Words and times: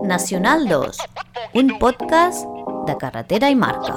Nacional 0.00 0.68
2, 0.68 0.96
un 1.54 1.78
podcast 1.78 2.44
de 2.86 2.96
carretera 3.00 3.48
i 3.48 3.56
marca. 3.56 3.96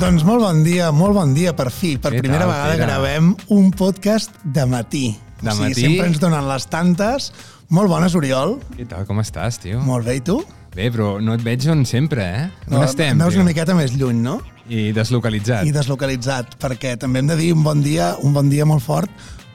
Doncs 0.00 0.22
molt 0.24 0.40
bon 0.40 0.62
dia, 0.64 0.88
molt 0.94 1.16
bon 1.18 1.34
dia, 1.36 1.52
per 1.56 1.68
fi. 1.74 1.96
Per 2.00 2.14
Què 2.14 2.22
primera 2.22 2.46
tal, 2.46 2.52
vegada 2.54 2.76
Pere? 2.76 2.84
gravem 2.86 3.32
un 3.52 3.70
podcast 3.76 4.38
de 4.44 4.64
matí. 4.70 5.06
De 5.40 5.50
o 5.50 5.56
sigui, 5.56 5.68
matí? 5.68 5.80
sempre 5.82 6.06
ens 6.06 6.20
donen 6.22 6.48
les 6.48 6.66
tantes. 6.72 7.32
Molt 7.70 7.86
bones, 7.86 8.16
Oriol. 8.18 8.56
Què 8.74 8.82
tal, 8.90 9.04
com 9.06 9.20
estàs, 9.22 9.60
tio? 9.62 9.78
Molt 9.86 10.02
bé, 10.02 10.16
i 10.18 10.22
tu? 10.26 10.40
Bé, 10.74 10.88
però 10.90 11.20
no 11.22 11.36
et 11.38 11.42
veig 11.46 11.62
on 11.70 11.84
sempre, 11.86 12.24
eh? 12.26 12.48
On 12.66 12.82
estem, 12.82 13.14
tio? 13.14 13.28
una 13.38 13.44
miqueta 13.46 13.76
més 13.78 13.94
lluny, 13.94 14.18
no? 14.24 14.40
I 14.66 14.88
deslocalitzat. 14.94 15.68
I 15.68 15.74
deslocalitzat, 15.74 16.56
perquè 16.58 16.96
també 16.98 17.22
hem 17.22 17.28
de 17.30 17.36
dir 17.38 17.52
un 17.54 17.62
bon 17.62 17.78
dia, 17.84 18.16
un 18.26 18.34
bon 18.34 18.50
dia 18.50 18.66
molt 18.66 18.82
fort. 18.82 19.12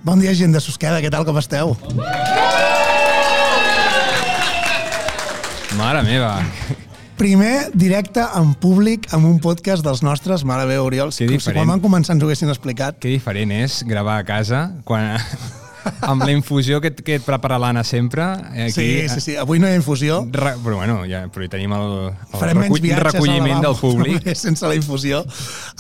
Bon 0.08 0.24
dia, 0.24 0.32
gent 0.32 0.56
de 0.56 0.62
Susqueda, 0.64 1.02
què 1.04 1.12
tal, 1.12 1.28
com 1.28 1.36
esteu? 1.42 1.76
Mare 5.76 6.06
meva. 6.08 6.38
Primer 7.20 7.68
directe 7.76 8.24
en 8.40 8.56
públic 8.64 9.12
amb 9.12 9.28
un 9.28 9.44
podcast 9.44 9.84
dels 9.84 10.06
nostres, 10.08 10.48
mare 10.48 10.64
meva, 10.72 10.88
Oriol. 10.88 11.12
Que 11.12 11.28
si 11.36 11.52
quan 11.52 11.68
van 11.68 11.84
començar 11.84 12.16
ens 12.16 12.24
ho 12.24 12.32
haguessin 12.32 12.56
explicat. 12.56 12.96
Que 13.04 13.12
diferent 13.12 13.52
és 13.60 13.82
gravar 13.84 14.22
a 14.24 14.28
casa 14.32 14.70
quan... 14.88 15.20
amb 16.02 16.24
la 16.26 16.32
infusió 16.34 16.82
que, 16.84 16.94
que 16.96 17.20
et 17.20 17.26
prepara 17.26 17.60
l'Anna 17.62 17.84
sempre. 17.84 18.26
Aquí, 18.68 18.72
Sí, 18.76 18.88
sí, 19.10 19.22
sí. 19.22 19.36
Avui 19.40 19.60
no 19.60 19.68
hi 19.68 19.76
ha 19.76 19.80
infusió. 19.80 20.22
Re, 20.32 20.56
però 20.64 20.80
bueno, 20.82 21.02
ja, 21.10 21.26
però 21.32 21.46
hi 21.46 21.52
tenim 21.52 21.74
el, 21.78 21.88
el 22.12 22.40
Farem 22.40 22.64
viatges 22.66 23.04
recolliment 23.08 23.64
del 23.64 23.78
públic. 23.80 24.20
també, 24.22 24.36
sense 24.46 24.68
la 24.68 24.76
infusió. 24.78 25.22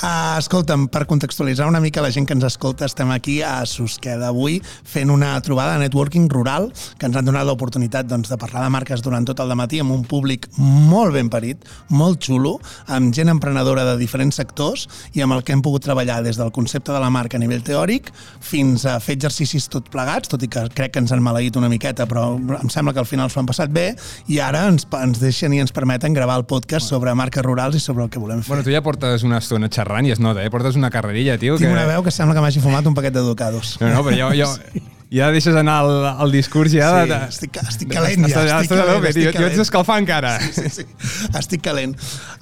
Uh, 0.02 0.38
escolta'm, 0.40 0.88
per 0.92 1.06
contextualitzar 1.10 1.68
una 1.70 1.82
mica 1.84 2.04
la 2.04 2.12
gent 2.14 2.28
que 2.28 2.36
ens 2.38 2.46
escolta, 2.48 2.88
estem 2.90 3.12
aquí 3.14 3.42
a 3.46 3.58
Susqueda 3.70 4.30
avui 4.32 4.60
fent 4.64 5.12
una 5.14 5.34
trobada 5.46 5.76
de 5.76 5.86
networking 5.86 6.30
rural 6.32 6.72
que 7.00 7.10
ens 7.10 7.18
han 7.18 7.28
donat 7.28 7.46
l'oportunitat 7.48 8.08
doncs, 8.10 8.30
de 8.32 8.38
parlar 8.42 8.64
de 8.66 8.72
marques 8.74 9.04
durant 9.06 9.26
tot 9.28 9.42
el 9.44 9.54
matí 9.56 9.80
amb 9.82 9.94
un 9.96 10.04
públic 10.08 10.48
molt 10.58 11.16
ben 11.16 11.30
parit, 11.32 11.64
molt 11.90 12.24
xulo, 12.26 12.58
amb 12.92 13.14
gent 13.16 13.32
emprenedora 13.32 13.86
de 13.88 13.98
diferents 14.00 14.38
sectors 14.40 14.88
i 15.14 15.24
amb 15.24 15.38
el 15.38 15.44
que 15.46 15.56
hem 15.56 15.64
pogut 15.66 15.86
treballar 15.86 16.22
des 16.26 16.40
del 16.40 16.52
concepte 16.56 16.94
de 16.94 17.02
la 17.02 17.12
marca 17.14 17.38
a 17.38 17.44
nivell 17.44 17.64
teòric 17.66 18.12
fins 18.44 18.86
a 18.86 18.98
fer 19.00 19.16
exercicis 19.18 19.70
tot 19.72 19.90
plegats, 19.96 20.32
tot 20.32 20.44
i 20.44 20.50
que 20.52 20.66
crec 20.76 20.96
que 20.96 21.04
ens 21.04 21.14
han 21.16 21.24
maleït 21.24 21.58
una 21.60 21.70
miqueta, 21.72 22.08
però 22.10 22.28
em 22.36 22.72
sembla 22.72 22.94
que 22.96 23.02
al 23.04 23.10
final 23.10 23.32
s'ho 23.32 23.42
han 23.42 23.50
passat 23.50 23.72
bé 23.74 23.88
i 24.32 24.42
ara 24.44 24.66
ens, 24.70 24.88
ens 25.00 25.22
deixen 25.24 25.56
i 25.56 25.62
ens 25.64 25.74
permeten 25.76 26.16
gravar 26.18 26.38
el 26.42 26.48
podcast 26.50 26.92
sobre 26.92 27.16
marques 27.18 27.46
rurals 27.46 27.78
i 27.80 27.84
sobre 27.84 28.06
el 28.06 28.12
que 28.12 28.22
volem 28.22 28.44
fer. 28.44 28.54
Bueno, 28.54 28.68
tu 28.68 28.74
ja 28.76 28.84
portes 28.86 29.24
una 29.28 29.40
estona 29.44 29.72
xerrant 29.72 30.10
i 30.10 30.16
es 30.16 30.24
nota, 30.24 30.44
eh? 30.44 30.52
Portes 30.54 30.78
una 30.80 30.92
carrerilla, 30.94 31.40
tio. 31.42 31.60
Tinc 31.60 31.70
que... 31.70 31.78
una 31.78 31.88
veu 31.90 32.04
que 32.06 32.14
sembla 32.14 32.36
que 32.38 32.44
m'hagi 32.46 32.64
fumat 32.64 32.86
un 32.88 32.98
paquet 32.98 33.16
de 33.16 33.24
ducados. 33.26 33.78
No, 33.82 33.94
no, 33.94 34.04
però 34.06 34.30
jo, 34.30 34.36
jo, 34.44 34.52
ja 35.16 35.30
deixes 35.34 35.56
anar 35.56 35.78
el, 35.86 35.94
el 36.26 36.34
discurs 36.36 36.74
ja 36.76 36.92
Sí, 36.96 37.10
de... 37.10 37.20
estic, 37.32 37.60
estic 37.64 37.92
calent 37.94 38.26
ja, 38.26 38.30
Estàs, 38.30 38.52
estic 38.52 38.66
estàs 38.66 38.78
a 38.78 38.84
calent, 38.84 39.00
tope, 39.00 39.12
estic 39.12 39.22
tio. 39.22 39.32
Jo 39.32 39.32
ets 39.32 39.40
calent. 39.40 39.64
escalfar 39.66 39.98
encara. 40.04 40.34
Sí, 40.44 40.70
sí, 40.74 40.86
estic 41.42 41.64
calent. 41.66 41.96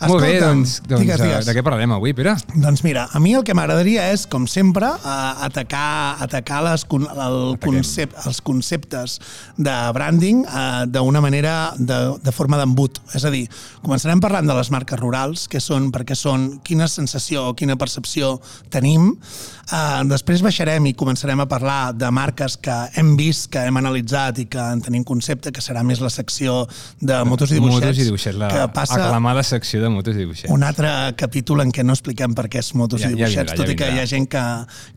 Molt 0.03 0.25
bé, 0.25 0.33
doncs, 0.41 0.75
doncs 0.87 1.03
digues, 1.05 1.21
de, 1.21 1.29
digues. 1.29 1.47
de 1.47 1.55
què 1.55 1.63
parlarem 1.65 1.93
avui, 1.95 2.15
Pere? 2.17 2.35
Doncs 2.55 2.83
mira, 2.83 3.05
a 3.13 3.21
mi 3.23 3.35
el 3.37 3.45
que 3.47 3.55
m'agradaria 3.57 4.09
és, 4.11 4.25
com 4.29 4.47
sempre, 4.49 4.89
eh, 4.97 5.45
atacar, 5.47 6.17
atacar 6.25 6.63
les, 6.67 6.85
el 7.27 7.39
concep, 7.63 8.17
els 8.27 8.41
conceptes 8.43 9.19
de 9.57 9.77
branding 9.95 10.43
eh, 10.43 10.83
d'una 10.91 11.21
manera, 11.23 11.55
de, 11.77 12.01
de 12.23 12.35
forma 12.35 12.59
d'embut. 12.59 12.99
És 13.15 13.23
a 13.23 13.31
dir, 13.33 13.45
començarem 13.85 14.21
parlant 14.23 14.49
de 14.49 14.57
les 14.57 14.73
marques 14.73 14.99
rurals, 14.99 15.47
què 15.51 15.61
són, 15.63 15.91
per 15.93 16.03
què 16.09 16.17
són, 16.17 16.49
quina 16.65 16.89
sensació 16.91 17.53
quina 17.57 17.77
percepció 17.79 18.37
tenim. 18.73 19.13
Eh, 19.71 20.03
després 20.09 20.41
baixarem 20.43 20.89
i 20.89 20.91
començarem 20.93 21.39
a 21.39 21.45
parlar 21.47 21.93
de 21.95 22.09
marques 22.11 22.57
que 22.59 22.73
hem 22.99 23.13
vist, 23.15 23.47
que 23.53 23.61
hem 23.63 23.77
analitzat 23.79 24.41
i 24.43 24.45
que 24.51 24.59
en 24.59 24.81
tenim 24.83 25.05
concepte, 25.07 25.53
que 25.55 25.61
serà 25.63 25.85
més 25.87 26.01
la 26.03 26.09
secció 26.11 26.65
de 26.99 27.21
motos 27.23 27.53
i 27.53 27.55
dibuixets. 27.55 27.79
Motos 27.85 28.01
i 28.01 28.07
dibuixets, 28.09 28.37
la 28.41 28.49
que 28.51 28.65
passa 28.75 28.97
aclamada 28.99 29.43
secció 29.47 29.79
de 29.81 29.89
motos 29.93 30.17
i 30.17 30.25
dibuixets. 30.25 30.51
un 30.51 30.63
altre 30.67 30.89
capítol 31.15 31.61
en 31.63 31.71
què 31.71 31.85
no 31.87 31.95
expliquem 31.95 32.35
per 32.35 32.49
què 32.51 32.59
és 32.59 32.73
motos 32.75 33.01
Ja- 33.01 33.07
i 33.07 33.11
ja 33.11 33.15
dibuixets, 33.15 33.53
vindrà, 33.53 33.55
tot 33.55 33.67
ja 33.67 33.71
i 33.71 33.75
que 33.79 33.91
hi 33.95 33.99
ha 34.03 34.05
gent 34.05 34.27
que, 34.29 34.43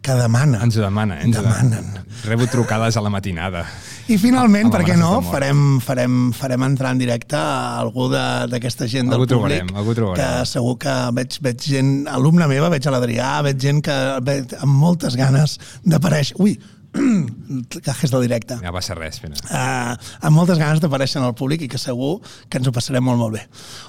que 0.03 0.19
demana. 0.19 0.63
Ens 0.67 0.77
ho 0.77 0.83
demana, 0.83 1.21
eh? 1.21 1.25
Ens 1.31 1.37
Demanen. 1.37 1.87
Rebo 2.25 2.47
trucades 2.51 2.97
a 2.97 3.01
la 3.07 3.11
matinada. 3.11 3.65
I 4.09 4.19
finalment, 4.19 4.71
per 4.71 4.83
què 4.87 4.97
no, 4.99 5.21
de 5.21 5.31
farem, 5.31 5.63
farem, 5.83 6.33
farem 6.35 6.63
entrar 6.67 6.91
en 6.95 6.99
directe 6.99 7.37
a 7.39 7.79
algú 7.79 8.09
de- 8.11 8.47
d'aquesta 8.51 8.87
gent 8.89 9.07
del 9.11 9.21
Algú 9.21 9.27
públic, 9.27 9.63
trobarem, 9.63 9.77
algú 9.77 9.95
trobarem. 9.95 10.25
que 10.41 10.47
segur 10.47 10.77
que 10.79 10.95
veig, 11.13 11.39
veig 11.43 11.61
gent, 11.71 12.07
alumna 12.09 12.47
meva, 12.51 12.69
veig 12.69 12.87
a 12.87 12.91
l'Adrià, 12.95 13.31
veig 13.47 13.59
gent 13.61 13.83
que 13.83 13.97
veig 14.23 14.56
amb 14.63 14.81
moltes 14.81 15.17
ganes 15.19 15.59
d'aparèixer. 15.85 16.39
Ui, 16.43 16.57
cajes 17.87 18.11
del 18.13 18.27
directe. 18.27 18.59
Ja 18.63 18.73
passa 18.75 18.97
res, 18.97 19.21
Pere. 19.23 19.37
Uh, 19.51 19.95
amb 20.27 20.37
moltes 20.37 20.61
ganes 20.61 20.83
d'aparèixer 20.83 21.21
en 21.21 21.29
el 21.29 21.37
públic 21.39 21.67
i 21.67 21.71
que 21.71 21.81
segur 21.81 22.17
que 22.49 22.61
ens 22.61 22.69
ho 22.69 22.75
passarem 22.75 23.05
molt, 23.05 23.21
molt 23.21 23.37
bé. 23.37 23.45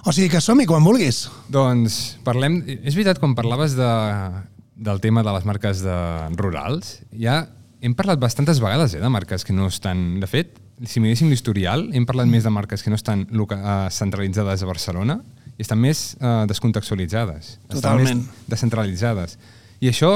O 0.05 0.13
sigui 0.16 0.29
que 0.33 0.41
som-hi 0.44 0.67
quan 0.69 0.85
vulguis. 0.85 1.25
Doncs 1.53 2.17
parlem... 2.28 2.61
És 2.78 2.95
veritat, 2.95 3.22
quan 3.23 3.35
parlaves 3.38 3.78
de, 3.78 3.91
del 4.75 5.01
tema 5.03 5.23
de 5.25 5.35
les 5.35 5.47
marques 5.47 5.83
de 5.85 5.97
rurals, 6.38 6.97
ja 7.16 7.45
hem 7.81 7.94
parlat 7.97 8.19
bastantes 8.22 8.61
vegades 8.63 8.95
eh, 8.95 9.01
de 9.01 9.11
marques 9.13 9.45
que 9.45 9.55
no 9.55 9.69
estan... 9.72 10.19
De 10.22 10.29
fet, 10.29 10.57
si 10.85 11.01
miréssim 11.01 11.29
l'historial, 11.31 11.88
hem 11.95 12.05
parlat 12.09 12.29
més 12.29 12.45
de 12.45 12.53
marques 12.53 12.84
que 12.84 12.94
no 12.94 12.97
estan 12.97 13.25
uh, 13.34 13.88
centralitzades 13.94 14.63
a 14.63 14.69
Barcelona 14.69 15.19
i 15.57 15.66
estan 15.66 15.79
més 15.81 16.11
uh, 16.19 16.45
descontextualitzades. 16.49 17.55
Estan 17.66 17.79
Totalment. 17.79 18.22
més 18.25 18.49
descentralitzades. 18.53 19.38
I 19.80 19.92
això, 19.92 20.10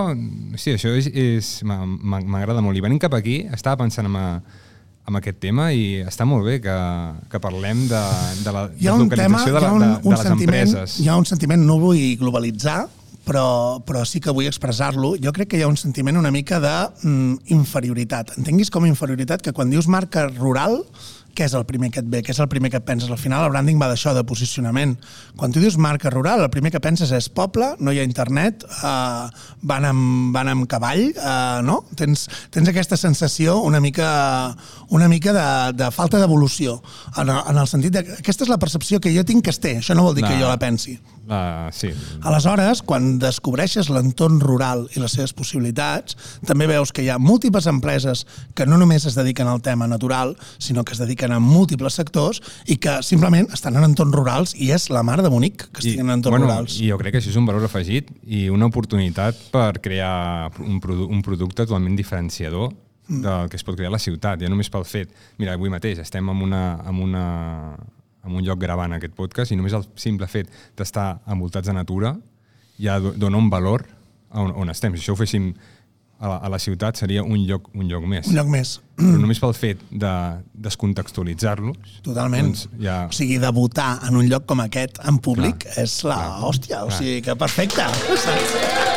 sí, 0.58 0.74
això 0.74 0.90
és, 0.98 1.08
és 1.14 1.50
m'a- 1.70 1.86
m'a- 1.86 2.24
m'agrada 2.26 2.64
molt. 2.66 2.78
I 2.78 2.82
venint 2.82 3.02
cap 3.02 3.14
aquí, 3.14 3.42
estava 3.54 3.84
pensant 3.84 4.10
en, 4.10 4.16
a, 4.18 4.42
en 5.08 5.20
aquest 5.20 5.38
tema 5.44 5.70
i 5.74 6.00
està 6.02 6.26
molt 6.26 6.48
bé 6.48 6.60
que, 6.64 6.78
que 7.30 7.42
parlem 7.44 7.86
de, 7.92 8.02
de 8.46 8.56
la 8.56 8.66
hi 8.78 8.90
ha 8.90 8.96
un 8.96 9.10
tema, 9.10 9.44
de, 9.46 9.54
la, 9.54 9.74
un, 9.74 9.86
de, 9.86 9.92
un 10.02 10.16
de 10.16 10.18
les 10.18 10.32
empreses. 10.34 10.98
hi 11.02 11.08
ha 11.10 11.20
un 11.20 11.30
sentiment, 11.30 11.62
no 11.68 11.78
vull 11.82 12.02
globalitzar, 12.18 12.88
però, 13.26 13.80
però 13.86 14.02
sí 14.06 14.20
que 14.20 14.34
vull 14.34 14.50
expressar-lo. 14.50 15.14
Jo 15.22 15.34
crec 15.36 15.52
que 15.54 15.60
hi 15.60 15.66
ha 15.66 15.70
un 15.70 15.78
sentiment 15.78 16.18
una 16.18 16.32
mica 16.34 16.60
de 16.60 16.74
mm. 17.06 17.52
Entenguis 18.42 18.72
com 18.74 18.86
inferioritat 18.90 19.46
que 19.46 19.54
quan 19.54 19.70
dius 19.70 19.88
marca 19.88 20.28
rural, 20.30 20.82
què 21.36 21.46
és 21.48 21.54
el 21.58 21.66
primer 21.70 21.90
que 21.92 22.02
et 22.04 22.08
ve? 22.12 22.22
Què 22.26 22.34
és 22.34 22.40
el 22.44 22.48
primer 22.52 22.70
que 22.72 22.80
et 22.82 22.86
penses? 22.88 23.10
Al 23.12 23.20
final 23.22 23.46
el 23.46 23.52
branding 23.54 23.80
va 23.82 23.88
d'això, 23.92 24.14
de 24.16 24.24
posicionament. 24.28 24.98
Quan 25.38 25.52
tu 25.56 25.60
dius 25.64 25.78
marca 25.82 26.10
rural, 26.14 26.44
el 26.46 26.50
primer 26.54 26.72
que 26.74 26.82
penses 26.84 27.12
és 27.16 27.30
poble, 27.30 27.72
no 27.80 27.94
hi 27.94 28.00
ha 28.02 28.06
internet, 28.08 28.66
eh, 28.68 29.28
van, 29.62 29.86
amb, 29.90 30.34
van 30.36 30.52
amb 30.54 30.68
cavall, 30.72 31.04
eh, 31.12 31.62
no? 31.68 31.82
Tens, 31.96 32.28
tens 32.52 32.70
aquesta 32.72 32.98
sensació 32.98 33.60
una 33.62 33.80
mica, 33.80 34.56
una 34.90 35.08
mica 35.08 35.34
de, 35.34 35.48
de 35.84 35.92
falta 35.92 36.20
d'evolució, 36.22 36.82
en, 37.18 37.30
en 37.30 37.58
el 37.58 37.68
sentit 37.68 37.94
de 37.96 38.04
que 38.08 38.20
aquesta 38.20 38.46
és 38.46 38.52
la 38.52 38.60
percepció 38.62 39.00
que 39.00 39.14
jo 39.16 39.24
tinc 39.28 39.44
que 39.46 39.54
es 39.56 39.60
té, 39.64 39.78
això 39.80 39.96
no 39.98 40.04
vol 40.10 40.16
dir 40.16 40.26
que 40.26 40.36
No. 40.36 40.46
jo 40.46 40.48
la 40.52 40.60
pensi. 40.60 41.00
La, 41.28 41.70
sí, 41.72 41.92
Aleshores, 42.26 42.82
quan 42.82 43.20
descobreixes 43.22 43.92
l'entorn 43.94 44.40
rural 44.42 44.88
i 44.96 45.02
les 45.04 45.14
seves 45.16 45.36
possibilitats, 45.38 46.18
també 46.48 46.68
veus 46.70 46.92
que 46.92 47.06
hi 47.06 47.12
ha 47.14 47.20
múltiples 47.22 47.68
empreses 47.70 48.26
que 48.58 48.66
no 48.66 48.80
només 48.82 49.06
es 49.06 49.16
dediquen 49.16 49.48
al 49.48 49.62
tema 49.62 49.88
natural, 49.88 50.36
sinó 50.58 50.84
que 50.84 50.96
es 50.98 51.02
dediquen 51.02 51.32
a 51.32 51.40
múltiples 51.40 52.00
sectors 52.02 52.42
i 52.66 52.80
que 52.82 53.00
simplement 53.06 53.50
estan 53.54 53.78
en 53.78 53.86
entorns 53.88 54.18
rurals 54.18 54.56
i 54.58 54.72
és 54.74 54.90
la 54.90 55.06
mar 55.08 55.22
de 55.22 55.30
bonic 55.30 55.68
que 55.70 55.84
estiguin 55.86 56.10
en 56.10 56.18
entorns 56.18 56.40
bueno, 56.40 56.50
rurals. 56.50 56.80
I 56.82 56.90
jo 56.92 57.00
crec 57.02 57.16
que 57.16 57.24
això 57.24 57.34
és 57.34 57.40
un 57.40 57.50
valor 57.50 57.70
afegit 57.70 58.10
i 58.26 58.48
una 58.50 58.72
oportunitat 58.72 59.50
per 59.54 59.80
crear 59.80 60.50
un, 60.60 60.80
produ 60.82 61.06
un 61.12 61.22
producte 61.22 61.68
totalment 61.68 61.96
diferenciador 62.00 62.72
Mm. 63.12 63.22
del 63.22 63.50
que 63.50 63.58
es 63.58 63.64
pot 63.64 63.76
crear 63.76 63.90
a 63.90 63.98
la 63.98 64.00
ciutat, 64.00 64.40
ja 64.40 64.50
només 64.50 64.70
pel 64.72 64.86
fet. 64.88 65.12
Mira, 65.42 65.58
avui 65.58 65.72
mateix 65.74 66.00
estem 66.00 66.30
en, 66.32 66.44
una, 66.46 66.64
en, 66.88 67.02
una, 67.04 67.26
en 68.26 68.36
un 68.38 68.44
lloc 68.46 68.60
gravant 68.60 68.94
aquest 68.94 69.14
podcast 69.18 69.52
i 69.52 69.56
només 69.58 69.74
el 69.74 69.86
simple 69.96 70.28
fet 70.28 70.50
d'estar 70.78 71.22
envoltats 71.28 71.68
de 71.68 71.74
natura 71.74 72.16
ja 72.80 73.00
do- 73.00 73.14
dona 73.18 73.38
un 73.38 73.50
valor 73.50 73.86
a 74.32 74.40
on, 74.42 74.52
on 74.56 74.70
estem. 74.70 74.94
Si 74.96 75.02
això 75.04 75.14
ho 75.14 75.20
féssim 75.20 75.54
a 76.22 76.28
la, 76.30 76.36
a 76.38 76.50
la 76.54 76.60
ciutat 76.62 76.96
seria 77.02 77.24
un 77.24 77.48
lloc, 77.48 77.72
un 77.74 77.88
lloc 77.90 78.06
més. 78.06 78.28
Un 78.30 78.36
lloc 78.38 78.48
més. 78.54 78.76
Però 79.02 79.18
només 79.24 79.40
pel 79.42 79.54
fet 79.58 79.82
de 79.90 80.12
descontextualitzar-los 80.54 82.02
Totalment. 82.06 82.52
Doncs 82.52 82.68
ja- 82.80 83.08
O 83.10 83.12
sigui, 83.16 83.40
debutar 83.42 84.00
en 84.08 84.16
un 84.22 84.30
lloc 84.30 84.46
com 84.46 84.62
aquest, 84.62 85.00
en 85.04 85.18
públic, 85.18 85.66
Clar, 85.66 85.80
és 85.84 85.98
la 86.04 86.16
clar, 86.22 86.40
hòstia. 86.46 86.84
O 86.84 86.88
clar. 86.88 86.98
sigui, 87.00 87.22
que 87.26 87.36
perfecte. 87.36 87.90
Saps? 88.22 88.91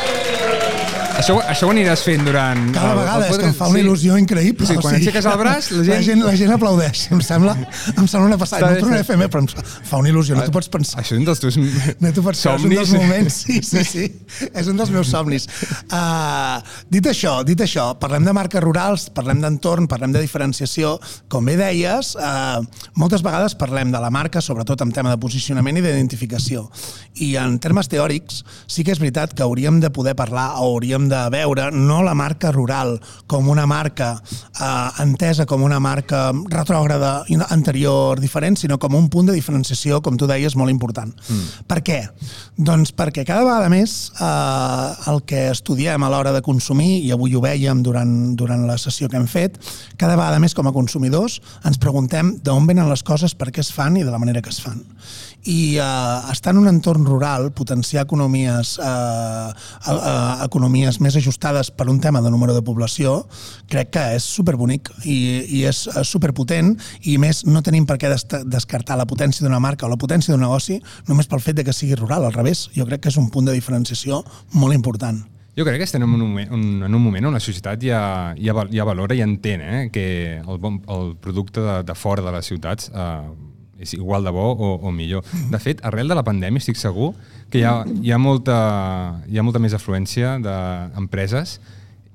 Això, 1.17 1.35
això 1.49 1.67
ho 1.67 1.71
aniràs 1.73 2.01
fent 2.05 2.23
durant... 2.27 2.61
Cada 2.75 2.91
el- 2.93 2.99
vegada, 2.99 3.25
el 3.27 3.33
és 3.33 3.39
que 3.41 3.47
em 3.49 3.53
fa 3.57 3.67
una 3.71 3.79
sí. 3.79 3.83
il·lusió 3.85 4.17
increïble. 4.19 4.67
Sí, 4.69 4.75
quan 4.81 4.95
aixeques 4.97 5.25
el 5.31 5.37
braç, 5.39 5.69
la 5.71 5.83
gent- 5.83 5.93
La 5.95 6.01
gent, 6.07 6.23
la 6.27 6.33
gent 6.39 6.53
aplaudeix, 6.55 7.05
em 7.15 7.21
sembla, 7.25 7.55
em 7.95 8.07
sembla 8.07 8.27
una 8.31 8.37
passada. 8.41 8.71
No 8.75 8.89
sí. 8.97 9.03
fer 9.07 9.17
més, 9.19 9.29
però 9.33 9.43
em 9.43 9.49
fa 9.89 9.99
una 10.01 10.11
il·lusió, 10.11 10.35
no 10.37 10.45
t'ho 10.47 10.53
pots 10.55 10.69
pensar. 10.73 11.01
Això 11.03 11.15
és 11.15 11.21
un 11.21 11.27
dels 11.27 11.41
teus 11.43 11.57
No 11.57 12.11
t'ho 12.11 12.23
pots 12.25 12.41
pensar, 12.43 12.55
és 12.59 12.65
un 12.67 12.75
dels 12.75 12.89
somnis. 12.89 13.05
moments, 13.05 13.39
sí, 13.45 13.61
sí, 13.63 13.83
sí. 13.87 14.05
És 14.53 14.67
un 14.71 14.77
dels 14.79 14.91
meus 14.93 15.09
somnis. 15.11 15.47
Uh, 15.91 16.59
dit 16.91 17.05
això, 17.09 17.37
dit 17.47 17.59
això, 17.63 17.87
parlem 18.01 18.25
de 18.27 18.33
marques 18.35 18.63
rurals, 18.63 19.07
parlem 19.15 19.41
d'entorn, 19.43 19.87
parlem 19.91 20.13
de 20.15 20.21
diferenciació. 20.25 20.95
Com 21.31 21.45
bé 21.47 21.55
deies, 21.59 22.13
uh, 22.19 22.59
moltes 22.99 23.23
vegades 23.25 23.55
parlem 23.59 23.91
de 23.93 24.01
la 24.03 24.11
marca, 24.13 24.41
sobretot 24.43 24.81
en 24.85 24.91
tema 24.95 25.13
de 25.13 25.19
posicionament 25.21 25.79
i 25.79 25.85
d'identificació. 25.85 26.65
I 27.23 27.35
en 27.41 27.57
termes 27.63 27.87
teòrics, 27.91 28.43
sí 28.67 28.83
que 28.83 28.91
és 28.95 28.99
veritat 29.01 29.33
que 29.35 29.43
hauríem 29.45 29.79
de 29.83 29.89
poder 29.95 30.15
parlar 30.19 30.51
o 30.59 30.69
hauríem 30.73 31.04
de 31.11 31.21
veure 31.33 31.69
no 31.73 32.01
la 32.05 32.15
marca 32.17 32.51
rural 32.51 32.97
com 33.27 33.49
una 33.49 33.65
marca 33.69 34.13
uh, 34.19 35.03
entesa 35.03 35.45
com 35.45 35.63
una 35.65 35.79
marca 35.79 36.31
retrògrada, 36.51 37.25
anterior, 37.49 38.19
diferent, 38.19 38.57
sinó 38.59 38.77
com 38.79 38.95
un 38.95 39.09
punt 39.09 39.29
de 39.29 39.35
diferenciació, 39.35 40.01
com 40.01 40.17
tu 40.17 40.27
deies, 40.29 40.55
molt 40.55 40.73
important. 40.73 41.11
Mm. 41.29 41.65
Per 41.69 41.79
què? 41.85 41.99
Doncs 42.57 42.93
perquè 42.95 43.25
cada 43.27 43.45
vegada 43.45 43.69
més 43.71 43.95
eh, 44.15 45.11
el 45.11 45.21
que 45.27 45.47
estudiem 45.51 46.03
a 46.03 46.11
l'hora 46.11 46.33
de 46.35 46.43
consumir, 46.45 47.01
i 47.05 47.11
avui 47.15 47.35
ho 47.35 47.43
vèiem 47.43 47.83
durant, 47.85 48.15
durant 48.37 48.65
la 48.67 48.77
sessió 48.81 49.09
que 49.11 49.19
hem 49.19 49.27
fet, 49.29 49.59
cada 49.99 50.17
vegada 50.17 50.39
més 50.41 50.55
com 50.57 50.67
a 50.69 50.75
consumidors 50.75 51.39
ens 51.67 51.79
preguntem 51.81 52.35
d'on 52.45 52.67
venen 52.69 52.89
les 52.91 53.03
coses, 53.03 53.35
per 53.35 53.51
què 53.51 53.63
es 53.63 53.71
fan 53.75 53.99
i 53.99 54.05
de 54.05 54.13
la 54.13 54.21
manera 54.21 54.41
que 54.41 54.53
es 54.53 54.61
fan. 54.63 54.81
I 55.45 55.77
eh, 55.77 56.31
estar 56.31 56.53
en 56.55 56.59
un 56.63 56.67
entorn 56.67 57.05
rural, 57.05 57.51
potenciar 57.53 58.03
economies, 58.05 58.79
eh, 58.81 59.49
eh, 59.91 60.45
economies 60.45 60.97
més 61.01 61.15
ajustades 61.19 61.69
per 61.71 61.85
un 61.91 61.99
tema 62.01 62.21
de 62.21 62.31
número 62.33 62.55
de 62.55 62.63
població, 62.65 63.27
crec 63.69 63.91
que 63.93 64.05
és 64.17 64.25
superbonic 64.25 64.89
i, 65.05 65.17
i 65.59 65.63
és 65.69 65.83
eh, 65.91 66.01
superpotent 66.03 66.73
i 67.05 67.19
més 67.21 67.43
no 67.45 67.61
tenim 67.61 67.85
per 67.85 67.99
què 68.01 68.09
des- 68.09 68.25
descartar 68.49 68.97
la 68.97 69.05
potència 69.05 69.45
d'una 69.45 69.61
marca 69.61 69.85
o 69.85 69.91
la 69.93 69.99
potència 70.01 70.33
d'un 70.33 70.41
negoci 70.41 70.79
només 71.07 71.29
pel 71.29 71.43
fet 71.45 71.59
de 71.61 71.63
que 71.67 71.73
sigui 71.73 71.95
rural, 71.95 72.25
al 72.25 72.33
revés. 72.33 72.67
Jo 72.73 72.89
crec 72.89 73.05
que 73.05 73.13
és 73.13 73.21
un 73.21 73.29
punt 73.29 73.45
de 73.45 73.53
diferenciació 73.53 74.23
molt 74.53 74.73
important. 74.73 75.21
Jo 75.55 75.63
crec 75.63 75.77
que 75.79 75.85
estem 75.87 76.03
en 76.03 76.11
un 76.11 76.19
moment, 76.19 76.49
un, 76.51 76.63
en 76.83 76.95
un 76.97 77.01
moment 77.01 77.29
on 77.29 77.37
la 77.37 77.39
societat 77.39 77.79
ja, 77.85 78.33
ja, 78.35 78.65
ja 78.73 78.83
valora 78.83 79.15
i 79.15 79.21
entén 79.23 79.61
eh, 79.63 79.89
que 79.93 80.41
el, 80.41 80.57
bon, 80.59 80.81
el 80.91 81.13
producte 81.21 81.61
de, 81.63 81.83
de 81.87 81.95
fora 81.95 82.25
de 82.25 82.33
les 82.35 82.49
ciutats 82.49 82.89
eh, 82.91 83.29
és 83.79 83.93
igual 83.97 84.23
de 84.23 84.31
bo 84.31 84.51
o, 84.53 84.71
o 84.79 84.91
millor. 84.91 85.25
De 85.51 85.59
fet, 85.59 85.83
arrel 85.85 86.11
de 86.11 86.17
la 86.17 86.23
pandèmia 86.23 86.63
estic 86.63 86.79
segur 86.79 87.13
que 87.51 87.59
hi 87.61 87.65
ha, 87.67 87.77
hi 88.01 88.11
ha, 88.11 88.19
molta, 88.21 88.57
hi 89.29 89.39
ha 89.39 89.45
molta 89.45 89.61
més 89.63 89.75
afluència 89.77 90.37
d'empreses 90.43 91.59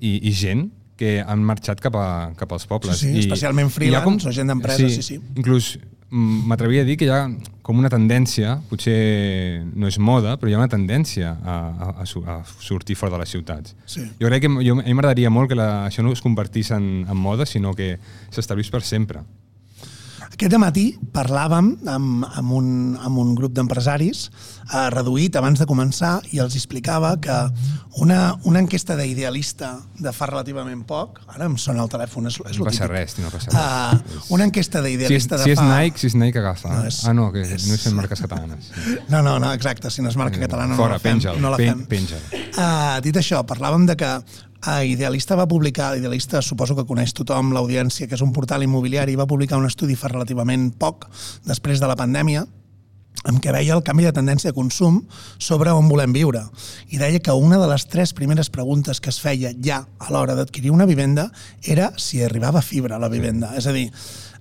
i, 0.00 0.16
i 0.16 0.32
gent 0.32 0.68
que 1.00 1.20
han 1.24 1.44
marxat 1.44 1.80
cap, 1.80 1.96
a, 1.96 2.08
cap 2.36 2.50
als 2.52 2.66
pobles. 2.68 2.98
Sí, 3.00 3.08
sí, 3.08 3.14
I, 3.16 3.24
especialment 3.24 3.72
freelance 3.72 4.28
o 4.28 4.34
gent 4.36 4.52
d'empreses, 4.52 4.98
sí, 4.98 5.04
sí. 5.06 5.16
Inclús 5.40 5.72
mm, 6.10 6.42
m'atreviria 6.50 6.84
a 6.84 6.88
dir 6.88 6.98
que 7.00 7.08
hi 7.08 7.12
ha 7.14 7.22
com 7.64 7.80
una 7.80 7.88
tendència, 7.92 8.58
potser 8.68 9.62
no 9.72 9.88
és 9.88 9.96
moda, 10.02 10.34
però 10.40 10.50
hi 10.50 10.56
ha 10.56 10.60
una 10.60 10.68
tendència 10.68 11.32
a, 11.40 11.56
a, 11.86 11.90
a 12.02 12.38
sortir 12.50 12.98
fora 13.00 13.14
de 13.14 13.22
les 13.22 13.32
ciutats. 13.32 13.76
Sí. 13.88 14.04
Jo 14.20 14.28
crec 14.28 14.44
que 14.44 14.52
jo, 14.58 14.76
a 14.76 14.82
mi 14.82 14.96
m'agradaria 14.96 15.32
molt 15.32 15.52
que 15.52 15.60
la, 15.60 15.70
això 15.86 16.04
no 16.04 16.12
es 16.12 16.24
convertís 16.24 16.72
en, 16.76 16.90
en 17.08 17.16
moda, 17.16 17.48
sinó 17.48 17.72
que 17.78 17.94
s'establís 18.28 18.72
per 18.74 18.82
sempre. 18.84 19.24
Aquest 20.40 20.54
matí 20.56 20.82
parlàvem 21.12 21.66
amb, 21.92 22.22
amb, 22.24 22.52
un, 22.56 22.68
amb 22.96 23.18
un 23.20 23.34
grup 23.36 23.52
d'empresaris 23.52 24.22
eh, 24.30 24.86
reduït 24.94 25.36
abans 25.36 25.60
de 25.60 25.66
començar 25.68 26.14
i 26.32 26.40
els 26.40 26.54
explicava 26.56 27.10
que 27.20 27.34
una, 28.00 28.20
una 28.48 28.62
enquesta 28.64 28.96
d'idealista 28.96 29.74
de 30.00 30.14
fa 30.16 30.30
relativament 30.30 30.86
poc, 30.88 31.20
ara 31.34 31.44
em 31.44 31.58
sona 31.60 31.84
el 31.84 31.92
telèfon, 31.92 32.30
és, 32.32 32.38
és 32.48 32.56
No 32.56 32.64
passa 32.70 32.86
típic. 32.86 32.94
res, 32.96 33.18
no 33.20 33.28
passa 33.34 33.52
res. 33.52 34.16
Uh, 34.16 34.24
una 34.38 34.48
enquesta 34.48 34.80
Si 34.80 34.86
és, 34.86 34.88
d'idealista 34.96 35.42
si 35.42 35.50
de 35.50 35.52
és 35.52 35.60
fa... 35.60 35.68
Nike, 35.74 36.00
si 36.00 36.08
és 36.08 36.16
Nike, 36.24 36.40
agafa. 36.40 36.72
No, 36.72 36.82
és- 36.88 37.02
ah, 37.04 37.12
no, 37.20 37.28
que 37.36 37.44
és- 37.44 37.68
no 37.68 37.76
és 37.76 37.84
fent 37.84 37.98
marques 38.00 38.24
catalanes. 38.24 38.70
No, 39.12 39.20
no, 39.20 39.36
no, 39.44 39.52
exacte, 39.52 39.90
si 39.92 40.00
no 40.00 40.08
és 40.08 40.16
marca 40.16 40.40
catalana 40.40 40.72
Fora, 40.80 40.94
no 40.94 40.96
la 40.96 41.04
fem. 41.04 41.18
penja'l, 41.20 41.40
no 41.44 41.52
la 41.52 41.60
fem. 41.60 41.84
penja'l. 41.90 42.24
Uh, 42.56 42.96
dit 43.04 43.20
això, 43.20 43.44
parlàvem 43.44 43.84
de 43.92 43.98
que 44.00 44.14
uh, 44.66 44.84
Idealista 44.86 45.36
va 45.38 45.48
publicar, 45.48 45.96
Idealista 45.98 46.42
suposo 46.42 46.76
que 46.76 46.86
coneix 46.88 47.14
tothom 47.16 47.52
l'audiència, 47.54 48.08
que 48.08 48.16
és 48.18 48.24
un 48.24 48.32
portal 48.32 48.64
immobiliari, 48.66 49.18
va 49.18 49.28
publicar 49.30 49.58
un 49.60 49.68
estudi 49.68 49.96
fa 49.98 50.12
relativament 50.12 50.70
poc, 50.78 51.08
després 51.48 51.80
de 51.80 51.90
la 51.90 51.98
pandèmia, 51.98 52.46
en 53.28 53.36
què 53.42 53.52
veia 53.52 53.74
el 53.76 53.82
canvi 53.84 54.06
de 54.06 54.14
tendència 54.16 54.50
de 54.50 54.56
consum 54.56 55.02
sobre 55.36 55.74
on 55.76 55.88
volem 55.90 56.12
viure. 56.16 56.40
I 56.88 57.00
deia 57.00 57.20
que 57.20 57.34
una 57.36 57.58
de 57.60 57.68
les 57.68 57.84
tres 57.90 58.14
primeres 58.16 58.48
preguntes 58.48 59.00
que 59.00 59.10
es 59.12 59.20
feia 59.20 59.52
ja 59.60 59.82
a 59.98 60.12
l'hora 60.14 60.36
d'adquirir 60.38 60.72
una 60.72 60.88
vivenda 60.88 61.28
era 61.60 61.90
si 61.98 62.22
arribava 62.24 62.62
fibra 62.64 62.96
a 62.96 63.02
la 63.02 63.10
vivenda. 63.12 63.52
És 63.58 63.66
a 63.66 63.76
dir, 63.76 63.90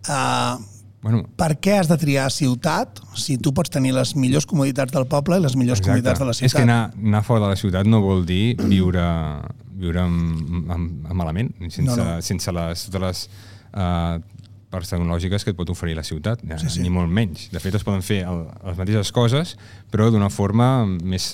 uh, 0.08 0.60
Bueno, 1.00 1.22
per 1.40 1.54
què 1.64 1.78
has 1.80 1.88
de 1.88 1.96
triar 1.96 2.26
ciutat 2.28 3.00
si 3.16 3.38
tu 3.40 3.54
pots 3.56 3.72
tenir 3.72 3.94
les 3.96 4.12
millors 4.20 4.44
comoditats 4.50 4.92
del 4.92 5.06
poble 5.08 5.38
i 5.40 5.44
les 5.46 5.56
millors 5.56 5.80
comoditats 5.80 6.20
de 6.20 6.28
la 6.28 6.34
ciutat? 6.36 6.50
És 6.50 6.56
que 6.58 6.66
anar, 6.66 6.92
anar 6.92 7.22
fora 7.24 7.46
de 7.46 7.52
la 7.54 7.60
ciutat 7.60 7.88
no 7.88 8.02
vol 8.04 8.26
dir 8.28 8.58
viure, 8.60 9.06
viure 9.80 10.02
amb, 10.04 10.70
amb, 10.72 11.08
amb 11.10 11.18
malament, 11.18 11.54
sense, 11.70 11.88
No, 11.88 11.96
no, 11.98 12.20
sense 12.26 12.52
les, 12.56 12.86
totes 12.90 13.02
les 13.06 13.24
uh, 13.74 14.20
parts 14.70 14.92
tecnològiques 14.92 15.46
que 15.46 15.54
et 15.54 15.58
pot 15.58 15.70
oferir 15.74 15.96
la 15.98 16.04
ciutat, 16.06 16.44
ja, 16.46 16.60
Sí, 16.62 16.70
sí. 16.76 16.84
ni 16.86 16.92
molt 16.94 17.10
menys. 17.10 17.48
De 17.54 17.62
fet, 17.64 17.76
es 17.80 17.86
poden 17.88 18.04
fer 18.06 18.22
el, 18.30 18.44
les 18.68 18.78
mateixes 18.78 19.12
coses, 19.16 19.56
però 19.90 20.12
d'una 20.14 20.30
forma 20.30 20.86
més, 20.86 21.32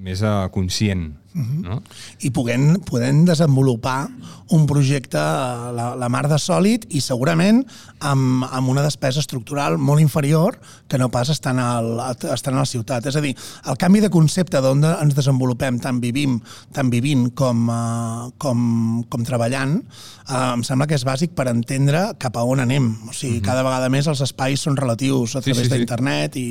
més 0.00 0.24
uh, 0.26 0.48
conscient. 0.54 1.12
Mhm. 1.38 1.62
no? 1.62 1.82
i 2.26 2.30
podent, 2.34 2.80
podent 2.84 3.24
desenvolupar 3.28 4.08
un 4.50 4.66
projecte 4.66 5.18
la, 5.18 5.92
la 5.98 6.08
mar 6.10 6.26
de 6.28 6.38
sòlid 6.40 6.88
i 6.96 7.00
segurament 7.04 7.62
amb, 8.00 8.44
amb 8.50 8.72
una 8.72 8.82
despesa 8.82 9.20
estructural 9.22 9.78
molt 9.78 10.02
inferior 10.02 10.58
que 10.88 10.98
no 10.98 11.10
pas 11.12 11.28
estant, 11.30 11.60
al, 11.62 12.00
estant 12.32 12.56
a 12.56 12.62
la 12.62 12.66
ciutat. 12.66 13.06
És 13.06 13.16
a 13.16 13.22
dir, 13.22 13.34
el 13.68 13.78
canvi 13.78 14.00
de 14.00 14.10
concepte 14.10 14.60
d'on 14.64 14.82
ens 14.88 15.14
desenvolupem 15.14 15.78
tant 15.82 16.00
vivim, 16.02 16.38
tant 16.74 16.90
vivint 16.90 17.28
com, 17.38 17.68
uh, 17.68 18.30
com, 18.40 19.04
com 19.08 19.26
treballant 19.26 19.78
uh, 19.78 20.54
em 20.54 20.64
sembla 20.66 20.88
que 20.88 20.96
és 20.98 21.04
bàsic 21.06 21.36
per 21.38 21.48
entendre 21.52 22.14
cap 22.18 22.36
a 22.36 22.44
on 22.48 22.64
anem. 22.64 22.90
O 23.08 23.14
sigui, 23.14 23.42
cada 23.44 23.62
vegada 23.66 23.90
més 23.92 24.08
els 24.10 24.22
espais 24.24 24.64
són 24.64 24.76
relatius 24.80 25.36
a 25.36 25.42
Sí, 25.42 25.52
través 25.52 25.68
sí, 25.68 25.70
sí. 25.70 25.78
d'internet 25.78 26.36
i, 26.40 26.48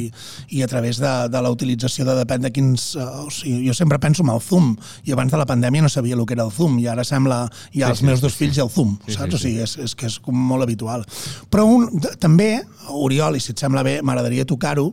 i 0.57 0.63
a 0.63 0.69
través 0.71 1.01
de, 1.01 1.13
de 1.33 1.41
la 1.43 1.51
utilització 1.51 2.05
de 2.07 2.15
depèn 2.21 2.45
de 2.45 2.53
quins... 2.55 2.93
Uh, 2.95 3.25
o 3.27 3.31
sigui, 3.33 3.65
jo 3.67 3.73
sempre 3.75 3.99
penso 3.99 4.23
en 4.23 4.29
el 4.31 4.41
Zoom. 4.41 4.76
I 5.05 5.15
abans 5.15 5.31
de 5.31 5.39
la 5.41 5.47
pandèmia 5.49 5.81
no 5.85 5.89
sabia 5.89 6.15
el 6.15 6.25
que 6.25 6.37
era 6.37 6.45
el 6.47 6.51
Zoom 6.51 6.79
i 6.79 6.87
ara 6.87 7.05
sembla, 7.07 7.45
hi 7.71 7.83
ha 7.83 7.87
Sí, 7.87 7.91
els 7.91 7.99
sí, 7.99 8.05
meus 8.09 8.19
sí, 8.19 8.25
dos 8.27 8.35
fills 8.35 8.57
i 8.57 8.61
el 8.65 8.69
Zoom, 8.73 8.97
Sí, 9.05 9.11
sí, 9.11 9.17
saps? 9.17 9.29
sí. 9.31 9.35
O 9.35 9.39
sigui, 9.45 9.63
és, 9.63 9.77
és 9.77 9.95
que 9.95 10.07
és 10.09 10.19
com 10.19 10.35
molt 10.35 10.63
habitual. 10.63 11.05
Però 11.51 11.65
un, 11.67 11.87
també, 12.19 12.61
Oriol, 12.89 13.35
i 13.37 13.43
si 13.43 13.53
et 13.53 13.59
sembla 13.59 13.83
bé, 13.83 13.99
m'agradaria 14.01 14.45
tocar-ho, 14.47 14.91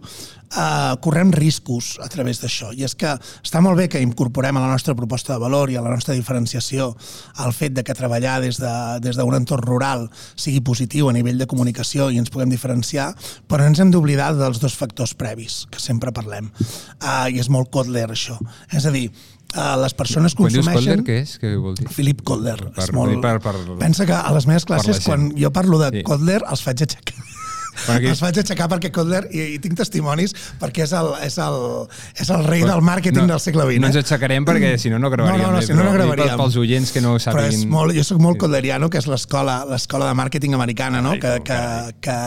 eh, 0.56 0.96
correm 1.00 1.32
riscos 1.32 1.98
a 2.02 2.08
través 2.08 2.40
d'això. 2.42 2.70
I 2.74 2.84
és 2.86 2.94
que 2.98 3.10
està 3.42 3.60
molt 3.64 3.78
bé 3.78 3.88
que 3.90 4.02
incorporem 4.02 4.56
a 4.56 4.62
la 4.64 4.70
nostra 4.72 4.94
proposta 4.94 5.34
de 5.34 5.42
valor 5.42 5.70
i 5.70 5.76
a 5.76 5.82
la 5.84 5.92
nostra 5.92 6.14
diferenciació 6.14 6.92
el 7.44 7.52
fet 7.56 7.74
de 7.74 7.84
que 7.84 7.96
treballar 7.96 8.40
des 8.42 8.58
d'un 8.60 9.00
de, 9.02 9.10
des 9.10 9.18
entorn 9.18 9.66
rural 9.66 10.08
sigui 10.36 10.60
positiu 10.60 11.08
a 11.08 11.12
nivell 11.16 11.38
de 11.38 11.48
comunicació 11.50 12.10
i 12.10 12.18
ens 12.18 12.30
puguem 12.30 12.50
diferenciar, 12.50 13.12
però 13.48 13.66
ens 13.66 13.80
hem 13.80 13.90
d'oblidar 13.90 14.32
dels 14.38 14.60
dos 14.60 14.74
factors 14.74 15.14
previs, 15.14 15.64
que 15.70 15.80
sempre 15.80 16.12
parlem. 16.12 16.50
Uh, 17.02 17.28
I 17.30 17.40
és 17.40 17.50
molt 17.50 17.70
Kotler, 17.70 18.10
això. 18.10 18.38
És 18.72 18.86
a 18.86 18.92
dir, 18.94 19.10
uh, 19.54 19.74
les 19.82 19.94
persones 19.94 20.34
Quan 20.34 20.50
dius 20.52 20.64
consumeixen... 20.66 21.02
Kotler, 21.02 21.06
què 21.08 21.20
és? 21.24 21.36
Què 21.42 21.54
vol 21.60 21.76
dir? 21.78 21.88
Philip 21.94 22.22
Kotler. 22.26 22.58
Per- 22.74 22.84
és 22.88 22.92
molt... 22.96 23.20
per- 23.24 23.38
per- 23.44 23.56
Pensa 23.80 24.06
que 24.08 24.16
a 24.16 24.32
les 24.34 24.46
meves 24.50 24.66
per 24.68 24.76
la 24.76 24.82
classes, 24.82 25.04
quan 25.06 25.30
jo 25.38 25.50
parlo 25.54 25.78
de 25.82 25.90
Sí. 25.94 26.02
Kotler, 26.06 26.42
els 26.50 26.62
faig 26.64 26.82
aixecar. 26.86 27.14
Aquí- 27.90 28.06
Els 28.12 28.20
faig 28.22 28.36
aixecar 28.38 28.68
perquè 28.70 28.92
Kotler, 28.94 29.24
i, 29.34 29.56
i 29.56 29.58
tinc 29.62 29.74
testimonis, 29.80 30.30
perquè 30.60 30.84
és 30.86 30.92
el, 30.94 31.08
és 31.26 31.38
el, 31.42 31.56
és 32.22 32.30
el 32.30 32.44
rei 32.46 32.62
del 32.62 32.82
màrqueting 32.86 33.24
no, 33.26 33.32
del 33.32 33.42
segle 33.42 33.66
XX. 33.66 33.80
No 33.82 33.90
ens 33.90 33.98
eh? 33.98 34.04
aixecarem 34.04 34.46
perquè 34.46 34.74
si 34.78 34.92
no 34.92 35.00
no 35.02 35.10
gravaríem. 35.10 35.42
No, 35.42 35.48
no, 35.50 35.58
no, 35.58 35.64
si 35.66 35.74
no, 35.74 35.80
no 35.82 35.88
però 35.90 35.96
gravaríem. 36.06 36.36
Pels 36.38 36.58
oients 36.62 36.94
que 36.94 37.02
no 37.02 37.16
Però 37.18 37.42
és 37.48 37.64
molt, 37.66 37.96
jo 37.98 38.04
sóc 38.06 38.22
molt 38.22 38.38
kotleriano, 38.38 38.90
que 38.90 39.02
és 39.02 39.10
l'escola 39.10 39.64
l'escola 39.66 40.06
de 40.12 40.14
màrqueting 40.22 40.54
americana, 40.54 41.02
no? 41.02 41.16
Ai, 41.16 41.22
que, 41.24 41.34
que, 41.50 41.58
que 42.06 42.18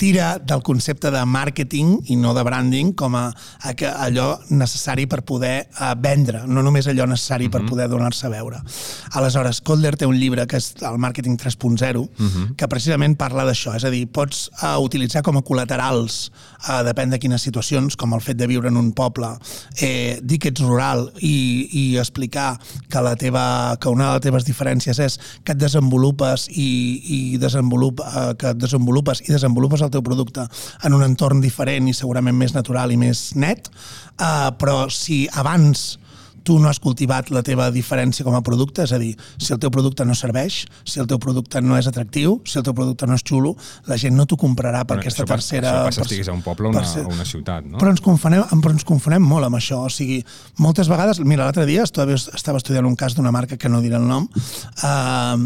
tira 0.00 0.38
del 0.40 0.62
concepte 0.64 1.10
de 1.12 1.20
màrqueting 1.28 1.90
i 2.08 2.16
no 2.16 2.32
de 2.32 2.40
branding 2.46 2.94
com 2.96 3.12
a, 3.18 3.26
a 3.68 3.74
que 3.76 3.84
allò 3.84 4.30
necessari 4.48 5.04
per 5.10 5.20
poder 5.28 5.66
uh, 5.76 5.90
vendre, 6.00 6.40
no 6.48 6.62
només 6.64 6.88
allò 6.88 7.04
necessari 7.10 7.50
per 7.52 7.60
Mhm. 7.60 7.68
poder 7.68 7.88
donar-se 7.92 8.24
a 8.26 8.30
veure. 8.32 8.62
Aleshores, 9.12 9.60
Kotler 9.60 9.96
té 10.00 10.06
un 10.08 10.16
llibre 10.16 10.46
que 10.48 10.56
és 10.56 10.70
el 10.80 10.96
Màrqueting 10.96 11.36
3.0, 11.36 12.08
Mhm. 12.16 12.54
que 12.56 12.68
precisament 12.68 13.18
parla 13.18 13.44
d'això, 13.44 13.74
és 13.76 13.84
a 13.84 13.90
dir, 13.90 14.06
pots 14.08 14.48
uh, 14.62 14.78
utilitzar 14.80 15.22
com 15.22 15.36
a 15.36 15.42
col·laterals, 15.42 16.30
uh, 16.66 16.80
depèn 16.86 17.10
de 17.10 17.18
quines 17.18 17.42
situacions, 17.42 17.94
com 17.96 18.14
el 18.14 18.22
fet 18.22 18.38
de 18.40 18.46
viure 18.46 18.68
en 18.68 18.78
un 18.78 18.92
poble, 18.92 19.28
eh, 19.82 20.18
dir 20.22 20.38
que 20.38 20.48
ets 20.48 20.60
rural 20.64 21.12
i, 21.20 21.68
i 21.72 21.98
explicar 21.98 22.58
que, 22.88 23.00
la 23.02 23.16
teva, 23.16 23.76
que 23.78 23.88
una 23.92 24.06
de 24.06 24.12
les 24.14 24.22
teves 24.22 24.46
diferències 24.48 24.98
és 24.98 25.18
que 25.44 25.52
et 25.52 25.58
desenvolupes 25.58 26.48
i, 26.48 27.02
i 27.04 27.36
desenvolupa, 27.36 28.08
uh, 28.30 28.34
que 28.34 28.54
et 28.54 28.56
desenvolupes 28.56 29.20
i 29.28 29.32
desenvolupes 29.32 29.82
el 29.82 29.89
teu 29.92 30.04
producte 30.06 30.46
en 30.86 30.96
un 30.96 31.04
entorn 31.06 31.42
diferent 31.42 31.88
i 31.90 31.96
segurament 31.96 32.36
més 32.36 32.54
natural 32.56 32.92
i 32.92 32.98
més 33.00 33.30
net, 33.38 33.70
uh, 34.20 34.50
però 34.58 34.84
si 34.92 35.24
abans 35.40 35.98
tu 36.44 36.58
no 36.58 36.68
has 36.70 36.78
cultivat 36.80 37.30
la 37.30 37.42
teva 37.46 37.70
diferència 37.74 38.24
com 38.26 38.34
a 38.34 38.42
producte, 38.42 38.82
és 38.86 38.92
a 38.92 38.98
dir, 38.98 39.12
si 39.38 39.52
el 39.52 39.58
teu 39.62 39.70
producte 39.70 40.04
no 40.04 40.14
serveix, 40.14 40.64
si 40.84 41.00
el 41.00 41.06
teu 41.10 41.18
producte 41.22 41.60
no 41.62 41.76
és 41.78 41.86
atractiu, 41.90 42.40
si 42.46 42.58
el 42.58 42.64
teu 42.66 42.74
producte 42.74 43.06
no 43.06 43.14
és 43.18 43.24
xulo, 43.26 43.54
la 43.86 43.98
gent 44.00 44.16
no 44.16 44.26
t'ho 44.26 44.36
comprarà 44.40 44.84
per 44.84 44.96
Bueno, 44.96 45.04
aquesta 45.06 45.24
això 45.24 45.34
tercera... 45.34 45.70
això 45.70 45.86
passa 45.90 46.00
per- 46.00 46.06
estiguis 46.08 46.28
a 46.28 46.32
un 46.36 46.42
poble 46.42 46.68
o 46.68 46.70
una- 46.74 46.84
ser- 46.86 47.06
una 47.06 47.24
ciutat, 47.24 47.64
no? 47.64 47.78
Però 47.78 47.90
ens, 47.92 48.00
confonem, 48.04 48.44
però 48.60 48.72
ens 48.74 48.84
confonem 48.88 49.22
molt 49.22 49.46
amb 49.46 49.56
això. 49.60 49.82
O 49.86 49.90
sigui, 49.92 50.20
moltes 50.58 50.88
vegades... 50.88 51.20
Mira, 51.20 51.44
l'altre 51.44 51.66
dia 51.68 51.82
estava, 51.84 52.14
estava 52.16 52.58
estudiant 52.58 52.86
un 52.88 52.96
cas 52.96 53.14
d'una 53.16 53.30
marca 53.32 53.56
que 53.60 53.68
no 53.68 53.80
diré 53.84 53.96
el 54.00 54.06
nom, 54.08 54.26
eh, 54.82 55.36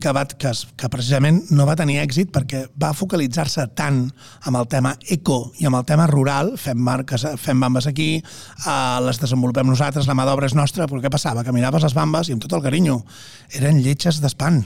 que, 0.00 0.12
va, 0.12 0.24
que, 0.26 0.52
que 0.76 0.88
precisament 0.92 1.42
no 1.50 1.66
va 1.68 1.76
tenir 1.78 1.98
èxit 2.02 2.30
perquè 2.34 2.64
va 2.80 2.92
focalitzar-se 2.96 3.66
tant 3.76 4.04
amb 4.46 4.58
el 4.60 4.68
tema 4.70 4.94
eco 5.10 5.52
i 5.60 5.66
amb 5.68 5.78
el 5.80 5.84
tema 5.88 6.06
rural, 6.10 6.54
fem 6.60 6.78
marques, 6.78 7.24
fem 7.40 7.60
bambes 7.60 7.86
aquí, 7.90 8.10
eh, 8.20 8.98
les 9.06 9.20
desenvolupem 9.22 9.66
nosaltres, 9.70 10.06
la 10.10 10.14
mà 10.16 10.26
d'obra 10.28 10.43
és 10.46 10.56
nostra, 10.56 10.88
però 10.90 11.00
què 11.02 11.10
passava? 11.12 11.44
Que 11.44 11.54
miraves 11.54 11.84
les 11.86 11.96
bambes 11.96 12.28
i 12.28 12.36
amb 12.36 12.44
tot 12.44 12.54
el 12.56 12.64
carinyo 12.64 13.00
eren 13.60 13.82
lletges 13.84 14.20
d'espant. 14.22 14.62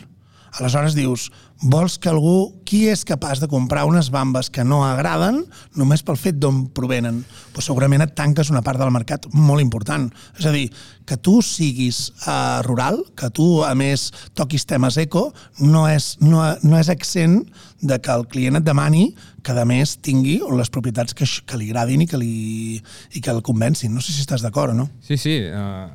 Aleshores 0.56 0.94
dius, 0.96 1.28
vols 1.60 1.98
que 1.98 2.08
algú, 2.08 2.62
qui 2.64 2.86
és 2.88 3.04
capaç 3.06 3.42
de 3.42 3.48
comprar 3.50 3.84
unes 3.88 4.08
bambes 4.14 4.48
que 4.50 4.64
no 4.64 4.80
agraden 4.86 5.42
només 5.76 6.04
pel 6.06 6.18
fet 6.18 6.38
d'on 6.40 6.64
provenen? 6.74 7.20
Pues 7.54 7.68
segurament 7.68 8.04
et 8.04 8.14
tanques 8.16 8.50
una 8.52 8.62
part 8.64 8.80
del 8.80 8.92
mercat 8.94 9.28
molt 9.34 9.62
important. 9.62 10.08
És 10.38 10.46
a 10.48 10.54
dir, 10.54 10.68
que 11.08 11.18
tu 11.20 11.38
siguis 11.44 12.00
uh, 12.26 12.60
rural, 12.66 13.00
que 13.18 13.30
tu, 13.34 13.48
a 13.66 13.74
més, 13.78 14.08
toquis 14.38 14.66
temes 14.68 14.98
eco, 15.02 15.28
no 15.60 15.86
és, 15.90 16.14
no, 16.24 16.44
no 16.62 16.78
és 16.78 16.90
accent 16.92 17.40
de 17.80 17.98
que 18.02 18.14
el 18.14 18.26
client 18.30 18.58
et 18.58 18.66
demani 18.66 19.10
que, 19.42 19.54
a 19.54 19.66
més, 19.68 19.96
tingui 20.04 20.38
les 20.58 20.70
propietats 20.72 21.16
que, 21.16 21.26
que 21.26 21.60
li 21.60 21.70
agradin 21.70 22.04
i 22.04 22.10
que, 22.10 22.20
li, 22.20 22.78
i 23.14 23.24
que 23.24 23.34
el 23.34 23.42
convencin. 23.46 23.94
No 23.94 24.04
sé 24.04 24.14
si 24.14 24.24
estàs 24.24 24.44
d'acord 24.44 24.74
o 24.74 24.78
no. 24.82 24.88
Sí, 25.04 25.20
sí. 25.20 25.40
Uh, 25.48 25.88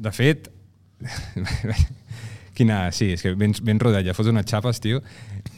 de 0.00 0.12
fet, 0.14 0.50
quina... 2.56 2.90
Sí, 2.92 3.12
és 3.16 3.22
que 3.24 3.34
ben, 3.38 3.54
ben 3.62 3.80
rodat. 3.82 4.04
Ja 4.06 4.14
fots 4.16 4.28
unes 4.32 4.46
xapes, 4.48 4.80
tio. 4.80 5.00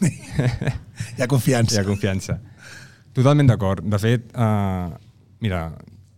Hi 0.02 1.22
ha 1.22 1.28
confiança. 1.30 1.76
Hi 1.76 1.82
ha 1.82 1.86
confiança. 1.86 2.38
Totalment 3.16 3.48
d'acord. 3.50 3.84
De 3.84 3.98
fet, 4.00 4.30
uh, 4.34 4.92
mira, 5.44 5.66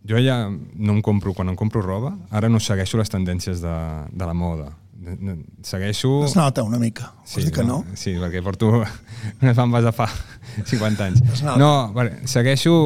jo 0.07 0.21
ja 0.23 0.45
no 0.49 0.95
em 0.97 1.03
compro, 1.03 1.35
quan 1.35 1.49
em 1.51 1.57
compro 1.59 1.83
roba, 1.83 2.15
ara 2.31 2.49
no 2.53 2.61
segueixo 2.63 2.99
les 3.01 3.11
tendències 3.11 3.63
de, 3.65 3.77
de 4.13 4.27
la 4.29 4.35
moda. 4.35 4.71
No- 5.05 5.17
no- 5.21 5.39
Segueixo... 5.67 6.23
Es 6.25 6.37
nota 6.37 6.63
una 6.65 6.79
mica. 6.81 7.11
Sí, 7.25 7.41
Vols 7.41 7.49
dir 7.51 7.55
que 7.59 7.65
no? 7.67 7.81
Sí, 7.99 8.15
perquè 8.21 8.41
porto 8.45 8.71
unes 9.43 9.57
bambes 9.59 9.85
de 9.85 9.93
fa 9.93 10.07
50 10.71 11.05
anys. 11.11 11.43
No, 11.61 11.91
vale, 11.97 12.21
segueixo... 12.31 12.77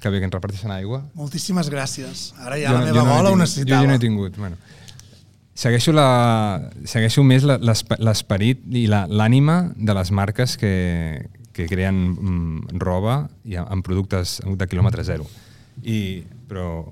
Que 0.00 0.08
bé 0.08 0.16
que 0.22 0.24
ens 0.24 0.32
reparteixen 0.32 0.70
aigua. 0.72 1.02
Moltíssimes 1.18 1.68
gràcies. 1.68 2.30
Ara 2.40 2.56
ja 2.56 2.70
Jo 2.70 2.78
la 2.78 2.86
no- 2.86 2.94
meva 2.94 3.02
jo 3.02 3.16
no 3.18 3.22
n'he 3.26 3.32
ho 3.34 3.40
necessitava. 3.42 3.74
Jo, 3.74 3.84
jo 3.84 3.90
no 3.90 3.96
he 3.98 4.00
tingut. 4.00 4.38
Bueno. 4.40 4.56
Segueixo, 5.54 5.92
la, 5.92 6.70
segueixo 6.88 7.22
més 7.26 7.44
l'esperit 7.44 8.62
i 8.72 8.86
l'ànima 8.88 9.58
de 9.76 9.96
les 9.96 10.10
marques 10.14 10.54
que, 10.56 11.26
que 11.52 11.66
creen 11.68 11.98
mm, 12.14 12.78
roba 12.80 13.26
i 13.44 13.58
amb 13.60 13.84
productes 13.84 14.38
de 14.46 14.68
quilòmetre 14.70 15.04
zero. 15.04 15.26
I, 15.82 16.22
però 16.48 16.86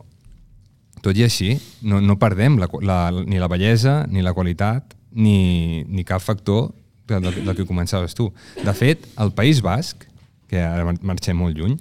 tot 1.01 1.17
i 1.17 1.25
així, 1.25 1.55
no, 1.87 2.01
no 2.03 2.19
perdem 2.21 2.59
la, 2.61 2.69
la, 2.83 2.99
ni 3.25 3.39
la 3.41 3.49
bellesa, 3.49 4.03
ni 4.11 4.21
la 4.27 4.35
qualitat, 4.37 4.97
ni, 5.15 5.85
ni 5.89 6.05
cap 6.05 6.21
factor 6.21 6.73
del, 7.09 7.31
del, 7.31 7.55
que 7.57 7.65
començaves 7.65 8.13
tu. 8.19 8.29
De 8.61 8.75
fet, 8.77 9.07
el 9.23 9.33
País 9.33 9.63
Basc, 9.65 10.05
que 10.51 10.61
ara 10.61 10.85
mar- 10.85 10.99
marxem 11.15 11.39
molt 11.39 11.57
lluny, 11.57 11.79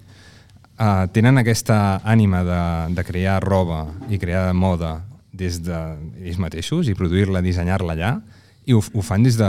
uh, 0.78 1.04
tenen 1.12 1.42
aquesta 1.42 1.98
ànima 2.08 2.46
de, 2.48 2.62
de 2.96 3.04
crear 3.08 3.42
roba 3.44 3.88
i 4.08 4.22
crear 4.22 4.54
moda 4.56 5.02
des 5.38 5.62
de 5.66 5.78
ells 6.24 6.40
mateixos 6.42 6.90
i 6.90 6.96
produir-la, 6.98 7.44
dissenyar-la 7.46 7.96
allà, 7.98 8.12
i 8.68 8.76
ho, 8.76 8.82
ho 8.82 9.02
fan 9.06 9.24
des 9.24 9.38
de 9.40 9.48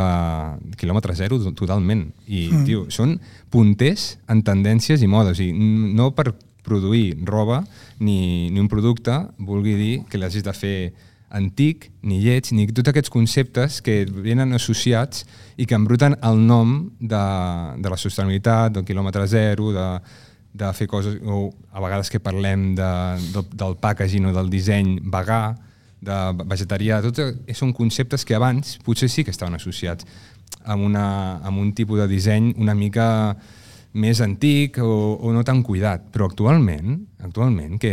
quilòmetre 0.79 1.15
zero 1.19 1.41
to- 1.43 1.55
totalment. 1.59 2.05
I, 2.27 2.45
mm. 2.53 2.65
tio, 2.69 2.85
són 2.95 3.17
punters 3.51 4.13
en 4.31 4.45
tendències 4.47 5.03
i 5.03 5.09
modes. 5.11 5.41
I 5.43 5.51
n- 5.51 5.91
no 5.99 6.13
per 6.15 6.31
produir 6.69 7.17
roba 7.25 7.63
ni, 7.99 8.51
ni 8.53 8.61
un 8.61 8.69
producte 8.69 9.15
vulgui 9.39 9.75
dir 9.75 9.95
que 10.11 10.21
l'hagis 10.21 10.45
de 10.45 10.53
fer 10.55 10.79
antic, 11.35 11.91
ni 12.03 12.21
lleig, 12.23 12.49
ni 12.57 12.67
tots 12.73 12.89
aquests 12.89 13.13
conceptes 13.13 13.83
que 13.85 14.07
venen 14.09 14.55
associats 14.57 15.27
i 15.61 15.67
que 15.69 15.77
embruten 15.77 16.17
el 16.25 16.39
nom 16.47 16.79
de, 17.01 17.25
de 17.83 17.91
la 17.93 17.99
sostenibilitat, 18.01 18.73
del 18.73 18.87
quilòmetre 18.89 19.27
zero, 19.29 19.73
de, 19.77 19.89
de 20.63 20.71
fer 20.79 20.87
coses, 20.89 21.19
o 21.25 21.51
a 21.73 21.83
vegades 21.85 22.09
que 22.09 22.21
parlem 22.23 22.71
de, 22.79 22.93
del, 23.35 23.49
del 23.61 23.77
packaging 23.83 24.31
o 24.31 24.37
del 24.37 24.49
disseny 24.53 24.95
vegà, 25.05 25.43
de 26.01 26.17
vegetarià, 26.47 27.01
tots 27.03 27.21
són 27.59 27.73
conceptes 27.75 28.25
que 28.25 28.37
abans 28.37 28.77
potser 28.87 29.09
sí 29.11 29.25
que 29.27 29.35
estaven 29.35 29.59
associats 29.59 30.07
amb, 30.65 30.85
una, 30.87 31.39
amb 31.43 31.59
un 31.59 31.73
tipus 31.75 32.01
de 32.03 32.09
disseny 32.11 32.53
una 32.59 32.75
mica 32.79 33.09
més 33.99 34.21
antic 34.23 34.79
o, 34.83 35.19
o 35.19 35.33
no 35.35 35.45
tan 35.45 35.63
cuidat. 35.67 36.09
Però 36.15 36.29
actualment, 36.29 36.99
actualment 37.25 37.79
que, 37.83 37.93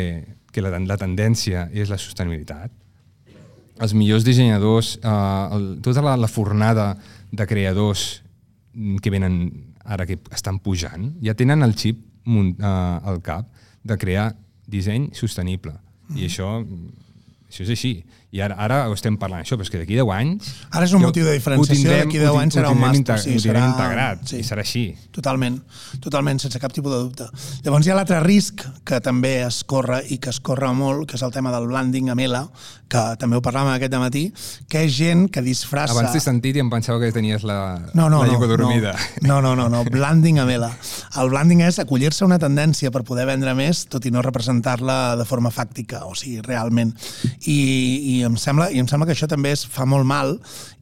que 0.51 0.63
la, 0.63 0.77
la 0.79 0.99
tendència 1.01 1.69
és 1.73 1.91
la 1.91 1.99
sostenibilitat, 2.01 2.73
els 3.75 3.93
millors 3.95 4.23
dissenyadors, 4.23 4.95
eh, 5.01 5.55
el, 5.55 5.69
tota 5.83 6.03
la, 6.05 6.15
la 6.19 6.31
fornada 6.31 6.93
de 7.31 7.47
creadors 7.47 8.21
que 9.01 9.11
venen 9.11 9.39
ara 9.85 10.05
que 10.07 10.17
estan 10.33 10.59
pujant, 10.63 11.13
ja 11.23 11.35
tenen 11.37 11.63
el 11.63 11.75
xip 11.77 11.99
munt, 12.25 12.55
eh, 12.59 13.09
al 13.11 13.21
cap 13.23 13.49
de 13.85 13.97
crear 14.01 14.31
disseny 14.67 15.11
sostenible. 15.13 15.75
Mm. 16.09 16.19
I 16.21 16.29
això, 16.29 16.49
això 17.55 17.63
és 17.63 17.71
així. 17.71 17.93
I 18.35 18.41
ara, 18.43 18.57
ara 18.59 18.81
ho 18.89 18.95
estem 18.97 19.15
parlant 19.19 19.45
això, 19.45 19.55
però 19.55 19.63
és 19.63 19.71
que 19.71 19.79
d'aquí 19.79 19.95
10 19.95 20.09
anys... 20.11 20.49
Ara 20.75 20.83
és 20.83 20.93
un 20.97 21.03
motiu 21.05 21.23
de 21.23 21.35
diferenciació, 21.37 21.87
d'aquí 21.87 22.19
10 22.19 22.27
ho 22.27 22.33
tin- 22.33 22.41
anys 22.43 22.57
serà 22.57 22.71
un 22.73 22.81
màster, 22.81 23.15
sí, 23.23 23.37
serà- 23.39 23.63
integrat, 23.69 24.25
sí. 24.27 24.41
i 24.41 24.47
serà 24.47 24.65
així. 24.65 24.83
Totalment, 25.15 25.61
totalment, 26.03 26.41
sense 26.43 26.59
cap 26.59 26.75
tipus 26.75 26.91
de 26.91 26.99
dubte. 27.05 27.29
Llavors 27.63 27.87
hi 27.87 27.93
ha 27.93 27.95
l'altre 27.95 28.19
risc 28.25 28.65
que 28.83 28.99
també 29.05 29.37
es 29.45 29.61
corre 29.63 30.01
i 30.11 30.19
que 30.19 30.33
es 30.33 30.41
corre 30.43 30.73
molt, 30.75 31.07
que 31.07 31.15
és 31.15 31.23
el 31.23 31.31
tema 31.31 31.53
del 31.55 31.69
blending 31.71 32.11
amb 32.11 32.25
L, 32.25 32.41
que 32.91 33.03
també 33.21 33.39
ho 33.39 33.43
parlàvem 33.45 33.71
aquest 33.77 33.95
matí, 34.01 34.25
que 34.69 34.83
és 34.85 34.91
gent 34.97 35.29
que 35.31 35.41
disfressa... 35.45 35.95
Abans 35.95 36.11
t'he 36.11 36.21
sentit 36.23 36.59
i 36.59 36.63
em 36.63 36.69
pensava 36.69 36.99
que 37.01 37.13
tenies 37.15 37.45
la, 37.47 37.57
no, 37.95 38.09
no, 38.11 38.21
la 38.25 38.35
no, 38.35 38.49
dormida. 38.51 38.93
No, 39.23 39.39
no, 39.41 39.55
no, 39.55 39.69
no, 39.71 39.85
blending 39.87 40.41
amb 40.43 40.51
L. 40.53 40.69
El 41.21 41.31
blending 41.31 41.63
és 41.65 41.79
acollir-se 41.81 42.25
a 42.25 42.29
una 42.29 42.39
tendència 42.41 42.91
per 42.91 43.05
poder 43.07 43.25
vendre 43.31 43.55
més, 43.57 43.85
tot 43.87 44.05
i 44.05 44.11
no 44.13 44.21
representar-la 44.25 45.15
de 45.15 45.25
forma 45.25 45.53
fàctica, 45.55 46.03
o 46.05 46.13
sigui, 46.19 46.43
realment. 46.45 46.91
I, 47.47 47.55
i, 47.55 48.15
em 48.27 48.35
sembla, 48.39 48.69
I 48.71 48.79
em 48.83 48.87
sembla 48.89 49.05
que 49.09 49.13
això 49.15 49.27
també 49.31 49.51
es 49.55 49.65
fa 49.67 49.85
molt 49.89 50.05
mal 50.07 50.35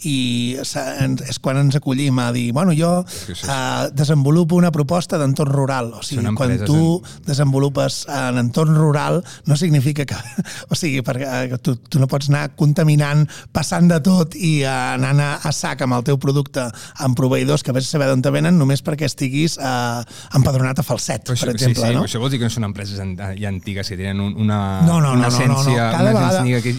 i 0.03 0.55
és 0.59 1.39
quan 1.43 1.57
ens 1.61 1.75
acollim 1.79 2.17
a 2.19 2.29
dir, 2.35 2.51
bueno, 2.55 2.73
jo 2.75 2.89
això 3.07 3.47
eh, 3.47 3.89
desenvolupo 3.95 4.55
una 4.59 4.71
proposta 4.71 5.17
d'entorn 5.21 5.51
rural. 5.53 5.91
O 5.99 6.03
sigui, 6.03 6.25
quan 6.35 6.55
tu 6.65 7.01
desenvolupes 7.27 8.03
en 8.11 8.37
entorn 8.41 8.75
rural 8.75 9.23
no 9.45 9.57
significa 9.57 10.05
que... 10.05 10.15
O 10.73 10.75
sigui, 10.77 11.01
perquè 11.05 11.27
eh, 11.53 11.57
tu, 11.61 11.75
tu 11.89 11.99
no 12.01 12.07
pots 12.09 12.29
anar 12.31 12.53
contaminant, 12.57 13.25
passant 13.53 13.87
de 13.91 13.99
tot 14.03 14.33
i 14.35 14.61
eh, 14.63 14.69
anant 14.69 15.19
a, 15.21 15.29
a 15.45 15.51
sac 15.53 15.81
amb 15.85 15.97
el 15.97 16.05
teu 16.07 16.17
producte 16.21 16.63
amb 17.03 17.17
proveïdors 17.17 17.63
que 17.65 17.73
vés 17.75 17.85
a 17.87 17.91
saber 17.93 18.07
d'on 18.09 18.23
te 18.25 18.31
venen 18.33 18.57
només 18.57 18.81
perquè 18.85 19.05
estiguis 19.09 19.57
eh, 19.59 20.01
empadronat 20.37 20.79
a 20.81 20.85
falset, 20.87 21.25
Però 21.27 21.35
per 21.37 21.51
això, 21.51 21.53
exemple. 21.53 21.81
sí, 21.83 21.89
sí, 21.91 21.97
no? 21.97 22.05
això 22.07 22.21
vol 22.23 22.31
dir 22.33 22.39
que 22.41 22.47
no 22.49 22.53
són 22.53 22.67
empreses 22.69 22.97
ja 22.99 23.49
antigues 23.51 23.89
que 23.91 23.97
tenen 23.99 24.21
un, 24.23 24.33
una, 24.45 24.59
No, 24.87 24.99
no, 25.03 25.13
una 25.13 25.29
no, 25.29 25.29
no, 25.29 25.39
no, 25.39 25.47
no. 25.53 25.59
essència, 25.59 25.89
Cada 25.91 26.03
una 26.03 26.13
vegada- 26.13 26.41
essència 26.41 26.61
que 26.63 26.73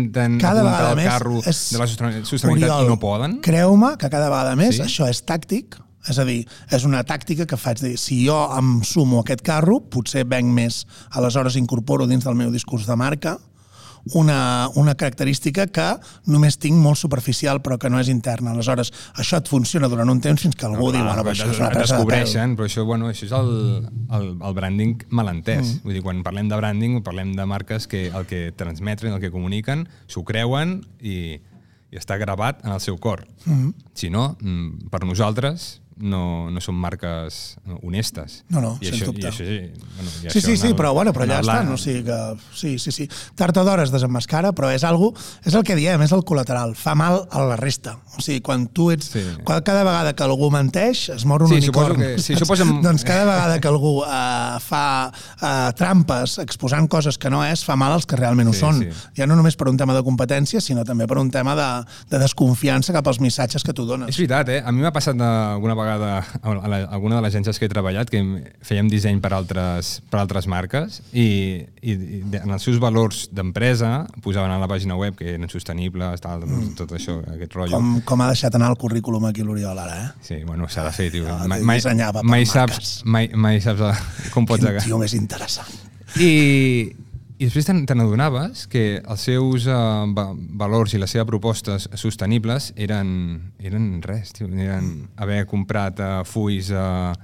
s'intenten 0.00 0.40
cada 0.40 0.64
apuntar 0.64 0.96
més 0.96 1.08
carro 1.08 1.38
és, 1.44 1.60
de 1.72 1.78
la 1.80 1.86
sostenibilitat 1.90 2.30
sostenibilitat 2.30 2.84
i 2.84 2.90
no 2.90 2.98
poden. 3.00 3.38
Creu-me 3.44 3.94
que 4.00 4.10
cada 4.10 4.30
vegada 4.32 4.56
més 4.56 4.76
Sí? 4.76 4.82
això 4.84 5.08
és 5.10 5.22
tàctic, 5.26 5.76
és 6.08 6.18
a 6.18 6.24
dir, 6.24 6.46
és 6.72 6.84
una 6.88 7.02
tàctica 7.04 7.46
que 7.46 7.56
faig 7.60 7.82
dir, 7.82 7.96
si 8.00 8.22
jo 8.26 8.38
em 8.56 8.80
sumo 8.86 9.20
a 9.20 9.24
aquest 9.26 9.42
carro, 9.44 9.80
potser 9.80 10.24
venc 10.24 10.48
més, 10.52 10.86
aleshores 11.12 11.56
incorporo 11.56 12.06
dins 12.06 12.24
del 12.24 12.34
meu 12.34 12.50
discurs 12.50 12.86
de 12.88 12.96
marca 12.96 13.38
una, 14.14 14.68
una 14.74 14.94
característica 14.94 15.66
que 15.70 15.88
només 16.30 16.58
tinc 16.60 16.78
molt 16.80 16.98
superficial 17.00 17.60
però 17.64 17.78
que 17.80 17.90
no 17.90 18.00
és 18.00 18.10
interna. 18.12 18.54
Aleshores, 18.54 18.92
això 19.20 19.40
et 19.40 19.50
funciona 19.50 19.90
durant 19.92 20.10
un 20.10 20.22
temps 20.24 20.42
fins 20.42 20.56
que 20.56 20.66
algú 20.68 20.90
diu, 20.94 21.04
bueno, 21.04 21.24
però 21.24 21.34
això 21.34 21.50
és 21.50 21.60
una 21.60 21.70
es 21.70 21.76
presa 21.76 21.98
de 21.98 22.00
descobreixen, 22.00 22.56
però 22.58 22.68
això, 22.70 22.86
bueno, 22.88 23.10
això 23.10 23.28
és 23.28 23.34
el, 23.36 23.52
el, 24.18 24.26
el 24.38 24.56
branding 24.56 25.04
malentès. 25.10 25.76
Mm. 25.76 25.84
Vull 25.84 25.98
dir, 25.98 26.04
quan 26.06 26.24
parlem 26.26 26.50
de 26.50 26.60
branding, 26.60 26.98
parlem 27.06 27.34
de 27.36 27.46
marques 27.48 27.86
que 27.90 28.08
el 28.08 28.26
que 28.30 28.50
transmeten, 28.56 29.14
el 29.14 29.22
que 29.22 29.32
comuniquen, 29.34 29.86
s'ho 30.10 30.24
creuen 30.26 30.80
i, 31.00 31.40
i 31.90 32.00
està 32.00 32.18
gravat 32.20 32.64
en 32.64 32.74
el 32.74 32.82
seu 32.84 32.98
cor. 33.02 33.26
Mm. 33.44 33.74
Si 33.94 34.10
no, 34.12 34.34
mm, 34.40 34.90
per 34.92 35.04
nosaltres, 35.04 35.79
no, 36.00 36.50
no 36.50 36.60
són 36.64 36.74
marques 36.80 37.56
honestes. 37.82 38.40
No, 38.48 38.60
no, 38.64 38.72
I 38.80 38.88
sens 38.90 39.00
això, 39.02 39.08
dubte. 39.10 39.26
I 39.26 39.30
això, 39.30 39.44
sí, 39.44 39.58
bueno, 39.96 40.10
i 40.24 40.30
Sí, 40.32 40.40
sí, 40.40 40.56
sí, 40.56 40.72
però, 40.78 40.92
bueno, 40.96 41.12
però 41.12 41.26
ja 41.28 41.40
està. 41.42 41.58
No? 41.66 41.74
O 41.76 41.80
sigui 41.80 42.02
que, 42.06 42.18
sí, 42.56 42.78
sí, 42.78 42.92
sí. 42.92 43.08
Tard 43.36 43.56
o 43.60 43.64
d'hora 43.66 43.84
es 43.86 43.92
desenmascara, 43.92 44.52
però 44.56 44.70
és 44.72 44.84
algo, 44.84 45.12
és 45.44 45.54
el 45.54 45.64
que 45.66 45.76
diem, 45.78 46.00
és 46.02 46.12
el 46.16 46.22
col·lateral. 46.26 46.74
Fa 46.78 46.94
mal 46.98 47.24
a 47.30 47.44
la 47.52 47.56
resta. 47.60 47.98
O 48.16 48.22
sigui, 48.24 48.40
quan 48.46 48.66
tu 48.68 48.90
ets... 48.94 49.10
Sí. 49.14 49.22
Quan, 49.44 49.62
cada 49.66 49.84
vegada 49.84 50.14
que 50.16 50.24
algú 50.24 50.50
menteix, 50.54 51.08
es 51.16 51.24
mor 51.28 51.42
un 51.44 51.50
Sí, 51.52 51.58
unicorn. 51.60 51.98
que- 52.00 52.18
sí, 52.22 52.34
en- 52.34 52.82
Doncs 52.86 53.04
cada 53.04 53.24
vegada 53.26 53.60
que 53.60 53.68
algú 53.68 53.98
uh, 54.02 54.58
fa 54.62 55.10
uh, 55.10 55.72
trampes 55.76 56.38
exposant 56.38 56.88
coses 56.88 57.18
que 57.18 57.30
no 57.30 57.42
és, 57.44 57.64
fa 57.64 57.76
mal 57.76 57.92
als 57.92 58.06
que 58.06 58.16
realment 58.16 58.48
ho 58.48 58.54
Sí, 58.54 58.60
són. 58.60 58.80
sí. 58.80 58.90
Ja 59.16 59.26
no 59.26 59.36
només 59.36 59.56
per 59.56 59.68
un 59.68 59.76
tema 59.76 59.94
de 59.96 60.02
competència, 60.06 60.60
sinó 60.60 60.84
també 60.84 61.06
per 61.10 61.18
un 61.18 61.30
tema 61.30 61.54
de, 61.58 61.68
de 62.10 62.18
desconfiança 62.22 62.92
cap 62.94 63.06
als 63.10 63.20
missatges 63.20 63.64
que 63.66 63.72
tu 63.76 63.84
dones. 63.86 64.08
És 64.12 64.16
veritat, 64.20 64.48
eh? 64.48 64.62
A 64.64 64.72
mi 64.72 64.80
m'ha 64.84 64.92
passat 64.94 65.18
alguna 65.20 65.74
vegada 65.74 65.89
a 65.90 65.98
la- 66.00 66.20
a 66.80 66.84
alguna 66.94 67.16
de 67.16 67.22
les 67.22 67.34
agències 67.34 67.58
que 67.58 67.66
he 67.66 67.72
treballat 67.72 68.10
que 68.10 68.20
fèiem 68.66 68.88
disseny 68.90 69.20
per 69.20 69.32
altres, 69.34 70.00
per 70.10 70.20
altres 70.20 70.46
marques 70.46 71.00
i, 71.12 71.66
i, 71.82 71.92
i 71.92 72.20
en 72.40 72.50
els 72.50 72.62
seus 72.62 72.78
valors 72.82 73.28
d'empresa 73.32 74.06
posaven 74.22 74.50
a 74.50 74.58
la 74.60 74.68
pàgina 74.70 74.96
web 74.96 75.16
que 75.18 75.34
eren 75.34 75.48
sostenibles, 75.50 76.20
tal, 76.24 76.46
mm. 76.46 76.74
tot 76.78 76.94
això, 76.96 77.18
aquest 77.34 77.54
rotllo. 77.58 77.76
Com, 77.76 78.00
com 78.06 78.24
ha 78.24 78.30
deixat 78.32 78.54
anar 78.58 78.70
el 78.72 78.78
currículum 78.80 79.26
aquí 79.30 79.44
l'Oriol 79.46 79.78
ara, 79.78 79.98
eh? 80.04 80.08
Sí, 80.26 80.42
bueno, 80.44 80.68
s'ha 80.68 80.86
de 80.88 80.94
fer, 80.96 81.10
tio. 81.12 81.26
Ah, 81.28 81.46
mai, 81.48 81.62
mai, 81.62 81.80
mai, 82.22 82.46
saps, 82.46 83.00
mai, 83.04 83.30
mai 83.34 83.60
saps 83.60 83.86
eh, 83.90 83.94
com 84.34 84.46
pots... 84.48 84.64
Quin 84.64 84.82
tio 84.84 84.98
més 85.00 85.14
interessant. 85.18 85.70
I, 86.18 86.30
i 87.40 87.46
després 87.48 87.64
te 87.64 87.94
n'adonaves 87.96 88.66
que 88.68 89.00
els 89.00 89.22
seus 89.24 89.64
va 89.64 90.26
valors 90.60 90.92
i 90.92 90.98
les 91.00 91.08
seves 91.08 91.24
propostes 91.24 91.86
sostenibles 91.96 92.66
eren, 92.76 93.08
eren 93.64 93.86
res, 94.04 94.34
tio. 94.36 94.50
Eren 94.52 94.90
haver 95.16 95.46
comprat 95.48 96.02
uh, 96.04 96.10
fulls 96.28 96.68
uh, 96.68 97.14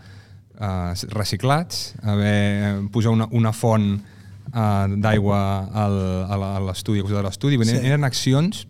uh, 0.56 0.94
reciclats, 1.12 1.90
haver 2.00 2.80
posat 2.94 3.12
una, 3.12 3.28
una 3.36 3.52
font 3.52 3.90
uh, 3.92 4.96
d'aigua 4.96 5.42
al, 5.84 6.00
a 6.32 6.40
l'estudi, 6.70 7.04
a 7.04 7.12
de 7.12 7.24
l'estudi. 7.28 7.60
Sí. 7.60 7.76
Eren 7.84 8.08
accions 8.08 8.64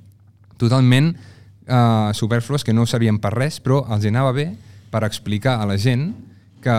totalment 0.59 1.13
uh, 1.15 2.11
superflues 2.11 2.67
que 2.67 2.75
no 2.75 2.91
servien 2.91 3.23
per 3.23 3.37
res, 3.39 3.61
però 3.63 3.85
els 3.95 4.11
anava 4.11 4.35
bé 4.35 4.51
per 4.91 5.07
explicar 5.07 5.61
a 5.63 5.71
la 5.71 5.79
gent 5.79 6.09
que, 6.67 6.77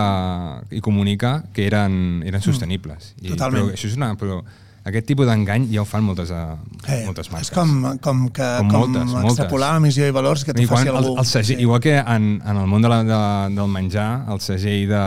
i 0.77 0.83
comunicar 0.83 1.35
que 1.55 1.65
eren, 1.71 2.21
eren 2.27 2.43
sostenibles. 2.43 3.13
I, 3.23 3.31
Totalment. 3.33 3.69
Però, 3.71 3.75
això 3.79 3.87
és 3.89 3.95
una, 3.97 4.13
però 4.19 4.41
aquest 4.87 5.03
tipus 5.09 5.27
d'engany 5.27 5.65
ja 5.67 5.81
ho 5.81 5.85
fan 5.87 6.05
moltes, 6.07 6.29
uh, 6.31 6.53
Eh, 6.87 7.01
moltes 7.03 7.27
marques. 7.27 7.49
és 7.49 7.51
com, 7.51 7.73
com, 7.99 8.21
que, 8.31 8.45
Com 8.61 8.69
com, 8.71 8.77
moltes, 8.85 9.09
moltes. 9.11 9.33
extrapolar 9.33 9.73
la 9.75 9.81
missió 9.83 10.07
i 10.07 10.13
valors 10.15 10.45
que 10.47 10.53
t'ho 10.55 10.61
Igual, 10.63 10.77
faci 10.85 10.91
el, 10.93 10.95
algú. 11.01 11.17
el 11.19 11.25
segell, 11.27 11.57
sí. 11.57 11.61
igual 11.65 11.81
que 11.83 11.97
en, 11.97 12.29
en 12.39 12.55
el 12.61 12.67
món 12.71 12.81
de 12.85 12.91
la, 12.93 13.01
de, 13.03 13.19
del 13.57 13.67
menjar, 13.73 14.07
el 14.31 14.39
segell 14.39 14.87
de, 14.87 15.01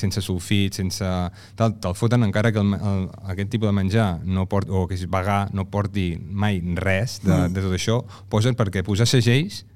sense 0.00 0.22
sulfit, 0.24 0.72
sense... 0.80 1.04
Te'l 1.60 1.74
te 1.84 1.92
foten 2.00 2.24
encara 2.24 2.48
que 2.52 2.64
el, 2.64 2.72
el, 2.80 3.04
aquest 3.34 3.50
tipus 3.52 3.68
de 3.68 3.74
menjar 3.76 4.08
no 4.24 4.46
port, 4.48 4.70
o 4.72 4.86
que 4.88 4.96
és 4.96 5.04
vegà 5.04 5.42
no 5.52 5.66
porti 5.68 6.14
mai 6.16 6.62
res 6.80 7.18
de, 7.22 7.34
Mm. 7.36 7.52
de 7.52 7.60
tot 7.68 7.76
això, 7.76 8.00
posen 8.32 8.56
perquè 8.56 8.80
posar 8.88 9.04
segells 9.06 9.66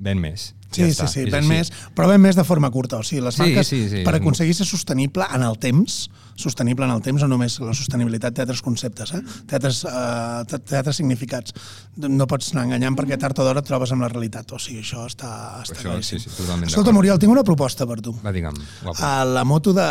ven 0.00 0.16
més. 0.18 0.54
Sí, 0.74 0.82
ja 0.82 0.86
sí, 0.88 0.92
està, 0.96 1.08
sí, 1.12 1.24
ven 1.30 1.46
més, 1.48 1.70
però 1.94 2.08
ven 2.10 2.20
més 2.20 2.36
de 2.36 2.44
forma 2.44 2.70
curta. 2.74 2.98
O 2.98 3.06
sigui, 3.06 3.22
les 3.24 3.34
Sí, 3.38 3.42
marques, 3.44 3.70
sí, 3.70 3.80
sí, 3.88 4.02
per 4.06 4.14
és 4.16 4.20
aconseguir 4.20 4.54
ser 4.58 4.66
sostenible 4.66 5.26
en 5.34 5.42
el 5.46 5.58
temps, 5.62 6.08
sostenible 6.36 6.84
en 6.86 6.92
el 6.94 7.02
temps, 7.02 7.22
no 7.22 7.28
només 7.30 7.58
la 7.62 7.74
sostenibilitat 7.76 8.34
té 8.34 8.42
altres 8.44 8.62
conceptes, 8.64 9.12
eh? 9.14 9.20
té, 9.48 9.58
altres, 9.58 9.84
uh, 9.86 10.42
té 10.44 10.78
altres 10.78 10.98
significats. 11.00 11.54
No 11.96 12.26
pots 12.30 12.52
anar 12.54 12.64
enganyant 12.68 12.96
perquè 12.98 13.18
tard 13.20 13.38
o 13.38 13.46
d'hora 13.46 13.62
et 13.62 13.68
trobes 13.68 13.92
amb 13.94 14.02
la 14.02 14.10
realitat. 14.12 14.50
O 14.54 14.58
sigui, 14.58 14.80
això 14.82 15.06
està, 15.06 15.30
està 15.62 15.76
Això, 15.78 15.88
claríssim. 15.90 16.18
sí, 16.18 16.28
sí, 16.30 16.36
totalment 16.40 16.70
Escolta. 16.70 16.94
Muriel, 16.94 17.18
tinc 17.22 17.32
una 17.32 17.44
proposta 17.46 17.86
per 17.86 18.00
tu. 18.04 18.14
Va, 18.24 18.32
digue'm, 18.34 18.58
guapo. 18.82 18.98
A 19.04 19.24
la 19.24 19.44
moto 19.44 19.72
de... 19.76 19.86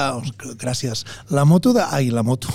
Gràcies. 0.59 1.05
La 1.31 1.45
moto 1.45 1.73
de... 1.73 1.83
Ai, 1.83 2.09
la 2.12 2.23
moto. 2.23 2.51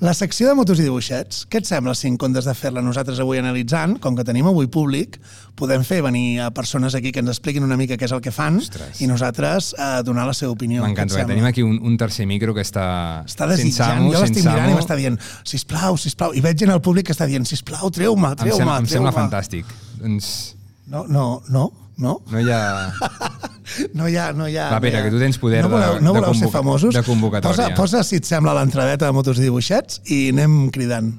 La 0.00 0.14
secció 0.14 0.48
de 0.48 0.54
motos 0.58 0.80
i 0.80 0.86
dibuixets, 0.86 1.44
què 1.50 1.60
et 1.62 1.68
sembla 1.68 1.94
si 1.94 2.08
en 2.10 2.18
comptes 2.20 2.48
de 2.48 2.54
fer-la 2.54 2.82
nosaltres 2.82 3.20
avui 3.22 3.38
analitzant, 3.38 3.98
com 4.02 4.16
que 4.18 4.24
tenim 4.26 4.46
avui 4.50 4.66
públic, 4.70 5.20
podem 5.60 5.84
fer 5.84 6.00
venir 6.02 6.40
a 6.40 6.50
persones 6.56 6.94
aquí 6.96 7.12
que 7.12 7.20
ens 7.20 7.30
expliquin 7.34 7.64
una 7.66 7.76
mica 7.76 7.98
què 8.00 8.06
és 8.08 8.14
el 8.16 8.22
que 8.24 8.32
fan 8.32 8.56
Ostres. 8.62 9.00
i 9.04 9.08
nosaltres 9.10 9.74
eh, 9.76 9.90
donar 10.06 10.24
la 10.26 10.34
seva 10.36 10.54
opinió. 10.54 10.82
M'encanta, 10.86 11.26
tenim 11.28 11.44
aquí 11.44 11.62
un, 11.66 11.78
un 11.84 11.98
tercer 12.00 12.26
micro 12.26 12.54
que 12.56 12.64
està... 12.64 13.19
Està 13.26 13.46
desitjant, 13.50 13.98
amo, 13.98 14.12
jo 14.14 14.20
l'estic 14.22 14.44
mirant 14.44 14.68
i 14.68 14.72
amo. 14.72 14.78
m'està 14.80 14.96
dient 14.96 15.18
sisplau, 15.44 15.96
sisplau, 15.96 16.32
i 16.34 16.40
veig 16.44 16.58
gent 16.58 16.70
al 16.70 16.80
públic 16.80 17.06
que 17.06 17.12
està 17.16 17.26
dient 17.26 17.44
sisplau, 17.48 17.90
treu-me, 17.90 18.34
treu-me, 18.36 18.56
sem 18.56 18.68
em 18.68 18.86
sembla 18.86 19.10
treu-me. 19.12 19.12
fantàstic. 19.18 19.64
Doncs 20.00 20.56
No, 20.90 21.04
no, 21.06 21.42
no, 21.48 21.70
no. 21.98 22.16
no 22.30 22.40
hi 22.40 22.50
ha... 22.50 22.90
No 23.94 24.08
hi 24.08 24.16
ha... 24.18 24.32
No 24.34 24.48
hi 24.50 24.56
ha 24.58 24.64
Va, 24.72 24.80
Pere, 24.82 24.90
no 24.90 24.98
hi 24.98 25.00
ha- 25.00 25.04
que 25.04 25.10
tu 25.14 25.18
tens 25.22 25.36
poder 25.38 25.60
no 25.62 25.68
voleu, 25.70 25.94
de- 25.94 26.00
no 26.02 26.12
de 26.12 26.18
voleu 26.20 26.34
ser 26.34 26.48
famosos? 26.50 26.92
de 26.94 27.02
convocatòria. 27.06 27.68
Posa, 27.70 27.74
posa, 27.78 28.02
si 28.02 28.16
et 28.18 28.24
sembla, 28.26 28.52
l'entradeta 28.58 29.06
de 29.06 29.12
motos 29.14 29.38
i 29.38 29.44
dibuixets 29.46 30.00
i 30.10 30.30
anem 30.32 30.70
cridant. 30.74 31.12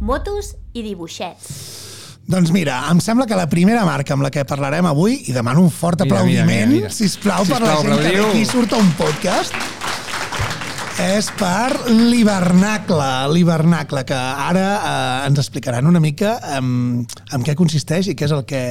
Motos 0.00 0.54
i 0.72 0.82
dibuixets. 0.84 1.50
Doncs 2.28 2.48
mira, 2.56 2.78
em 2.90 3.00
sembla 3.04 3.26
que 3.28 3.36
la 3.36 3.44
primera 3.52 3.84
marca 3.84 4.14
amb 4.16 4.24
la 4.24 4.30
que 4.32 4.46
parlarem 4.48 4.86
avui, 4.88 5.18
i 5.28 5.32
demano 5.36 5.60
un 5.60 5.70
fort 5.70 6.00
Mira, 6.00 6.22
mira, 6.24 6.40
aplaudiment, 6.40 6.70
mira, 6.72 6.86
mira. 6.88 6.90
sisplau, 6.90 7.44
per 7.44 7.60
la 7.60 7.74
Sisplau, 7.76 7.82
gent 7.82 7.92
que 7.92 8.00
ve 8.00 8.08
aplaudiu. 8.08 8.30
aquí 8.30 8.44
surt 8.48 8.72
a 8.72 8.80
un 8.80 8.90
podcast, 8.96 9.52
és 11.04 11.26
per 11.36 11.90
l'hivernacle, 11.90 13.06
l'hivernacle, 13.34 14.04
que 14.08 14.16
ara 14.16 14.64
eh, 14.74 15.26
ens 15.28 15.40
explicaran 15.42 15.86
una 15.90 16.00
mica 16.00 16.38
en, 16.56 17.04
en 17.04 17.44
què 17.44 17.54
consisteix 17.58 18.08
i 18.08 18.14
què 18.16 18.24
és 18.24 18.32
el 18.34 18.44
que, 18.48 18.62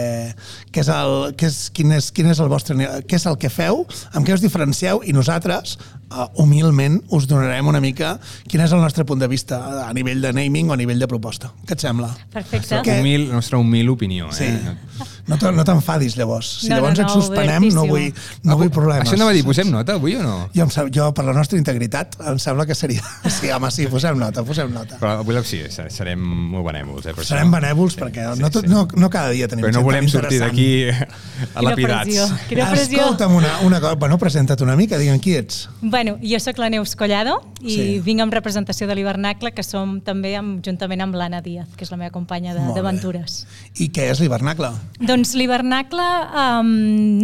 què 0.74 0.82
és 0.82 0.90
el, 0.90 1.14
què 1.38 1.50
és, 1.52 1.60
quin, 1.76 1.94
és, 2.00 2.10
quin 2.16 2.32
és 2.32 2.42
el 2.42 2.50
vostre, 2.50 2.78
què 3.06 3.20
és 3.20 3.28
el 3.30 3.38
que 3.42 3.52
feu, 3.54 3.84
amb 4.14 4.26
què 4.26 4.34
us 4.34 4.44
diferencieu 4.44 5.04
i 5.06 5.14
nosaltres, 5.14 5.78
eh, 6.10 6.28
humilment, 6.42 7.00
us 7.14 7.30
donarem 7.30 7.70
una 7.70 7.84
mica 7.84 8.16
quin 8.50 8.66
és 8.66 8.74
el 8.74 8.82
nostre 8.82 9.06
punt 9.06 9.22
de 9.22 9.30
vista 9.30 9.62
a 9.86 9.92
nivell 9.94 10.24
de 10.24 10.34
naming 10.34 10.72
o 10.72 10.78
a 10.78 10.80
nivell 10.80 11.04
de 11.04 11.10
proposta. 11.12 11.54
Què 11.68 11.78
et 11.78 11.86
sembla? 11.86 12.10
Perfecte. 12.34 12.82
Què? 12.88 12.98
Humil, 13.04 13.30
la 13.30 13.44
nostra 13.44 13.62
humil 13.62 13.94
opinió. 13.94 14.34
Sí. 14.34 14.50
Eh? 15.24 15.30
No 15.32 15.38
te- 15.40 15.52
no 15.56 15.64
t'enfadis, 15.64 16.18
llavors. 16.18 16.50
Si 16.62 16.68
No, 16.70 16.76
no, 16.76 16.82
llavors 16.82 17.00
no, 17.00 17.06
et 17.06 17.12
suspenem, 17.14 17.68
no 17.74 17.86
vull, 17.88 18.10
no 18.44 18.58
vull 18.58 18.70
problemes. 18.70 19.08
Això 19.08 19.16
anava 19.16 19.32
a 19.32 19.34
dir, 19.34 19.44
posem 19.48 19.70
nota 19.72 19.94
avui 19.96 20.16
o 20.16 20.24
no? 20.24 20.50
Jo, 20.54 20.64
em 20.64 20.70
sap, 20.70 20.90
jo, 20.94 21.14
per 21.14 21.24
la 21.26 21.34
nostra 21.34 21.58
integritat, 21.58 22.18
em 22.28 22.40
sembla 22.40 22.66
que 22.66 22.76
seria... 22.76 23.02
Sí, 23.34 23.50
home, 23.52 23.72
sí, 23.72 23.88
posem 23.88 24.18
nota, 24.20 24.44
posem 24.44 24.72
nota. 24.72 24.98
Però 25.00 25.20
avui 25.22 25.36
sí, 25.44 25.62
serem 25.72 26.20
molt 26.20 26.66
benèvols. 26.68 27.06
Eh, 27.08 27.14
per 27.16 27.26
Serem 27.26 27.48
això. 27.48 27.56
benèvols 27.60 27.96
perquè 27.98 28.28
no, 28.40 28.50
tot, 28.54 28.68
no, 28.68 28.88
no 28.96 29.10
cada 29.10 29.32
dia 29.32 29.48
tenim 29.48 29.66
Però 29.66 29.74
no 29.80 29.82
volem 29.84 30.08
sortir 30.12 30.40
d'aquí 30.40 30.90
a 30.92 31.08
Quina 31.08 31.62
lapidats. 31.70 32.04
pressió. 32.04 32.28
Quina 32.50 32.70
pressió. 32.70 33.00
Escolta'm 33.02 33.36
una, 33.36 33.60
una 33.64 33.80
cosa. 33.82 33.96
Bueno, 33.96 34.18
presenta't 34.18 34.62
una 34.62 34.76
mica, 34.76 34.98
digue'm 35.00 35.20
qui 35.24 35.36
ets. 35.40 35.70
Bueno, 35.82 36.18
jo 36.22 36.40
sóc 36.40 36.58
la 36.60 36.70
Neus 36.70 36.96
Collado 36.96 37.40
i 37.62 37.70
Sí. 37.70 37.76
sí. 37.76 38.00
vinc 38.04 38.22
en 38.22 38.32
representació 38.32 38.88
de 38.88 38.96
l'Hivernacle, 38.96 39.52
que 39.54 39.64
som 39.64 40.00
també 40.02 40.36
amb, 40.36 40.62
juntament 40.66 41.02
amb 41.02 41.16
l'Anna 41.16 41.42
Díaz, 41.42 41.68
que 41.78 41.84
és 41.86 41.92
la 41.92 41.98
meva 41.98 42.12
companya 42.12 42.54
d'aventures. 42.54 43.46
I 43.80 43.90
què 43.92 44.10
és 44.12 44.20
l'hivernacle? 44.20 44.70
Doncs 45.00 45.13
l'Hivernacle 45.16 46.04
um, 46.34 46.70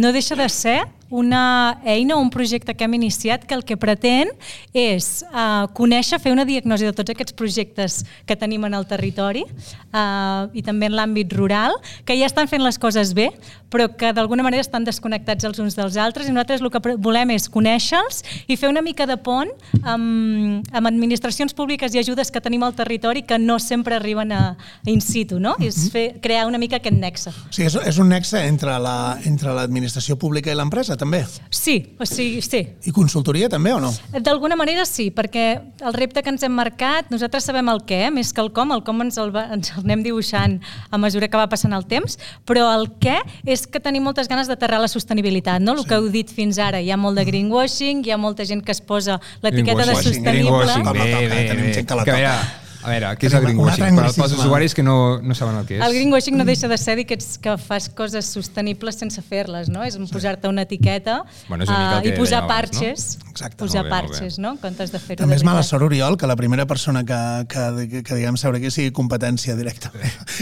no 0.00 0.12
deixa 0.12 0.36
de 0.36 0.48
ser 0.48 0.78
una 1.10 1.80
eina 1.84 2.16
o 2.16 2.20
un 2.22 2.30
projecte 2.30 2.74
que 2.74 2.84
hem 2.86 2.94
iniciat 2.94 3.44
que 3.44 3.54
el 3.54 3.64
que 3.66 3.76
pretén 3.76 4.30
és 4.72 5.24
uh, 5.34 5.66
conèixer, 5.74 6.20
fer 6.22 6.32
una 6.32 6.46
diagnosi 6.46 6.86
de 6.86 6.92
tots 6.94 7.10
aquests 7.10 7.34
projectes 7.34 8.04
que 8.26 8.36
tenim 8.38 8.64
en 8.68 8.74
el 8.78 8.86
territori 8.86 9.42
uh, 9.44 10.46
i 10.54 10.62
també 10.62 10.86
en 10.86 10.94
l'àmbit 10.96 11.32
rural, 11.34 11.74
que 12.06 12.16
ja 12.18 12.26
estan 12.30 12.48
fent 12.48 12.62
les 12.62 12.78
coses 12.78 13.12
bé, 13.14 13.30
però 13.70 13.88
que 13.96 14.12
d'alguna 14.14 14.42
manera 14.46 14.62
estan 14.62 14.84
desconnectats 14.86 15.44
els 15.46 15.58
uns 15.62 15.76
dels 15.78 15.96
altres 16.00 16.28
i 16.28 16.32
nosaltres 16.34 16.62
el 16.62 16.70
que 16.70 16.80
volem 16.98 17.30
és 17.36 17.48
conèixer-los 17.50 18.22
i 18.50 18.56
fer 18.58 18.70
una 18.70 18.82
mica 18.82 19.06
de 19.06 19.16
pont 19.18 19.50
amb, 19.82 20.66
amb 20.72 20.86
administracions 20.90 21.54
públiques 21.54 21.94
i 21.94 22.00
ajudes 22.02 22.30
que 22.30 22.40
tenim 22.42 22.62
al 22.66 22.74
territori 22.74 23.22
que 23.26 23.38
no 23.38 23.58
sempre 23.62 23.94
arriben 23.98 24.32
a, 24.32 24.40
a 24.56 24.90
in 24.90 25.00
situ, 25.02 25.38
no? 25.42 25.56
És 25.62 25.88
fer, 25.92 26.06
crear 26.22 26.46
una 26.46 26.58
mica 26.58 26.78
aquest 26.80 26.96
nexe. 26.98 27.30
O 27.30 27.52
sigui, 27.54 27.68
és, 27.70 27.76
és 27.92 27.98
un 28.02 28.08
nexe 28.10 28.42
entre 28.46 28.78
la- 28.82 29.18
entre 29.26 29.54
l'administració 29.54 30.16
pública 30.20 30.50
i 30.52 30.56
l'empresa, 30.58 30.96
també? 31.00 31.22
Sí, 31.50 31.74
o 31.98 32.06
sigui, 32.06 32.42
sí. 32.44 32.60
I 32.86 32.92
consultoria, 32.94 33.48
també, 33.50 33.72
o 33.74 33.80
no? 33.82 33.90
D'alguna 34.12 34.56
manera 34.60 34.84
sí, 34.88 35.08
perquè 35.10 35.46
el 35.80 35.96
repte 35.96 36.22
que 36.22 36.30
ens 36.30 36.44
hem 36.46 36.52
marcat, 36.54 37.08
nosaltres 37.10 37.48
sabem 37.48 37.68
el 37.72 37.80
què, 37.88 38.02
més 38.14 38.30
que 38.36 38.44
el 38.44 38.52
com, 38.56 38.70
el 38.76 38.84
com 38.86 39.00
ens 39.02 39.16
el, 39.20 39.32
va, 39.34 39.46
ens 39.56 39.72
el 39.74 39.82
anem 39.86 40.04
dibuixant 40.06 40.58
a 40.90 41.00
mesura 41.00 41.28
que 41.32 41.40
va 41.40 41.48
passant 41.50 41.72
el 41.76 41.86
temps, 41.90 42.18
però 42.46 42.68
el 42.76 42.86
què 43.02 43.18
és 43.48 43.66
que 43.66 43.80
tenim 43.82 44.04
moltes 44.06 44.28
ganes 44.30 44.46
d'aterrar 44.52 44.78
la 44.84 44.88
sostenibilitat, 44.92 45.64
no? 45.64 45.78
El 45.80 45.86
que 45.88 45.96
heu 45.98 46.08
dit 46.12 46.30
fins 46.30 46.58
ara, 46.62 46.80
hi 46.84 46.92
ha 46.92 47.00
molt 47.00 47.16
de 47.18 47.24
greenwashing, 47.28 48.04
hi 48.06 48.12
ha 48.14 48.20
molta 48.20 48.44
gent 48.44 48.62
que 48.62 48.72
es 48.76 48.80
posa 48.84 49.18
l'etiqueta 49.42 49.86
de 49.86 49.94
sostenible. 49.96 50.30
greenwashing, 50.44 50.84
la 50.84 50.92
bé, 50.92 50.98
toca, 51.10 51.34
bé, 51.34 51.44
tenim 51.50 51.64
bé. 51.66 51.74
gent 51.80 51.88
que 51.88 51.94
la 51.96 52.04
Que 52.04 52.10
toca. 52.12 52.20
veure, 52.20 52.69
a 52.82 52.88
veure, 52.88 53.08
què 53.20 53.28
és 53.28 53.34
el 53.36 53.44
greenwashing? 53.44 53.84
Per, 53.84 54.04
pels 54.04 54.18
anglicisme. 54.18 54.44
usuaris 54.46 54.74
que 54.74 54.82
no, 54.82 54.96
no 55.20 55.34
saben 55.36 55.58
el 55.60 55.66
que 55.68 55.76
és. 55.76 55.82
El 55.84 55.94
greenwashing 55.96 56.38
no 56.38 56.46
deixa 56.48 56.68
de 56.70 56.78
ser 56.80 56.96
dir 56.96 57.06
que, 57.08 57.18
ets, 57.18 57.36
que 57.42 57.56
fas 57.60 57.90
coses 57.92 58.28
sostenibles 58.32 58.96
sense 59.02 59.22
fer-les, 59.22 59.68
no? 59.72 59.84
És 59.84 59.98
posar-te 60.10 60.48
una 60.48 60.64
etiqueta 60.68 61.20
Bueno, 61.48 61.64
és 61.64 61.70
una 61.70 62.00
que 62.00 62.14
i 62.14 62.16
posar 62.16 62.44
abans, 62.44 62.48
no? 62.48 62.80
parxes. 62.80 63.06
Exacte. 63.30 63.60
posar 63.60 63.84
bé, 63.84 63.90
parxes, 63.92 64.38
no? 64.40 64.54
En 64.56 64.62
comptes 64.62 64.92
de 64.92 65.00
fer-ho 65.02 65.20
També 65.22 65.36
és 65.36 65.44
mala 65.46 65.62
sort, 65.66 65.84
Oriol, 65.86 66.16
que 66.16 66.28
la 66.30 66.36
primera 66.36 66.66
persona 66.66 67.04
que, 67.04 67.20
que, 67.52 67.66
que, 67.92 68.02
que 68.06 68.18
diguem 68.18 68.40
seure 68.40 68.58
aquí 68.58 68.72
sigui 68.72 68.94
competència 68.96 69.56
directa, 69.56 69.92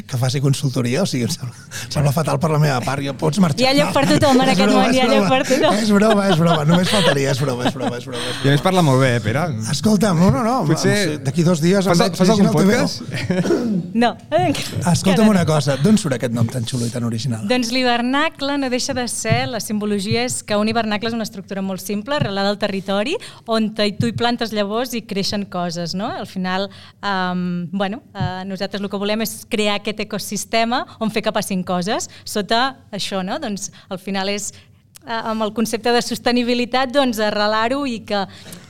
que 0.09 0.21
faci 0.21 0.41
consultoria, 0.45 1.03
o 1.03 1.11
sigui, 1.11 1.27
em 1.29 1.35
sembla, 1.35 1.55
em 1.67 1.68
sembla 1.89 2.13
fatal 2.13 2.39
per 2.43 2.51
la 2.53 2.61
meva 2.63 2.81
part, 2.85 3.03
jo 3.05 3.15
pots 3.19 3.41
marxar. 3.43 3.63
Hi 3.63 3.69
ha 3.71 3.75
lloc 3.79 3.95
per 3.97 4.05
tothom 4.11 4.43
en 4.45 4.53
aquest 4.55 4.73
món, 4.75 4.95
hi 4.95 5.03
ha 5.03 5.09
lloc 5.11 5.29
per 5.31 5.41
tothom. 5.49 5.79
És 5.79 5.93
broma, 5.95 6.29
és 6.33 6.39
broma, 6.41 6.65
només 6.69 6.93
faltaria, 6.93 7.33
és 7.33 7.41
broma, 7.43 7.69
és 7.69 7.75
broma, 7.75 7.97
és 7.99 8.09
broma. 8.09 8.25
És 8.33 8.45
I 8.45 8.49
a 8.51 8.57
més 8.57 8.65
parla 8.65 8.85
molt 8.87 9.03
bé, 9.03 9.15
eh, 9.17 9.23
Pere? 9.25 9.45
Escolta'm, 9.73 10.19
no, 10.21 10.31
no, 10.35 10.43
no, 10.47 10.57
Potser- 10.69 11.19
d'aquí 11.25 11.45
dos 11.47 11.63
dies 11.65 11.87
Fas, 11.89 12.03
fas 12.19 12.35
algun 12.35 12.51
podcast? 12.53 13.03
No. 13.99 14.13
Escolta'm 14.31 15.27
una 15.29 15.45
cosa, 15.49 15.75
d'on 15.81 15.97
surt 15.99 16.15
aquest 16.19 16.35
nom 16.35 16.47
tan 16.47 16.67
xulo 16.69 16.87
i 16.87 16.93
tan 16.93 17.07
original? 17.09 17.47
Doncs 17.51 17.73
l'hivernacle 17.75 18.59
no 18.61 18.69
deixa 18.71 18.95
de 18.95 19.07
ser, 19.11 19.49
la 19.51 19.61
simbologia 19.65 20.23
és 20.29 20.43
que 20.47 20.59
un 20.61 20.69
hivernacle 20.71 21.11
és 21.11 21.17
una 21.17 21.27
estructura 21.27 21.63
molt 21.65 21.83
simple, 21.83 22.15
arrelada 22.19 22.53
al 22.53 22.61
territori, 22.61 23.17
on 23.47 23.71
tu 23.75 23.83
hi 23.85 24.15
plantes 24.19 24.53
llavors 24.55 24.95
i 24.95 25.03
creixen 25.09 25.47
coses, 25.51 25.95
no? 25.99 26.11
Al 26.13 26.29
final, 26.31 26.69
um, 27.03 27.67
bueno, 27.73 28.03
uh, 28.15 28.45
nosaltres 28.47 28.83
el 28.83 28.91
que 28.93 29.01
volem 29.01 29.25
és 29.25 29.35
crear 29.51 29.79
aquest 29.81 30.05
ecosistema 30.05 30.85
on 31.01 31.11
fer 31.15 31.25
que 31.27 31.35
passin 31.35 31.65
coses, 31.69 32.09
sota 32.25 32.63
això, 32.95 33.21
no? 33.27 33.39
Doncs 33.43 33.69
al 33.93 34.01
final 34.03 34.33
és 34.33 34.51
eh, 34.53 35.21
amb 35.21 35.45
el 35.47 35.53
concepte 35.57 35.93
de 35.95 36.03
sostenibilitat, 36.05 36.95
doncs 36.95 37.21
arrelar-ho 37.23 37.85
i 37.87 38.01
que 38.09 38.25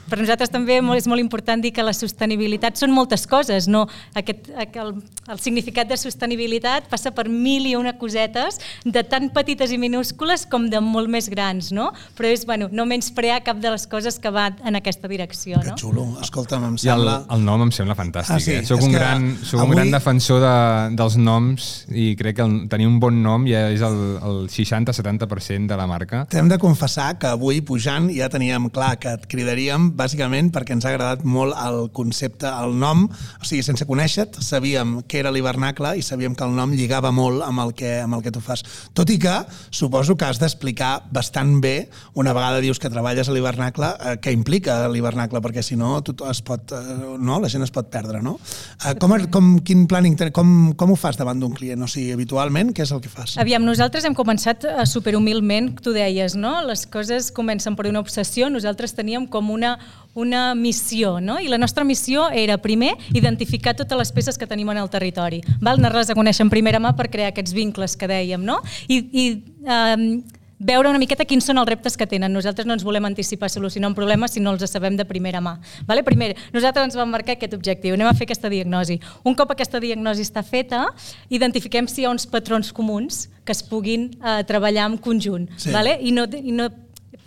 per 0.09 0.19
nosaltres 0.19 0.51
també 0.51 0.81
molt- 0.83 0.99
és 0.99 1.07
molt 1.07 1.21
important 1.21 1.61
dir 1.63 1.73
que 1.73 1.83
la 1.85 1.93
sostenibilitat 1.93 2.77
són 2.81 2.91
moltes 2.91 3.27
coses, 3.27 3.69
no? 3.69 3.87
Aquest, 4.15 4.49
el, 4.59 4.95
el 5.29 5.39
significat 5.39 5.89
de 5.89 5.97
sostenibilitat 5.97 6.89
passa 6.91 7.11
per 7.15 7.29
mil 7.29 7.67
i 7.67 7.75
una 7.77 7.93
cosetes 7.99 8.59
de 8.85 9.03
tan 9.05 9.31
petites 9.31 9.71
i 9.73 9.79
minúscules 9.79 10.47
com 10.47 10.69
de 10.71 10.81
molt 10.81 11.09
més 11.09 11.29
grans, 11.29 11.71
no? 11.73 11.91
Però 12.17 12.29
és, 12.33 12.45
bueno, 12.49 12.69
no 12.73 12.87
menysprear 12.87 13.43
cap 13.45 13.59
de 13.61 13.71
les 13.71 13.87
coses 13.87 14.19
que 14.19 14.31
va 14.31 14.49
en 14.65 14.77
aquesta 14.77 15.09
direcció, 15.09 15.61
Que 15.61 15.71
no? 15.71 15.77
xulo, 15.79 16.07
escolta'm, 16.23 16.65
em 16.65 16.75
I 16.75 16.89
el, 16.89 17.05
sembla... 17.05 17.17
el 17.37 17.45
nom 17.45 17.63
em 17.67 17.71
sembla 17.73 17.95
fantàstic. 17.99 18.35
Ah, 18.37 18.41
sí? 18.41 18.53
eh? 18.59 18.65
Soc 18.67 18.79
És 18.81 18.85
un, 18.87 18.93
que 18.93 18.99
gran, 18.99 19.29
soc 19.43 19.61
un 19.61 19.67
avui- 19.67 19.77
gran 19.77 19.91
defensor 19.93 20.41
de, 20.43 20.55
dels 20.97 21.17
noms 21.21 21.69
i 21.93 22.15
crec 22.19 22.37
que 22.39 22.47
el, 22.47 22.57
tenir 22.73 22.87
un 22.89 22.99
bon 23.03 23.23
nom 23.23 23.45
ja 23.49 23.67
és 23.73 23.83
el, 23.85 23.99
el 24.25 24.49
60-70% 24.49 25.67
de 25.69 25.77
la 25.77 25.87
marca. 25.87 26.25
T'hem 26.31 26.49
de 26.51 26.59
confessar 26.59 27.17
que 27.19 27.29
avui 27.31 27.61
pujant 27.61 28.09
ja 28.15 28.29
teníem 28.33 28.69
clar 28.73 28.97
que 29.01 29.13
et 29.19 29.27
cridaríem 29.31 29.91
bàsicament 29.99 30.53
perquè 30.55 30.77
ens 30.77 30.87
ha 30.87 30.93
agradat 30.95 31.25
molt 31.27 31.57
el 31.59 31.89
concepte, 31.95 32.49
el 32.49 32.77
nom, 32.79 33.07
o 33.09 33.49
sigui, 33.49 33.65
sense 33.67 33.87
conèixer-te, 33.89 34.43
sabíem 34.45 35.01
que 35.09 35.21
era 35.21 35.33
l'hivernacle 35.35 35.97
i 35.99 36.05
sabíem 36.07 36.37
que 36.39 36.47
el 36.47 36.55
nom 36.57 36.73
lligava 36.77 37.13
molt 37.15 37.45
amb 37.47 37.65
el 37.65 37.75
que, 37.77 37.99
amb 38.05 38.19
el 38.19 38.25
que 38.25 38.33
tu 38.35 38.43
fas. 38.45 38.65
Tot 38.97 39.11
i 39.11 39.19
que 39.21 39.35
suposo 39.75 40.17
que 40.19 40.29
has 40.29 40.41
d'explicar 40.41 41.09
bastant 41.15 41.59
bé, 41.63 41.89
una 42.19 42.35
vegada 42.37 42.63
dius 42.65 42.79
que 42.79 42.91
treballes 42.93 43.29
a 43.29 43.35
l'hivernacle, 43.35 43.91
eh, 43.99 44.17
què 44.23 44.33
implica 44.35 44.81
l'hivernacle, 44.89 45.43
perquè 45.45 45.65
si 45.65 45.77
no 45.79 45.99
tot 46.07 46.23
es 46.31 46.43
pot, 46.47 46.73
eh, 46.73 46.99
no, 47.19 47.41
la 47.43 47.51
gent 47.51 47.65
es 47.67 47.75
pot 47.75 47.91
perdre, 47.93 48.23
no? 48.23 48.37
Eh, 48.85 48.95
com, 49.01 49.15
com, 49.33 49.53
quin 49.67 49.87
planning, 49.91 50.17
com, 50.35 50.73
com 50.79 50.95
ho 50.95 50.99
fas 50.99 51.19
davant 51.19 51.41
d'un 51.41 51.55
client? 51.57 51.83
O 51.85 51.91
sigui, 51.91 52.13
habitualment, 52.15 52.73
què 52.77 52.85
és 52.87 52.95
el 52.95 53.03
que 53.05 53.13
fas? 53.13 53.37
Aviam, 53.41 53.65
nosaltres 53.67 54.07
hem 54.09 54.17
començat 54.19 54.67
eh, 54.69 54.87
superhumilment, 54.89 55.75
tu 55.83 55.95
deies, 55.97 56.37
no? 56.39 56.59
Les 56.69 56.87
coses 56.91 57.33
comencen 57.35 57.77
per 57.79 57.89
una 57.91 58.03
obsessió, 58.05 58.51
nosaltres 58.53 58.95
teníem 58.97 59.27
com 59.31 59.51
una, 59.55 59.77
una 60.19 60.55
missió, 60.55 61.21
no? 61.21 61.39
I 61.39 61.47
la 61.49 61.59
nostra 61.59 61.85
missió 61.85 62.29
era, 62.31 62.59
primer, 62.59 62.95
identificar 63.15 63.77
totes 63.79 63.99
les 63.99 64.11
peces 64.13 64.39
que 64.39 64.49
tenim 64.51 64.71
en 64.73 64.81
el 64.83 64.91
territori, 64.91 65.43
val? 65.61 65.79
anar-les 65.79 66.11
a 66.11 66.17
conèixer 66.19 66.47
en 66.47 66.51
primera 66.51 66.81
mà 66.83 66.97
per 66.99 67.07
crear 67.13 67.31
aquests 67.31 67.55
vincles 67.55 67.95
que 67.97 68.09
dèiem, 68.11 68.43
no? 68.43 68.59
I, 68.89 68.99
i 68.99 69.27
um, 69.63 70.09
veure 70.59 70.91
una 70.91 70.99
miqueta 70.99 71.25
quins 71.29 71.47
són 71.47 71.61
els 71.61 71.69
reptes 71.71 71.97
que 71.97 72.07
tenen. 72.11 72.33
Nosaltres 72.35 72.67
no 72.67 72.75
ens 72.75 72.85
volem 72.85 73.07
anticipar 73.07 73.47
a 73.47 73.53
solucionar 73.53 73.93
un 73.93 73.97
problema 73.97 74.29
si 74.29 74.43
no 74.43 74.53
els 74.53 74.67
sabem 74.71 74.97
de 74.99 75.07
primera 75.07 75.41
mà. 75.41 75.57
Vale? 75.87 76.03
Primer, 76.07 76.35
nosaltres 76.55 76.91
ens 76.91 76.99
vam 76.99 77.11
marcar 77.15 77.37
aquest 77.37 77.55
objectiu, 77.55 77.95
anem 77.95 78.11
a 78.11 78.15
fer 78.19 78.27
aquesta 78.27 78.51
diagnosi. 78.51 78.99
Un 79.25 79.39
cop 79.39 79.55
aquesta 79.55 79.81
diagnosi 79.81 80.27
està 80.27 80.43
feta, 80.43 80.87
identifiquem 81.31 81.87
si 81.87 82.03
hi 82.03 82.09
ha 82.09 82.15
uns 82.15 82.27
patrons 82.27 82.73
comuns 82.75 83.29
que 83.47 83.55
es 83.55 83.63
puguin 83.65 84.11
eh, 84.19 84.43
treballar 84.49 84.91
en 84.91 84.99
conjunt. 84.99 85.47
Sí. 85.57 85.71
Vale? 85.73 85.97
I 86.03 86.13
no, 86.13 86.27
i 86.27 86.53
no 86.53 86.69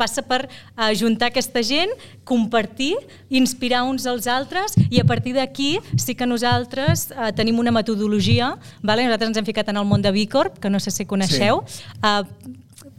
passa 0.02 0.24
per 0.26 0.42
ajuntar 0.90 1.30
aquesta 1.32 1.62
gent, 1.64 1.94
compartir, 2.26 2.96
inspirar 3.30 3.84
uns 3.86 4.06
als 4.10 4.26
altres 4.32 4.74
i 4.90 5.00
a 5.02 5.06
partir 5.06 5.36
d'aquí 5.38 5.76
sí 6.00 6.16
que 6.18 6.26
nosaltres 6.30 7.10
eh, 7.12 7.30
tenim 7.38 7.60
una 7.62 7.72
metodologia, 7.76 8.56
vale? 8.82 9.06
nosaltres 9.06 9.30
ens 9.36 9.42
hem 9.44 9.48
ficat 9.54 9.70
en 9.70 9.78
el 9.82 9.86
món 9.86 10.02
de 10.02 10.12
B 10.16 10.26
Corp, 10.32 10.58
que 10.64 10.70
no 10.74 10.80
sé 10.82 10.92
si 10.96 11.06
coneixeu, 11.06 11.62
eh, 12.02 12.24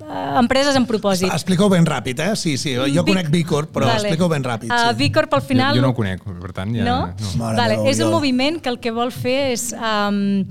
eh, 0.02 0.38
empreses 0.40 0.76
amb 0.78 0.88
propòsit. 0.90 1.30
Explica-ho 1.32 1.70
ben 1.72 1.86
ràpid, 1.88 2.20
eh? 2.22 2.32
Sí, 2.36 2.56
sí, 2.60 2.74
jo 2.76 3.02
B- 3.04 3.12
conec 3.12 3.30
B 3.32 3.42
Corp, 3.48 3.70
però 3.74 3.86
Vale. 3.88 4.00
explica-ho 4.02 4.28
ben 4.32 4.44
ràpid. 4.46 4.70
Uh, 4.70 4.90
Sí. 4.92 4.98
B 5.02 5.10
Corp 5.14 5.34
al 5.38 5.42
final... 5.46 5.74
Jo, 5.74 5.80
jo 5.80 5.86
no 5.86 5.92
ho 5.92 5.96
conec, 5.98 6.22
per 6.42 6.52
tant 6.56 6.74
ja... 6.76 6.84
No? 6.86 6.98
Mare 7.40 7.56
Vale, 7.58 7.76
meva, 7.78 7.90
és 7.90 7.98
un 8.00 8.08
Oriol. 8.08 8.16
moviment 8.18 8.60
que 8.62 8.70
el 8.72 8.78
que 8.82 8.92
vol 8.94 9.10
fer 9.14 9.38
és 9.56 9.70
um, 9.78 10.44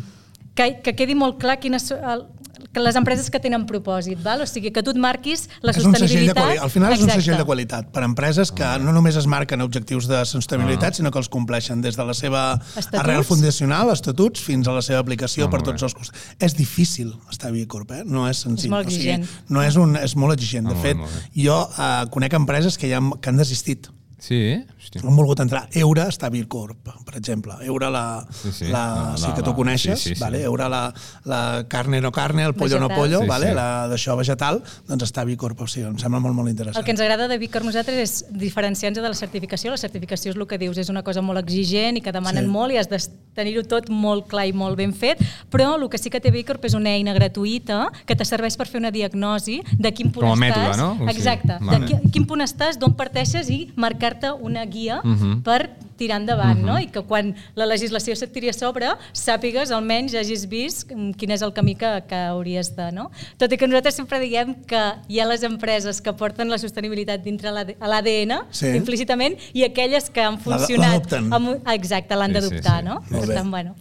que, 0.56 0.70
que 0.84 0.96
quedi 0.96 1.16
molt 1.16 1.38
clar 1.42 1.60
quines 1.64 1.88
són 1.92 2.04
el, 2.16 2.26
que 2.74 2.80
les 2.80 2.96
empreses 2.96 3.30
que 3.30 3.40
tenen 3.44 3.66
propòsit, 3.68 4.22
val? 4.24 4.42
o 4.42 4.46
sigui, 4.48 4.72
que 4.72 4.82
tu 4.84 4.92
et 4.94 4.98
marquis 4.98 5.48
la 5.62 5.72
és 5.76 5.84
un 5.84 5.92
segell 5.94 6.24
de 6.24 6.32
sostenibilitat... 6.32 6.62
Al 6.64 6.70
final 6.72 6.94
és 6.96 7.02
un 7.04 7.10
segell 7.12 7.38
de 7.42 7.46
qualitat 7.46 7.90
per 7.92 8.04
a 8.04 8.08
empreses 8.08 8.52
que 8.56 8.70
no 8.80 8.94
només 8.96 9.18
es 9.20 9.28
marquen 9.28 9.62
objectius 9.62 10.08
de 10.08 10.22
sostenibilitat, 10.26 10.96
sinó 10.96 11.12
que 11.12 11.20
els 11.20 11.28
compleixen 11.30 11.82
des 11.84 11.98
de 12.00 12.06
la 12.08 12.14
seva 12.16 12.44
Estatuts. 12.76 13.00
arrel 13.04 13.24
fundacional, 13.28 13.92
estatuts, 13.92 14.40
fins 14.42 14.68
a 14.72 14.76
la 14.78 14.82
seva 14.82 15.00
aplicació 15.04 15.46
Ah, 15.46 15.50
per 15.52 15.60
molt 15.60 15.72
tots 15.74 15.84
els 15.84 15.94
costats. 16.00 16.26
És 16.40 16.56
difícil 16.56 17.12
estar 17.30 17.50
a 17.50 17.52
B 17.52 17.66
Corp, 17.68 17.92
eh? 17.92 18.04
no 18.06 18.28
és 18.30 18.38
senzill. 18.48 18.70
És 18.70 18.72
molt 18.72 18.88
exigent. 18.88 19.28
no 19.50 19.62
és, 19.64 19.76
un, 19.76 19.98
és 20.00 20.16
molt 20.16 20.34
exigent. 20.40 20.68
Ah, 20.68 20.70
De 20.70 20.76
molt 20.76 20.88
fet, 20.88 20.98
molt 20.98 21.12
bé. 21.12 21.44
jo 21.44 21.60
eh, 21.78 22.06
conec 22.10 22.34
empreses 22.40 22.78
que, 22.78 22.88
ja, 22.88 22.98
han- 23.04 23.20
que 23.20 23.30
han 23.30 23.38
desistit 23.38 23.90
Sí? 24.22 24.38
Hòstia. 24.82 25.02
han 25.08 25.16
volgut 25.16 25.40
entrar. 25.40 25.68
Eura 25.74 26.08
està 26.10 26.28
a 26.28 26.30
B 26.30 26.44
Corp, 26.48 26.78
per 27.06 27.16
exemple. 27.18 27.54
Eura, 27.66 27.90
la, 27.90 28.26
Sí, 28.32 28.52
sí. 28.52 28.66
la, 28.66 29.12
La- 29.12 29.18
sí 29.18 29.28
que 29.36 29.44
tu 29.44 29.54
coneixes, 29.56 30.00
sí, 30.00 30.10
sí, 30.10 30.16
sí. 30.16 30.22
vale? 30.22 30.42
Eura, 30.44 30.68
la, 30.70 30.94
la 31.26 31.66
carne 31.68 32.02
no 32.02 32.12
carne, 32.12 32.44
el 32.44 32.54
pollo 32.56 32.80
no 32.80 32.88
Vegetal. 32.88 32.98
pollo, 32.98 33.22
Sí, 33.22 33.28
vale? 33.28 33.50
sí. 33.50 33.54
la 33.56 33.88
d'això 33.88 34.18
vegetal, 34.18 34.64
doncs 34.88 35.04
està 35.04 35.22
a 35.22 35.26
B 35.26 35.38
Corp. 35.38 35.62
O 35.62 35.68
sigui, 35.68 35.86
em 35.88 35.98
sembla 36.00 36.20
molt, 36.20 36.36
molt 36.36 36.50
interessant. 36.50 36.82
El 36.82 36.86
que 36.86 36.92
ens 36.92 37.02
agrada 37.02 37.28
de 37.28 37.38
Bicorp 37.38 37.66
nosaltres 37.66 37.98
és 37.98 38.26
diferenciar-nos 38.32 39.02
de 39.04 39.08
la 39.10 39.16
certificació. 39.16 39.72
La 39.72 39.78
certificació 39.78 40.32
és 40.32 40.36
el 40.38 40.48
que 40.48 40.58
dius, 40.58 40.78
és 40.78 40.90
una 40.90 41.04
cosa 41.04 41.22
molt 41.22 41.40
exigent 41.40 41.98
i 41.98 42.02
que 42.02 42.12
demanen 42.12 42.46
Sí. 42.46 42.50
molt 42.50 42.72
i 42.74 42.78
has 42.78 42.90
de 42.90 42.98
tenir-ho 43.36 43.64
tot 43.64 43.90
molt 43.90 44.28
clar 44.28 44.48
i 44.48 44.54
molt 44.54 44.76
ben 44.78 44.94
fet, 44.94 45.18
però 45.50 45.76
el 45.82 45.88
que 45.90 45.98
sí 45.98 46.10
que 46.10 46.20
té 46.20 46.32
Bicorp 46.32 46.66
és 46.66 46.74
una 46.74 46.90
eina 46.90 47.14
gratuïta 47.14 47.92
que 48.06 48.16
te 48.16 48.26
serveix 48.26 48.58
per 48.58 48.68
fer 48.68 48.80
una 48.80 48.92
diagnosi 48.92 49.62
de 49.78 49.94
quin 49.94 50.12
punt 50.12 50.26
Com 50.26 50.32
a 50.32 50.36
estàs. 50.48 50.58
mètode, 50.58 50.78
no? 50.78 51.10
Exacte. 51.10 51.58
Vale. 51.62 51.80
De 51.80 51.86
qui- 51.94 52.12
quin 52.12 52.26
punt 52.26 52.42
estàs, 52.42 52.78
d'on 52.78 52.94
parteixes 52.96 53.50
i 53.50 53.72
marcar-te 53.76 54.32
una 54.32 54.66
लगी 54.72 54.88
हम्म। 55.06 55.42
पर 55.42 55.68
tirar 56.02 56.18
endavant, 56.24 56.60
no? 56.66 56.80
I 56.82 56.90
que 56.92 57.04
quan 57.08 57.36
la 57.56 57.68
legislació 57.70 58.16
se't 58.18 58.34
tiri 58.34 58.50
a 58.50 58.56
sobre, 58.58 58.90
sàpigues, 59.14 59.70
almenys, 59.76 60.16
hagis 60.18 60.48
vist 60.50 60.90
quin 61.22 61.32
és 61.36 61.42
el 61.46 61.54
camí 61.54 61.76
que, 61.78 61.92
que 62.10 62.18
hauries 62.32 62.74
de, 62.76 62.90
no? 62.98 63.10
Tot 63.42 63.54
i 63.54 63.60
que 63.62 63.70
nosaltres 63.70 63.96
sempre 64.02 64.20
diguem 64.24 64.56
que 64.68 64.82
hi 65.12 65.22
ha 65.22 65.28
les 65.30 65.46
empreses 65.48 66.02
que 66.02 66.14
porten 66.18 66.50
la 66.50 66.58
sostenibilitat 66.62 67.22
dintre 67.24 67.52
l'ADN, 67.54 68.40
Sí. 68.52 68.72
implícitament, 68.80 69.38
i 69.54 69.64
aquelles 69.68 70.10
que 70.10 70.24
han 70.26 70.40
funcionat... 70.42 71.12
amb 71.22 71.68
Exacte, 71.72 72.16
l'han 72.18 72.32
Sí, 72.32 72.40
sí, 72.42 72.50
d'adoptar, 72.50 72.78
sí. 72.82 72.86
no? 72.88 72.96
Molt 73.02 73.10
Per 73.22 73.28
bé. 73.30 73.36
tant, 73.36 73.50
bueno. 73.52 73.76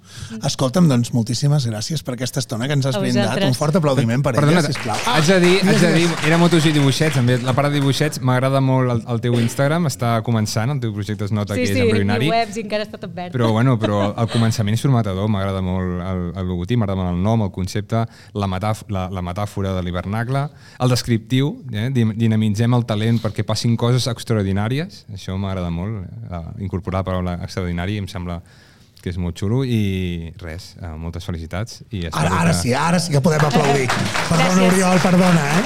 Escolta'm, 0.46 0.88
doncs, 0.90 1.12
moltíssimes 1.16 1.66
gràcies 1.70 2.02
per 2.06 2.14
aquesta 2.16 2.40
estona 2.42 2.66
que 2.68 2.74
ens 2.76 2.87
has 2.90 2.98
brindat. 3.00 3.40
Un 3.46 3.54
fort 3.56 3.76
aplaudiment 3.80 4.22
per 4.24 4.35
Perdona, 4.37 4.61
ella, 4.61 4.68
sisplau. 4.72 4.96
haig 5.14 5.26
de 5.30 5.38
dir, 5.42 5.54
haig 5.64 5.80
de 5.83 5.92
dir, 5.96 6.09
era 6.28 6.38
motos 6.40 6.66
i 6.66 6.72
dibuixets, 6.74 7.16
també 7.16 7.38
la 7.42 7.54
part 7.56 7.70
de 7.70 7.78
dibuixets, 7.80 8.20
m'agrada 8.20 8.61
molt 8.64 8.90
el, 8.94 9.02
el 9.14 9.20
teu 9.24 9.38
Instagram, 9.40 9.87
està 9.90 10.16
començant, 10.26 10.70
el 10.74 10.80
teu 10.83 10.92
projecte 10.96 11.24
es 11.28 11.33
nota 11.33 11.54
Sí, 11.56 11.62
que 11.64 11.66
sí, 11.72 11.78
és 11.80 11.80
embrionari, 12.14 12.26
i 12.26 12.30
webs 12.34 12.58
i 12.58 12.64
encara 12.64 12.86
està 12.86 13.00
tot 13.00 13.12
verd. 13.16 13.32
però, 13.34 13.50
bueno, 13.54 13.76
però 13.80 14.00
el 14.10 14.30
començament 14.32 14.76
és 14.76 14.82
formatador, 14.84 15.28
m'agrada 15.32 15.62
molt 15.64 16.00
el, 16.04 16.22
el 16.36 16.48
logotip, 16.50 16.80
m'agrada 16.80 16.98
molt 17.00 17.14
el 17.14 17.22
nom, 17.24 17.44
el 17.46 17.52
concepte, 17.54 18.04
la, 18.34 18.48
metàf 18.50 18.84
la, 18.92 19.08
la 19.12 19.22
metàfora 19.24 19.74
de 19.76 19.84
l'hivernacle, 19.86 20.46
el 20.80 20.96
descriptiu, 20.96 21.52
eh? 21.72 21.88
Dinamitzem 21.94 22.74
el 22.76 22.86
talent 22.88 23.20
perquè 23.22 23.44
passin 23.46 23.76
coses 23.80 24.08
extraordinàries, 24.10 25.04
això 25.14 25.36
m'agrada 25.40 25.70
molt, 25.74 26.02
eh? 26.06 26.42
incorporar 26.64 27.00
la 27.00 27.08
paraula 27.10 27.38
extraordinari 27.44 27.98
em 28.00 28.08
sembla 28.10 28.40
que 29.00 29.08
és 29.08 29.16
molt 29.16 29.38
xulo 29.40 29.62
i 29.64 30.28
res, 30.42 30.74
eh, 30.76 30.90
moltes 31.00 31.24
felicitats. 31.24 31.80
I 31.90 32.04
Ara, 32.10 32.34
ara 32.42 32.50
que... 32.52 32.58
sí, 32.58 32.74
ara 32.76 33.00
sí 33.00 33.14
que 33.14 33.22
podem 33.24 33.40
aplaudir. 33.48 33.86
Perdona, 33.88 34.50
Gràcies. 34.50 34.66
Oriol, 34.68 35.00
perdona, 35.00 35.46
eh? 35.56 35.64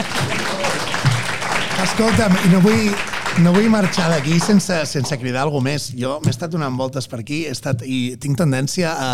Escolta'm, 1.85 2.37
i 2.46 2.52
no 2.52 2.61
vull, 2.64 2.94
no 3.42 3.51
vull 3.51 3.66
marxar 3.73 4.07
d'aquí 4.12 4.37
sense, 4.38 4.77
sense 4.87 5.16
cridar 5.18 5.42
alguna 5.42 5.73
més. 5.73 5.88
Jo 5.99 6.18
m'he 6.23 6.31
estat 6.31 6.53
donant 6.53 6.77
voltes 6.79 7.09
per 7.11 7.18
aquí 7.23 7.40
he 7.49 7.53
estat, 7.55 7.81
i 7.83 8.14
tinc 8.23 8.38
tendència 8.38 8.92
a 8.94 9.09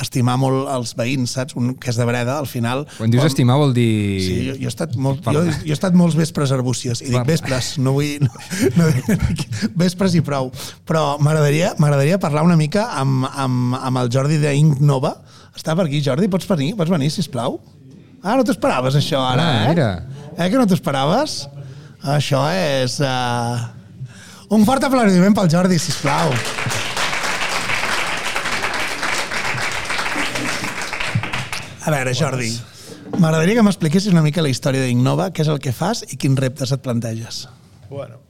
estimar 0.00 0.38
molt 0.40 0.70
els 0.72 0.94
veïns, 0.96 1.34
saps? 1.36 1.56
Un 1.58 1.74
que 1.76 1.90
és 1.92 1.98
de 2.00 2.06
Breda, 2.08 2.38
al 2.40 2.48
final... 2.48 2.86
Quan 2.96 3.12
dius 3.12 3.26
estimar 3.28 3.58
vol 3.60 3.74
dir... 3.76 3.88
Sí, 4.24 4.36
jo, 4.46 4.54
jo, 4.56 4.70
he 4.70 4.72
estat 4.72 4.96
molt, 4.96 5.26
jo, 5.28 5.42
jo 5.50 5.68
he 5.68 5.76
estat 5.76 5.98
molts 5.98 6.16
vespres 6.18 6.54
arbúcies, 6.56 7.02
i 7.04 7.10
dic 7.10 7.18
Parla. 7.18 7.28
vespres, 7.28 7.74
no 7.82 7.92
vull... 7.98 8.24
No, 8.24 8.88
no, 8.88 8.88
vespres 9.84 10.16
i 10.16 10.24
prou. 10.24 10.48
Però 10.88 11.04
m'agradaria 11.20 12.18
parlar 12.22 12.46
una 12.48 12.56
mica 12.56 12.88
amb, 12.96 13.28
amb, 13.28 13.76
amb 13.82 14.02
el 14.04 14.08
Jordi 14.14 14.40
d'Inc 14.42 14.80
Nova. 14.80 15.12
Està 15.58 15.76
per 15.76 15.88
aquí, 15.90 16.00
Jordi? 16.04 16.30
Pots 16.32 16.48
venir, 16.48 16.72
pots 16.78 16.90
venir 16.94 17.12
sisplau? 17.12 17.60
Ah, 18.24 18.32
no 18.34 18.42
t'esperaves 18.48 18.96
això 18.98 19.20
ara, 19.28 19.44
Ah, 19.44 19.60
eh? 19.60 19.68
mira. 19.74 19.92
Eh 20.38 20.48
que 20.50 20.58
no 20.58 20.66
t'esperaves? 20.70 21.42
Això 22.04 22.44
és... 22.54 23.00
Uh... 23.00 23.58
Un 24.54 24.64
fort 24.64 24.84
aplaudiment 24.86 25.34
pel 25.36 25.50
Jordi, 25.52 25.76
sisplau. 25.82 26.30
A 31.84 31.92
veure, 31.92 32.14
Jordi, 32.16 32.48
m'agradaria 33.18 33.58
que 33.58 33.64
m'expliquessis 33.64 34.12
una 34.12 34.22
mica 34.24 34.44
la 34.44 34.52
història 34.52 34.84
d'Innova, 34.84 35.28
què 35.32 35.44
és 35.44 35.50
el 35.52 35.60
que 35.60 35.72
fas 35.72 36.04
i 36.08 36.16
quins 36.20 36.40
reptes 36.40 36.72
et 36.72 36.84
planteges. 36.84 37.46
Bueno, 37.88 38.20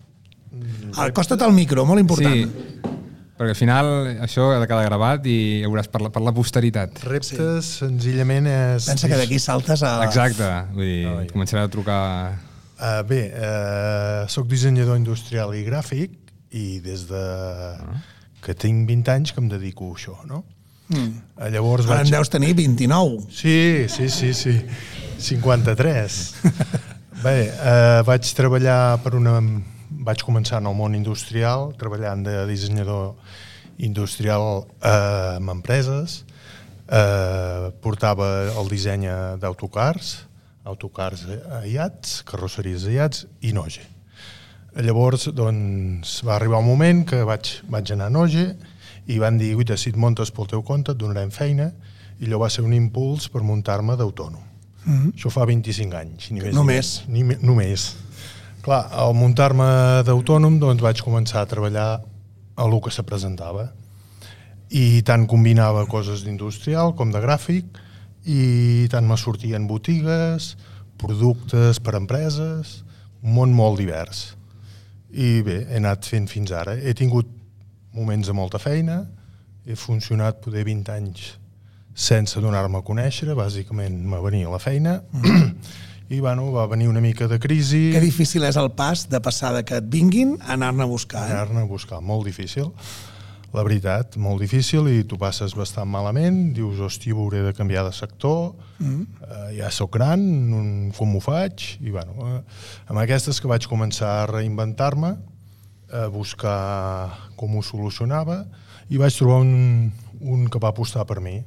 Acosta't 0.97 1.43
al 1.45 1.53
micro, 1.53 1.85
molt 1.87 2.01
important. 2.01 2.35
Sí, 2.35 2.97
perquè 3.39 3.53
al 3.53 3.59
final 3.59 3.91
això 4.25 4.49
ha 4.55 4.59
de 4.63 4.67
quedar 4.67 4.87
gravat 4.89 5.27
i 5.31 5.39
hauràs 5.67 5.91
per 5.93 6.01
la, 6.03 6.11
per 6.15 6.23
la 6.25 6.33
posteritat. 6.35 7.03
reptes 7.07 7.69
sí. 7.69 7.85
senzillament 7.85 8.49
és... 8.51 8.89
Pensa 8.89 9.11
que 9.11 9.21
d'aquí 9.21 9.39
saltes 9.43 9.85
a... 9.87 9.99
Exacte, 10.09 10.49
vull 10.75 10.89
dir, 10.89 11.01
Ai. 11.13 11.31
començarà 11.31 11.69
a 11.69 11.73
trucar... 11.73 12.03
Uh, 12.79 13.03
bé, 13.03 13.23
uh, 13.35 14.29
sóc 14.31 14.47
dissenyador 14.47 14.97
industrial 15.01 15.51
i 15.59 15.65
gràfic 15.67 16.15
i 16.55 16.79
des 16.81 17.09
de 17.11 17.25
que 18.45 18.55
tinc 18.55 18.87
20 18.87 19.11
anys 19.17 19.35
que 19.35 19.43
em 19.43 19.49
dedico 19.51 19.91
a 19.91 19.97
això, 19.97 20.15
no? 20.31 20.45
Mm. 20.89 21.19
Uh, 21.37 21.49
llavors 21.53 21.89
Ara 21.89 22.05
en 22.05 22.07
vaig... 22.07 22.15
deus 22.15 22.31
tenir 22.33 22.55
29. 22.55 23.27
Sí, 23.35 23.89
sí, 23.91 24.09
sí, 24.09 24.33
sí. 24.35 24.55
53. 25.19 26.19
Bé, 27.25 27.51
eh, 27.51 28.01
vaig 28.07 28.31
treballar 28.39 29.01
per 29.03 29.17
una... 29.19 29.41
Vaig 30.09 30.21
començar 30.23 30.61
en 30.61 30.69
el 30.71 30.77
món 30.77 30.95
industrial, 30.95 31.73
treballant 31.81 32.23
de 32.23 32.45
dissenyador 32.47 33.17
industrial 33.83 34.69
eh, 34.79 35.39
amb 35.41 35.51
empreses. 35.57 36.21
Eh, 36.87 37.73
portava 37.83 38.29
el 38.53 38.71
disseny 38.71 39.09
d'autocars, 39.43 40.13
autocars 40.69 41.25
a 41.29 41.63
iats, 41.67 42.23
carrosseries 42.29 42.87
a 42.87 42.95
iats 42.95 43.27
i 43.41 43.55
Noge. 43.57 43.85
Llavors, 44.79 45.31
doncs, 45.35 46.19
va 46.27 46.37
arribar 46.37 46.61
un 46.63 46.69
moment 46.69 47.05
que 47.09 47.23
vaig, 47.27 47.57
vaig 47.73 47.95
anar 47.95 48.11
a 48.11 48.15
Noge 48.15 48.45
i 49.09 49.17
van 49.19 49.39
dir, 49.41 49.55
guaita, 49.57 49.79
si 49.81 49.91
et 49.91 49.97
montes 49.99 50.31
pel 50.35 50.51
teu 50.51 50.63
compte 50.63 50.93
et 50.93 51.01
donarem 51.01 51.33
feina 51.35 51.71
i 52.19 52.29
allò 52.29 52.43
va 52.45 52.51
ser 52.53 52.65
un 52.67 52.75
impuls 52.77 53.31
per 53.33 53.43
muntar-me 53.47 53.97
d'autònom. 53.97 54.45
Mm 54.85 54.99
-hmm. 54.99 55.15
Això 55.15 55.31
fa 55.31 55.45
25 55.47 55.97
anys. 55.97 56.31
Ni 56.31 56.41
més, 56.41 56.55
Només. 56.55 57.03
Ni, 57.09 57.23
ni, 57.23 57.37
només. 57.41 57.97
Clar, 58.63 58.89
al 58.93 59.15
muntar-me 59.15 60.03
d'autònom 60.05 60.59
doncs 60.59 60.83
vaig 60.83 61.03
començar 61.03 61.41
a 61.41 61.47
treballar 61.47 62.03
a 62.57 62.65
el 62.65 62.81
que 62.81 62.91
se 62.91 63.03
presentava 63.03 63.73
i 64.69 65.03
tant 65.03 65.27
combinava 65.27 65.87
coses 65.87 66.25
d'industrial 66.25 66.95
com 66.95 67.13
de 67.13 67.21
gràfic 67.21 67.65
i 68.27 68.89
tant 68.91 69.07
me 69.07 69.17
sortien 69.17 69.67
botigues, 69.69 70.57
productes 70.99 71.79
per 71.81 71.95
empreses, 71.99 72.83
un 73.23 73.35
món 73.37 73.55
molt 73.55 73.79
divers. 73.81 74.33
I 75.11 75.41
bé, 75.47 75.63
he 75.69 75.79
anat 75.79 76.07
fent 76.07 76.29
fins 76.29 76.53
ara. 76.53 76.77
He 76.77 76.95
tingut 76.97 77.29
moments 77.95 78.29
de 78.29 78.35
molta 78.37 78.61
feina, 78.61 79.03
he 79.67 79.77
funcionat 79.77 80.43
poder 80.45 80.65
20 80.67 80.95
anys 80.95 81.35
sense 81.99 82.41
donar-me 82.41 82.79
a 82.79 82.87
conèixer, 82.87 83.33
bàsicament 83.35 83.97
me 84.07 84.21
venia 84.23 84.51
la 84.53 84.61
feina, 84.63 85.01
i 86.15 86.21
bueno, 86.23 86.47
va 86.55 86.69
venir 86.71 86.87
una 86.89 87.03
mica 87.03 87.27
de 87.29 87.41
crisi... 87.43 87.89
Que 87.93 88.01
difícil 88.01 88.47
és 88.47 88.57
el 88.61 88.71
pas 88.79 89.09
de 89.11 89.21
passar 89.21 89.51
de 89.57 89.65
que 89.67 89.81
et 89.83 89.89
vinguin 89.91 90.37
a 90.41 90.55
anar-ne 90.55 90.87
a 90.87 90.89
buscar. 90.89 91.27
Eh? 91.27 91.35
anar-ne 91.35 91.67
a 91.67 91.69
buscar, 91.69 92.01
molt 92.01 92.25
difícil. 92.29 92.71
La 93.49 93.63
veritat, 93.65 94.19
molt 94.21 94.43
difícil 94.45 94.91
i 94.93 95.07
tu 95.09 95.17
passes 95.21 95.55
bastant 95.57 95.89
malament, 95.89 96.51
dius, 96.57 96.83
hòstia, 96.85 97.15
hauré 97.17 97.41
de 97.47 97.55
canviar 97.57 97.87
de 97.87 97.95
sector, 97.97 98.53
mm. 98.77 99.23
eh, 99.25 99.47
ja 99.57 99.71
sóc 99.73 99.95
gran, 99.97 100.21
com 100.99 101.17
ho 101.17 101.23
faig? 101.25 101.65
I 101.81 101.95
bueno, 101.95 102.29
eh, 102.29 102.41
amb 102.93 103.01
aquestes 103.01 103.41
que 103.41 103.49
vaig 103.49 103.65
començar 103.71 104.11
a 104.19 104.27
reinventar-me, 104.29 105.15
a 105.89 106.03
buscar 106.13 106.59
com 107.41 107.57
ho 107.57 107.65
solucionava, 107.65 108.43
i 108.93 109.01
vaig 109.01 109.17
trobar 109.17 109.41
un, 109.41 109.89
un 110.21 110.45
que 110.53 110.61
va 110.61 110.75
apostar 110.75 111.07
per 111.09 111.23
mi. 111.25 111.39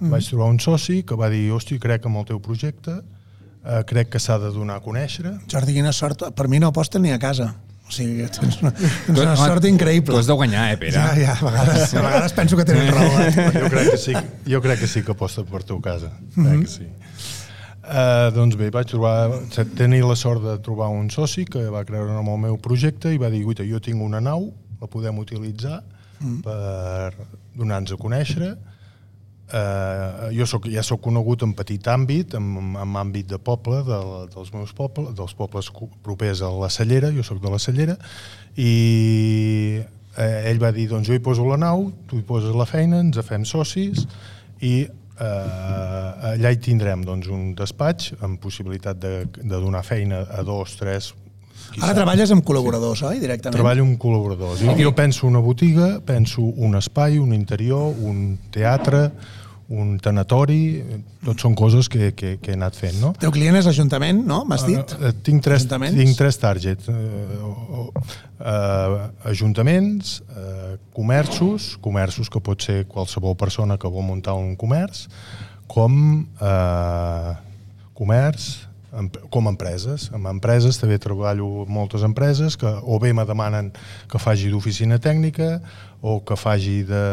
Mm. 0.00 0.10
Vaig 0.10 0.26
trobar 0.26 0.50
un 0.50 0.58
soci 0.58 1.04
que 1.06 1.14
va 1.18 1.30
dir, 1.30 1.46
hòstia, 1.54 1.78
crec 1.78 2.10
en 2.10 2.18
el 2.18 2.26
teu 2.26 2.42
projecte, 2.42 2.98
eh, 3.62 3.80
crec 3.86 4.10
que 4.10 4.18
s'ha 4.22 4.40
de 4.42 4.50
donar 4.50 4.82
a 4.82 4.84
conèixer, 4.84 5.38
Jordi, 5.46 5.78
quina 5.78 5.94
sort. 5.94 6.32
Per 6.34 6.50
mi 6.50 6.58
no 6.58 6.74
aposten 6.74 7.06
ni 7.06 7.14
a 7.14 7.22
casa. 7.22 7.52
O 7.88 7.92
sigui, 7.94 8.26
tens 8.28 8.58
una, 8.60 8.70
tens 8.76 9.16
una 9.16 9.32
Home, 9.32 9.48
sort 9.48 9.64
increïble. 9.64 10.12
Tu 10.12 10.20
has 10.20 10.28
de 10.28 10.36
guanyar, 10.36 10.66
eh, 10.74 10.76
Pere? 10.76 10.92
Ja, 10.92 11.14
ja, 11.16 11.36
a 11.38 11.46
vegades, 11.46 11.94
a 11.94 12.02
vegades 12.04 12.34
penso 12.36 12.58
que 12.58 12.66
tenen 12.68 12.90
raó. 12.92 13.08
Eh? 13.24 13.46
jo 13.62 13.70
crec 13.72 13.90
que 13.94 14.00
sí, 14.02 14.16
jo 14.44 14.60
crec 14.64 14.82
que 14.82 14.90
sí 14.92 15.02
que 15.06 15.14
aposta 15.16 15.44
per 15.48 15.62
teu 15.64 15.80
casa. 15.80 16.12
Mm 16.34 16.46
-hmm. 16.46 16.62
que 16.62 16.68
sí. 16.68 16.88
Uh, 17.88 18.28
doncs 18.36 18.58
bé, 18.60 18.68
vaig 18.68 18.84
trobar, 18.90 19.30
tenir 19.76 20.02
la 20.04 20.14
sort 20.16 20.42
de 20.44 20.58
trobar 20.60 20.90
un 20.92 21.08
soci 21.08 21.46
que 21.48 21.70
va 21.72 21.86
creure 21.88 22.12
en 22.12 22.20
el 22.20 22.38
meu 22.38 22.58
projecte 22.60 23.08
i 23.14 23.16
va 23.16 23.30
dir, 23.32 23.40
guaita, 23.44 23.64
jo 23.64 23.80
tinc 23.80 24.02
una 24.04 24.20
nau, 24.20 24.52
la 24.80 24.86
podem 24.86 25.16
utilitzar 25.18 25.82
mm. 26.20 26.42
per 26.44 27.14
donar-nos 27.56 27.92
a 27.92 27.96
conèixer. 27.96 28.58
Uh, 29.48 30.26
jo 30.36 30.44
soc, 30.44 30.66
ja 30.68 30.82
sóc 30.84 31.00
conegut 31.00 31.40
en 31.46 31.54
petit 31.56 31.86
àmbit, 31.88 32.34
en, 32.36 32.48
en 32.76 32.96
àmbit 33.00 33.30
de 33.30 33.38
poble, 33.40 33.78
de, 33.86 34.00
dels 34.34 34.50
meus 34.52 34.74
pobles, 34.76 35.14
dels 35.16 35.32
pobles 35.38 35.70
propers 36.04 36.42
a 36.44 36.50
la 36.52 36.68
Cellera, 36.68 37.08
jo 37.16 37.24
sóc 37.24 37.40
de 37.40 37.52
la 37.54 37.60
Cellera, 37.62 37.96
i 38.60 38.72
eh, 40.18 40.50
ell 40.50 40.60
va 40.60 40.72
dir, 40.74 40.88
doncs 40.90 41.08
jo 41.08 41.16
hi 41.16 41.22
poso 41.24 41.46
la 41.48 41.56
nau, 41.60 41.88
tu 42.10 42.18
hi 42.18 42.26
poses 42.28 42.52
la 42.56 42.66
feina, 42.68 43.00
ens 43.04 43.20
fem 43.24 43.46
socis, 43.48 44.04
i 44.60 44.74
eh, 44.84 46.32
allà 46.32 46.52
hi 46.52 46.60
tindrem 46.62 47.04
doncs, 47.06 47.30
un 47.32 47.54
despatx 47.58 48.18
amb 48.20 48.40
possibilitat 48.42 49.00
de, 49.00 49.14
de 49.38 49.56
donar 49.56 49.84
feina 49.86 50.24
a 50.28 50.44
dos, 50.46 50.76
tres... 50.80 51.14
qui 51.72 51.80
Ara 51.80 51.92
sap. 51.92 52.00
treballes 52.02 52.32
amb 52.34 52.44
col·laboradors, 52.46 53.02
oi? 53.08 53.18
Directament. 53.22 53.56
Treballo 53.56 53.84
amb 53.86 53.98
col·laboradors. 54.00 54.62
Jo, 54.62 54.76
jo 54.78 54.94
penso 54.96 55.26
una 55.28 55.42
botiga, 55.44 55.98
penso 56.04 56.42
un 56.42 56.78
espai, 56.78 57.18
un 57.18 57.34
interior, 57.36 57.92
un 58.04 58.38
teatre, 58.54 59.08
un 59.68 59.98
tanatori, 60.00 60.80
tot 61.26 61.42
són 61.42 61.52
coses 61.58 61.90
que, 61.92 62.14
que, 62.16 62.36
que 62.40 62.54
he 62.54 62.56
anat 62.56 62.76
fent, 62.78 62.96
no? 63.02 63.10
El 63.12 63.26
teu 63.26 63.32
client 63.34 63.58
és 63.58 63.66
l'Ajuntament, 63.68 64.22
no? 64.24 64.40
M'has 64.48 64.64
dit? 64.64 64.94
Uh, 64.96 65.10
tinc, 65.26 65.42
tres, 65.44 65.66
tinc 65.68 66.16
tres 66.16 66.40
targets. 66.40 66.88
Uh, 66.88 67.90
uh, 68.40 68.94
ajuntaments, 69.28 70.14
uh, 70.32 70.78
comerços, 70.96 71.74
comerços 71.84 72.32
que 72.32 72.40
pot 72.40 72.64
ser 72.64 72.86
qualsevol 72.88 73.36
persona 73.36 73.76
que 73.76 73.92
vol 73.92 74.06
muntar 74.08 74.38
un 74.40 74.54
comerç, 74.56 75.04
com 75.68 76.24
uh, 76.40 77.36
comerç, 77.98 78.48
com 79.30 79.48
empreses. 79.50 80.08
Amb 80.14 80.30
empreses 80.30 80.78
també 80.80 80.98
treballo 81.02 81.64
moltes 81.70 82.04
empreses 82.06 82.56
que 82.58 82.68
o 82.68 82.98
bé 83.02 83.12
me 83.16 83.26
demanen 83.28 83.70
que 84.10 84.20
faci 84.22 84.50
d'oficina 84.52 84.98
tècnica 85.02 85.58
o 86.00 86.20
que 86.26 86.36
faci 86.38 86.82
de, 86.88 87.04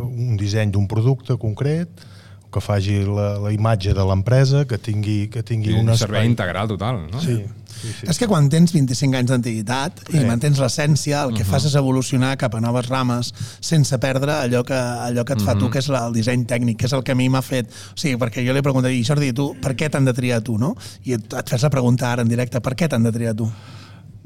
un 0.00 0.36
disseny 0.40 0.72
d'un 0.74 0.88
producte 0.90 1.36
concret 1.40 2.04
o 2.46 2.50
que 2.52 2.62
faci 2.64 3.00
la, 3.06 3.32
la 3.38 3.52
imatge 3.54 3.94
de 3.94 4.04
l'empresa, 4.06 4.64
que 4.66 4.78
tingui, 4.78 5.28
que 5.30 5.44
tingui 5.46 5.76
un 5.78 5.88
un 5.88 5.96
servei 5.96 6.26
integral 6.26 6.68
total, 6.68 7.04
no? 7.12 7.22
Sí, 7.22 7.44
sí, 7.80 7.92
sí. 8.00 8.06
És 8.12 8.18
que 8.20 8.28
quan 8.30 8.48
tens 8.52 8.72
25 8.74 9.16
anys 9.18 9.30
d'antiguitat 9.32 10.04
i 10.10 10.18
Sí. 10.18 10.24
mantens 10.28 10.58
l'essència, 10.62 11.22
el 11.26 11.34
que 11.36 11.44
fas 11.44 11.64
és 11.68 11.74
evolucionar 11.78 12.36
cap 12.40 12.54
a 12.54 12.60
noves 12.60 12.88
rames 12.88 13.32
sense 13.60 13.98
perdre 13.98 14.32
allò 14.32 14.62
que, 14.66 14.74
allò 14.76 15.24
que 15.24 15.34
et 15.38 15.42
fa 15.42 15.56
tu, 15.58 15.70
que 15.70 15.78
és 15.82 15.88
la, 15.88 16.06
el 16.08 16.14
disseny 16.16 16.44
tècnic, 16.46 16.78
que 16.78 16.86
és 16.86 16.92
el 16.96 17.02
que 17.02 17.12
a 17.12 17.18
mi 17.18 17.28
m'ha 17.28 17.42
fet... 17.42 17.70
O 17.70 17.98
sigui, 17.98 18.16
perquè 18.20 18.44
jo 18.46 18.52
li 18.56 18.62
pregunto, 18.62 18.88
i 18.88 19.02
Jordi, 19.04 19.32
tu, 19.32 19.50
per 19.60 19.74
què 19.78 19.90
t'han 19.90 20.04
de 20.04 20.14
triar 20.16 20.40
tu, 20.46 20.58
no? 20.58 20.74
I 21.04 21.14
et, 21.18 21.32
et 21.40 21.48
fas 21.54 21.62
la 21.62 21.70
pregunta 21.70 22.12
ara 22.12 22.22
en 22.22 22.28
directe, 22.28 22.60
per 22.60 22.74
què 22.76 22.88
t'han 22.88 23.02
de 23.06 23.12
triar 23.12 23.34
tu? 23.38 23.48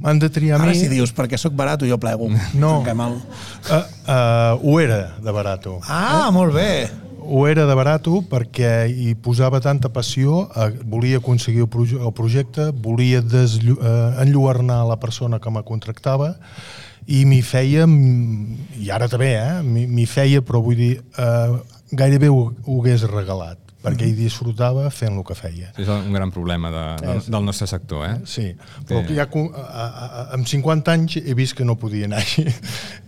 M'han 0.03 0.19
de 0.19 0.29
triar 0.29 0.59
a 0.59 0.63
Ara 0.65 0.73
mi... 0.73 0.79
si 0.79 0.89
dius, 0.91 1.13
perquè 1.15 1.39
sóc 1.39 1.55
barat 1.55 1.85
jo 1.87 1.99
plego. 2.03 2.27
No. 2.59 2.81
El... 2.83 2.99
Uh, 3.71 3.79
uh, 4.11 4.59
ho 4.59 4.81
era 4.83 5.15
de 5.23 5.31
barato. 5.33 5.79
Ah, 5.87 6.31
molt 6.35 6.53
bé. 6.57 6.91
Ho 7.27 7.47
era 7.49 7.65
de 7.65 7.75
barato 7.75 8.21
perquè 8.29 8.87
hi 8.89 9.15
posava 9.17 9.61
tanta 9.65 9.89
passió, 9.89 10.45
volia 10.85 11.19
aconseguir 11.23 11.65
el, 11.65 11.71
proje 11.73 11.97
el 11.97 12.13
projecte, 12.13 12.69
volia 12.71 13.23
eh, 13.25 14.25
enlluernar 14.25 14.83
la 14.89 14.99
persona 15.01 15.41
que 15.41 15.51
me 15.51 15.65
contractava 15.65 16.35
i 17.07 17.25
m'hi 17.29 17.41
feia, 17.45 17.87
mm, 17.87 18.81
i 18.85 18.91
ara 18.93 19.09
també, 19.09 19.35
eh, 19.37 19.63
m'hi 19.65 20.07
feia, 20.07 20.43
però 20.45 20.61
vull 20.65 20.77
dir, 20.77 20.93
eh, 21.19 21.57
gairebé 21.93 22.29
ho, 22.29 22.53
ho 22.65 22.81
hagués 22.81 23.05
regalat, 23.11 23.59
perquè 23.85 24.09
hi 24.09 24.15
disfrutava 24.17 24.87
fent 24.95 25.19
el 25.19 25.25
que 25.29 25.37
feia. 25.37 25.71
És 25.81 25.91
un 25.93 26.13
gran 26.17 26.33
problema 26.35 26.71
de, 26.73 26.85
del, 27.05 27.23
del 27.37 27.47
nostre 27.47 27.69
sector, 27.69 28.07
eh? 28.09 28.15
Sí, 28.29 28.47
però 28.89 29.03
que 29.05 29.17
ja 29.17 29.27
a, 29.29 29.45
a, 29.61 29.85
a, 29.85 30.25
amb 30.39 30.49
50 30.49 30.95
anys 30.95 31.19
he 31.21 31.37
vist 31.37 31.57
que 31.59 31.67
no 31.69 31.77
podia 31.81 32.09
anar 32.09 32.23
així. 32.23 32.47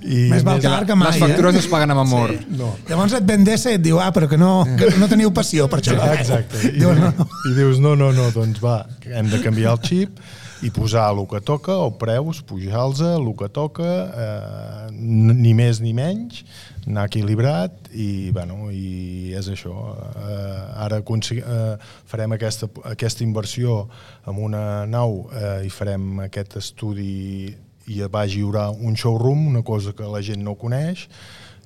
I 0.04 0.26
Més 0.34 0.44
val 0.46 0.60
tard 0.64 0.88
que 0.88 0.98
mai, 0.98 1.12
Les 1.14 1.22
factures 1.24 1.56
eh? 1.56 1.64
es 1.64 1.70
paguen 1.72 1.94
amb 1.94 2.04
amor. 2.04 2.34
No. 2.58 2.74
Llavors 2.90 3.16
et 3.18 3.28
ven 3.28 3.46
d'essa 3.46 3.72
i 3.72 3.80
et 3.80 3.84
diu, 3.84 4.00
ah, 4.02 4.10
però 4.14 4.28
que 4.30 4.40
no, 4.40 4.52
que 4.76 4.92
no 5.00 5.08
teniu 5.12 5.32
passió 5.36 5.70
per 5.72 5.80
això. 5.82 5.96
Exacte. 6.16 6.60
I, 6.68 6.74
Diu, 6.76 6.92
no, 6.94 7.12
no. 7.16 7.28
I 7.50 7.54
dius, 7.56 7.80
no, 7.82 7.94
no, 7.98 8.12
no, 8.14 8.28
doncs 8.34 8.60
va, 8.62 8.82
hem 9.06 9.30
de 9.32 9.40
canviar 9.44 9.76
el 9.76 9.86
xip 9.86 10.20
i 10.66 10.70
posar 10.74 11.12
el 11.14 11.22
que 11.30 11.38
toca, 11.40 11.76
o 11.78 11.92
preus, 11.98 12.40
pujar-los, 12.42 13.00
el 13.06 13.28
que 13.38 13.48
toca, 13.54 13.86
eh, 13.86 14.88
ni 14.90 15.52
més 15.54 15.78
ni 15.84 15.92
menys, 15.94 16.42
anar 16.86 17.06
equilibrat 17.06 17.90
i, 17.94 18.32
bueno, 18.34 18.70
i 18.74 19.34
és 19.38 19.50
això. 19.52 19.74
Eh, 20.22 20.82
ara 20.86 20.98
eh, 21.02 21.76
farem 22.10 22.34
aquesta, 22.34 22.68
aquesta 22.84 23.22
inversió 23.22 23.86
en 24.26 24.42
una 24.42 24.86
nau 24.86 25.28
eh, 25.30 25.66
i 25.66 25.70
farem 25.70 26.26
aquest 26.26 26.58
estudi 26.58 27.54
i 27.86 28.02
va 28.10 28.26
lliurar 28.26 28.70
un 28.74 28.96
showroom, 28.98 29.46
una 29.46 29.62
cosa 29.62 29.92
que 29.94 30.02
la 30.02 30.22
gent 30.22 30.42
no 30.42 30.56
coneix, 30.58 31.06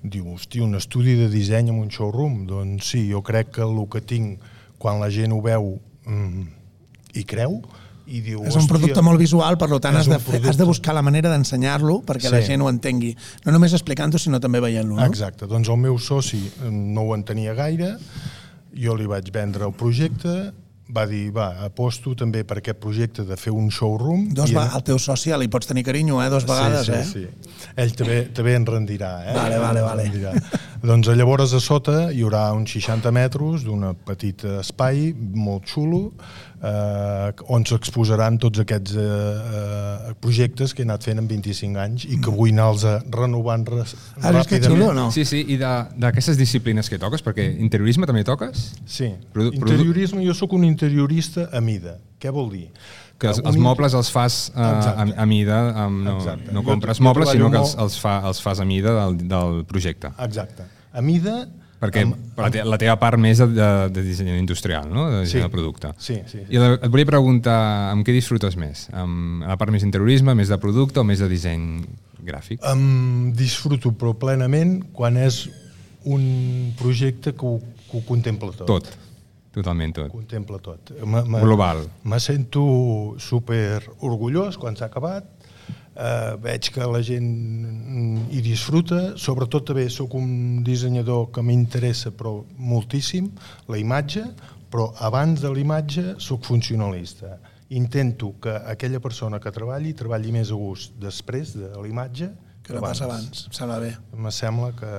diu, 0.03 0.35
hosti, 0.35 0.61
un 0.61 0.77
estudi 0.77 1.17
de 1.17 1.29
disseny 1.33 1.71
amb 1.73 1.81
un 1.81 1.89
showroom. 1.89 2.45
Doncs 2.49 2.93
sí, 2.93 3.07
jo 3.09 3.23
crec 3.25 3.55
que 3.57 3.65
el 3.65 3.81
que 3.89 4.05
tinc 4.05 4.41
quan 4.81 5.01
la 5.01 5.09
gent 5.13 5.33
ho 5.33 5.41
veu 5.45 5.79
mm, 6.05 6.45
i 7.17 7.25
creu, 7.25 7.63
i 8.11 8.21
diu, 8.25 8.41
És 8.45 8.57
un 8.59 8.67
producte 8.67 8.93
"Hòstia, 8.99 9.07
molt 9.07 9.21
visual, 9.23 9.57
per 9.59 9.69
tant 9.81 9.97
has 9.97 10.09
de, 10.11 10.19
fer, 10.19 10.41
has 10.45 10.57
de 10.59 10.65
buscar 10.67 10.95
la 10.97 11.03
manera 11.07 11.31
d'ensenyar-lo 11.31 12.01
perquè 12.07 12.31
la 12.31 12.41
Sí. 12.41 12.49
gent 12.53 12.63
ho 12.63 12.69
entengui. 12.69 13.15
No 13.47 13.53
només 13.53 13.73
explicant-ho, 13.73 14.19
sinó 14.19 14.41
també 14.41 14.61
veient-lo. 14.61 14.97
No? 14.97 15.05
Exacte, 15.07 15.47
doncs 15.47 15.69
el 15.69 15.77
meu 15.79 15.99
soci 15.99 16.43
no 16.71 17.03
ho 17.07 17.15
entenia 17.15 17.55
gaire, 17.55 17.97
jo 18.75 18.97
li 18.97 19.07
vaig 19.07 19.31
vendre 19.33 19.65
el 19.67 19.73
projecte, 19.73 20.53
va 20.91 21.05
dir, 21.07 21.31
va, 21.31 21.65
aposto 21.65 22.17
també 22.19 22.43
per 22.45 22.59
aquest 22.59 22.81
projecte 22.83 23.23
de 23.25 23.37
fer 23.39 23.53
un 23.55 23.69
showroom. 23.71 24.29
Dos 24.35 24.51
va, 24.57 24.65
al 24.75 24.83
teu 24.83 24.99
soci 24.99 25.31
li 25.39 25.47
pots 25.47 25.69
tenir 25.71 25.85
carinyo, 25.87 26.19
eh? 26.23 26.29
Dos 26.33 26.45
vegades, 26.49 26.87
sí, 26.87 26.93
sí, 27.13 27.23
eh? 27.23 27.31
Sí. 27.31 27.69
Ell 27.77 27.93
també, 27.95 28.23
també 28.35 28.57
en 28.59 28.67
rendirà, 28.67 29.13
eh? 29.31 29.35
Vale, 29.37 29.59
vale, 29.63 29.81
vale. 29.87 30.03
Rendirà. 30.09 30.33
Doncs 30.83 31.09
llavors 31.13 31.53
a 31.53 31.61
sota 31.61 32.07
hi 32.13 32.23
haurà 32.25 32.47
uns 32.57 32.73
60 32.73 33.11
metres 33.13 33.65
d'un 33.67 33.83
petit 34.09 34.45
espai 34.61 35.11
molt 35.17 35.67
xulo 35.69 36.01
eh, 36.65 37.33
on 37.53 37.67
s'exposaran 37.69 38.39
tots 38.41 38.63
aquests 38.63 38.95
eh, 38.97 39.05
eh, 39.05 40.15
projectes 40.25 40.73
que 40.73 40.83
he 40.85 40.89
anat 40.89 41.05
fent 41.05 41.21
en 41.21 41.29
25 41.29 41.83
anys 41.85 42.07
i 42.09 42.17
que 42.23 42.33
vull 42.33 42.55
anar-los 42.55 42.87
renovant 43.13 43.67
res, 43.69 43.95
Has 44.23 44.35
vist 44.39 44.53
que 44.55 44.63
xulo 44.65 44.93
no? 44.97 45.11
Sí, 45.13 45.27
sí, 45.29 45.43
i 45.53 45.59
de- 45.61 45.75
d'aquestes 46.01 46.41
disciplines 46.41 46.89
que 46.89 46.99
toques, 47.03 47.23
perquè 47.25 47.45
interiorisme 47.61 48.09
també 48.09 48.25
toques? 48.25 48.71
Sí, 48.87 49.13
Produ- 49.35 49.53
interiorisme, 49.61 50.25
jo 50.25 50.35
sóc 50.35 50.53
un 50.57 50.65
interiorista 50.65 51.49
a 51.53 51.61
mida. 51.61 51.99
Què 52.21 52.33
vol 52.33 52.51
dir? 52.53 52.67
Que 53.21 53.29
els, 53.29 53.39
els 53.45 53.57
mobles 53.61 53.93
els 53.99 54.09
fas 54.11 54.37
uh, 54.55 54.61
a, 54.65 55.05
a 55.23 55.27
mida, 55.29 55.61
um, 55.87 55.99
no, 56.07 56.17
Exacte. 56.19 56.53
no 56.57 56.63
Jo- 56.63 56.69
compres 56.73 56.97
jo 56.99 57.05
mobles, 57.05 57.29
sinó 57.35 57.51
que 57.53 57.59
els, 57.61 57.75
els, 57.85 57.99
fa, 58.01 58.19
els 58.31 58.41
fas 58.41 58.61
a 58.61 58.65
mida 58.65 58.95
del, 58.97 59.19
del 59.29 59.65
projecte. 59.69 60.09
Exacte. 60.25 60.65
A 60.93 61.03
mida... 61.05 61.43
Perquè 61.81 62.03
amb- 62.05 62.17
per 62.37 62.45
la, 62.45 62.49
te 62.53 62.63
la 62.69 62.77
teva 62.81 62.95
part 63.01 63.17
més 63.21 63.39
de, 63.41 63.47
de, 63.57 63.69
de 63.93 64.03
disseny 64.05 64.35
industrial, 64.37 64.89
no? 64.93 65.07
de 65.13 65.21
disseny 65.23 65.39
Sí. 65.41 65.45
del 65.47 65.53
producte. 65.53 65.93
Sí, 65.97 66.17
sí, 66.29 66.43
sí. 66.43 66.57
I 66.57 66.59
et 66.61 66.89
volia 66.93 67.09
preguntar 67.09 67.55
amb 67.93 68.05
què 68.05 68.13
disfrutes 68.13 68.57
més? 68.61 68.83
Amb 68.93 69.45
la 69.49 69.57
part 69.57 69.73
més 69.73 69.85
interiorisme, 69.87 70.35
més 70.37 70.49
de 70.53 70.59
producte 70.61 71.01
o 71.01 71.05
més 71.09 71.21
de 71.25 71.29
disseny 71.33 71.81
gràfic? 72.25 72.61
Em 72.69 73.33
disfruto 73.33 73.93
però 73.97 74.13
plenament 74.13 74.79
quan 74.93 75.17
és 75.17 75.47
un 76.05 76.73
projecte 76.81 77.33
que 77.37 77.45
ho, 77.49 77.59
que 77.89 77.97
ho 77.97 78.05
contempla 78.09 78.53
tot. 78.61 78.67
Tot. 78.69 78.93
Totalment 79.55 79.95
tot. 79.97 80.11
Contempla 80.13 80.61
tot. 80.63 80.93
Me, 81.03 81.25
me, 81.27 81.41
Global. 81.43 81.83
Me 82.07 82.21
sento 82.23 82.63
super 83.19 83.83
orgullós 84.07 84.59
quan 84.61 84.79
s'ha 84.79 84.87
acabat. 84.87 85.27
Eh, 86.01 86.37
veig 86.41 86.71
que 86.71 86.87
la 86.87 87.01
gent 87.03 87.31
hi 88.31 88.43
disfruta. 88.47 89.17
Sobretot 89.19 89.67
també 89.73 89.89
sóc 89.91 90.15
un 90.19 90.63
dissenyador 90.67 91.31
que 91.35 91.43
m'interessa 91.43 92.15
però 92.15 92.39
moltíssim 92.57 93.33
la 93.69 93.81
imatge, 93.81 94.23
però 94.71 94.93
abans 95.03 95.43
de 95.43 95.51
la 95.51 95.65
imatge 95.65 96.15
sóc 96.23 96.47
funcionalista. 96.47 97.39
Intento 97.75 98.35
que 98.43 98.55
aquella 98.71 98.99
persona 99.03 99.39
que 99.43 99.51
treballi 99.55 99.93
treballi 99.99 100.33
més 100.35 100.51
a 100.51 100.59
gust 100.59 100.95
després 100.99 101.55
de 101.59 101.75
la 101.75 101.87
imatge 101.91 102.31
Que 102.71 102.77
no 102.77 102.83
pas 102.85 103.01
abans, 103.03 103.47
em 103.49 103.57
sembla 103.57 103.81
bé. 103.83 103.91
Me 104.15 104.31
sembla 104.31 104.71
que... 104.79 104.93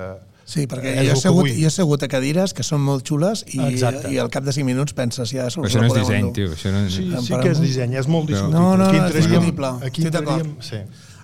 Sí, 0.52 0.66
perquè 0.68 0.90
és 0.92 0.98
jo 0.98 1.02
he, 1.02 1.12
el 1.12 1.16
que 1.16 1.22
segut, 1.22 1.48
jo 1.56 1.68
he 1.70 1.72
segut 1.72 2.02
a 2.04 2.08
cadires 2.12 2.52
que 2.56 2.64
són 2.66 2.82
molt 2.84 3.06
xules 3.08 3.44
i, 3.48 3.60
Exacte. 3.70 4.10
i 4.12 4.18
al 4.20 4.28
cap 4.32 4.44
de 4.44 4.52
5 4.52 4.68
minuts 4.68 4.96
penses 4.96 5.32
ja 5.32 5.46
Però 5.48 5.64
això 5.64 5.80
no 5.80 5.88
és 5.88 5.96
disseny, 5.96 6.28
tio. 6.36 6.50
Això 6.52 6.74
no 6.74 6.82
és... 6.84 6.98
Sí, 6.98 7.06
sí 7.28 7.38
que 7.38 7.54
és 7.54 7.62
disseny, 7.62 7.96
és 8.02 8.10
molt 8.10 8.28
discutible. 8.28 8.58
No, 8.58 8.74
no, 8.76 8.90
Aquí 8.90 9.00
és 9.00 9.16
discutible. 9.22 9.72
Aquí 9.88 10.04
entraríem... 10.10 10.52
Sí. 10.60 10.82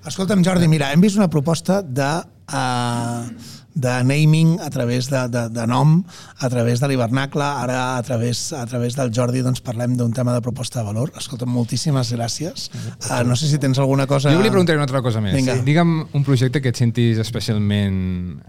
Escolta'm, 0.08 0.40
Jordi, 0.46 0.68
mira, 0.70 0.88
hem 0.94 1.02
vist 1.04 1.18
una 1.20 1.28
proposta 1.28 1.82
de, 1.82 2.08
uh, 2.54 3.57
de 3.74 3.92
naming 4.02 4.58
a 4.60 4.70
través 4.70 5.08
de, 5.10 5.20
de, 5.28 5.44
de 5.54 5.66
nom, 5.70 6.02
a 6.38 6.48
través 6.50 6.80
de 6.80 6.88
l'hivernacle, 6.90 7.44
ara 7.44 7.96
a 7.96 8.02
través, 8.02 8.52
a 8.52 8.64
través 8.66 8.96
del 8.98 9.12
Jordi 9.14 9.44
doncs 9.44 9.62
parlem 9.62 9.94
d'un 9.98 10.12
tema 10.12 10.34
de 10.34 10.42
proposta 10.42 10.80
de 10.80 10.88
valor. 10.88 11.12
Escolta'm, 11.18 11.52
moltíssimes 11.52 12.10
gràcies. 12.16 12.68
Uh, 13.06 13.22
no 13.28 13.36
sé 13.38 13.50
si 13.50 13.60
tens 13.62 13.78
alguna 13.78 14.08
cosa... 14.10 14.32
Jo 14.32 14.42
volia 14.42 14.54
preguntar 14.54 14.78
una 14.78 14.88
altra 14.88 15.02
cosa 15.04 15.22
més. 15.22 15.36
Vinga. 15.38 15.60
Digue'm 15.62 15.94
un 16.10 16.26
projecte 16.26 16.62
que 16.64 16.72
et 16.74 16.80
sentis 16.80 17.22
especialment 17.22 17.98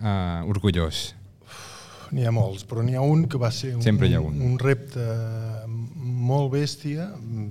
uh, 0.02 0.50
orgullós. 0.50 1.10
N'hi 2.10 2.26
ha 2.26 2.34
molts, 2.34 2.66
però 2.66 2.82
n'hi 2.82 2.98
ha 2.98 3.06
un 3.06 3.28
que 3.30 3.38
va 3.38 3.52
ser 3.54 3.76
un, 3.76 3.84
Sempre 3.86 4.10
hi 4.10 4.16
ha 4.18 4.22
un. 4.26 4.40
un 4.42 4.58
repte 4.58 5.04
molt 5.70 6.50
bèstia, 6.56 7.06
mm, 7.14 7.50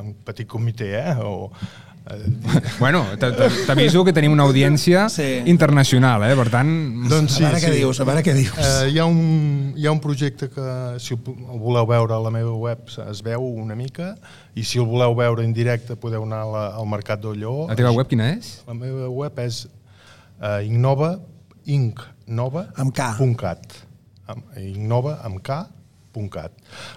en 0.00 0.14
petit 0.26 0.48
comitè, 0.50 0.90
eh? 0.98 1.14
O, 1.22 1.52
eh, 1.52 1.91
Bueno, 2.80 3.04
t'aviso 3.66 4.02
que 4.04 4.12
tenim 4.12 4.32
una 4.34 4.42
audiència 4.48 5.04
Sí. 5.12 5.42
internacional, 5.46 6.24
eh? 6.26 6.34
Per 6.36 6.48
tant... 6.50 6.72
doncs 7.08 7.36
a 7.40 7.44
veure 7.46 7.60
què 7.62 7.70
dius, 7.76 8.00
a 8.02 8.06
veure 8.08 8.22
què 8.26 8.34
dius. 8.36 8.56
Eh, 8.58 8.90
hi, 8.92 8.98
ha 8.98 9.06
un, 9.06 9.72
hi 9.78 9.86
ha 9.86 9.92
un 9.94 10.00
projecte 10.02 10.48
que, 10.50 10.66
si 11.02 11.14
el 11.14 11.60
voleu 11.62 11.86
veure 11.86 12.16
a 12.16 12.20
la 12.24 12.32
meva 12.34 12.54
web, 12.58 12.88
es 13.08 13.22
veu 13.24 13.44
una 13.62 13.76
mica, 13.78 14.12
i 14.58 14.64
si 14.66 14.80
el 14.82 14.88
voleu 14.90 15.14
veure 15.18 15.44
en 15.46 15.54
directe 15.56 15.96
podeu 15.96 16.26
anar 16.26 16.42
la, 16.50 16.64
al 16.80 16.88
Mercat 16.90 17.22
del 17.22 17.38
Lleó. 17.38 17.68
La 17.70 17.78
teva 17.78 17.94
web 17.94 18.10
quina 18.10 18.32
és? 18.34 18.56
La 18.66 18.74
meva 18.76 19.08
web 19.08 19.38
és 19.46 19.64
uh, 19.68 20.58
Innova, 20.66 21.14
incnova, 21.70 22.66
Amb 22.76 22.94
K. 22.96 23.12
punt 23.18 23.36
cat. 23.38 23.78
Amb, 24.30 24.42
Innova 24.58 25.18
amb 25.26 25.40
K, 25.44 25.62
punt 26.12 26.28
cat. 26.32 26.52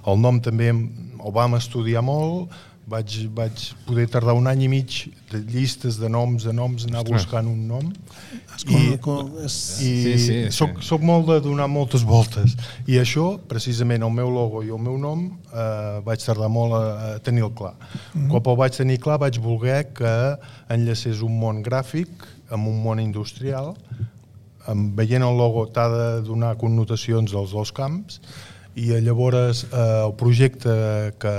El 0.07 0.19
nom 0.21 0.41
també 0.43 0.71
el 0.73 1.33
vam 1.35 1.55
estudiar 1.59 2.03
molt, 2.05 2.51
vaig, 2.87 3.15
vaig 3.33 3.63
poder 3.87 4.05
tardar 4.11 4.35
un 4.37 4.45
any 4.47 4.65
i 4.65 4.69
mig 4.69 4.95
de 5.31 5.39
llistes 5.41 5.97
de 5.97 6.09
noms 6.11 6.45
a 6.45 6.53
noms, 6.53 6.85
anar 6.85 7.01
Ostres. 7.01 7.25
buscant 7.25 7.49
un 7.49 7.65
nom. 7.67 7.89
I, 8.69 8.81
és, 9.43 9.57
I 9.81 9.89
Sí, 9.89 9.93
sí, 10.03 10.17
sí. 10.25 10.37
soc, 10.55 10.79
soc 10.85 11.03
molt 11.05 11.27
de 11.31 11.39
donar 11.43 11.67
moltes 11.71 12.05
voltes. 12.05 12.55
I 12.87 12.99
això, 13.01 13.35
precisament, 13.49 14.05
el 14.05 14.13
meu 14.13 14.29
logo 14.33 14.63
i 14.63 14.71
el 14.73 14.81
meu 14.81 14.97
nom, 15.01 15.25
eh, 15.49 15.99
vaig 16.05 16.23
tardar 16.25 16.49
molt 16.51 16.77
a, 16.77 16.83
a 17.15 17.19
tenir-lo 17.25 17.51
clar. 17.57 17.73
Mm 17.75 18.21
-hmm. 18.21 18.31
Cop 18.31 18.47
el 18.47 18.57
vaig 18.63 18.77
tenir 18.77 18.99
clar, 18.99 19.19
vaig 19.19 19.39
voler 19.39 19.93
que 19.93 20.37
enllacés 20.69 21.21
un 21.21 21.39
món 21.39 21.63
gràfic 21.63 22.09
amb 22.49 22.67
un 22.67 22.81
món 22.83 22.99
industrial. 22.99 23.73
Em, 24.67 24.95
veient 24.95 25.23
el 25.23 25.37
logo 25.37 25.67
t'ha 25.67 25.89
de 25.89 26.21
donar 26.25 26.55
connotacions 26.57 27.33
als 27.33 27.51
dos 27.51 27.71
camps 27.71 28.21
i 28.75 28.91
llavors 29.01 29.63
eh, 29.71 30.05
el 30.05 30.13
projecte 30.19 31.13
que 31.19 31.35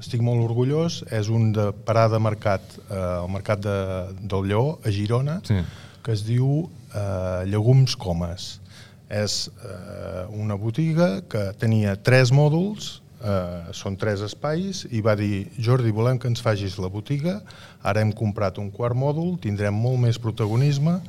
estic 0.00 0.22
molt 0.24 0.42
orgullós 0.44 1.02
és 1.12 1.28
un 1.28 1.50
de 1.52 1.70
parada 1.86 2.18
mercat, 2.22 2.62
eh, 2.88 2.96
el 3.22 3.28
mercat 3.32 3.60
de, 3.64 3.76
del 4.22 4.48
Lleó, 4.48 4.78
a 4.84 4.90
Girona, 4.90 5.40
Sí. 5.44 5.60
que 6.02 6.12
es 6.16 6.24
diu 6.24 6.70
eh, 6.94 7.44
Llegums 7.46 7.96
Comes. 7.96 8.60
És 9.10 9.50
eh, 9.66 10.26
una 10.30 10.54
botiga 10.54 11.20
que 11.28 11.50
tenia 11.58 11.96
tres 12.00 12.30
mòduls, 12.32 13.00
eh, 13.20 13.72
són 13.76 13.96
tres 13.98 14.20
espais, 14.22 14.84
i 14.90 15.00
va 15.02 15.16
dir, 15.18 15.48
Jordi, 15.58 15.90
volem 15.90 16.18
que 16.18 16.28
ens 16.30 16.40
facis 16.40 16.78
la 16.78 16.88
botiga, 16.88 17.40
ara 17.82 18.00
hem 18.00 18.12
comprat 18.12 18.58
un 18.62 18.70
quart 18.70 18.96
mòdul, 18.96 19.36
tindrem 19.42 19.74
molt 19.74 19.98
més 20.00 20.18
protagonisme 20.18 21.00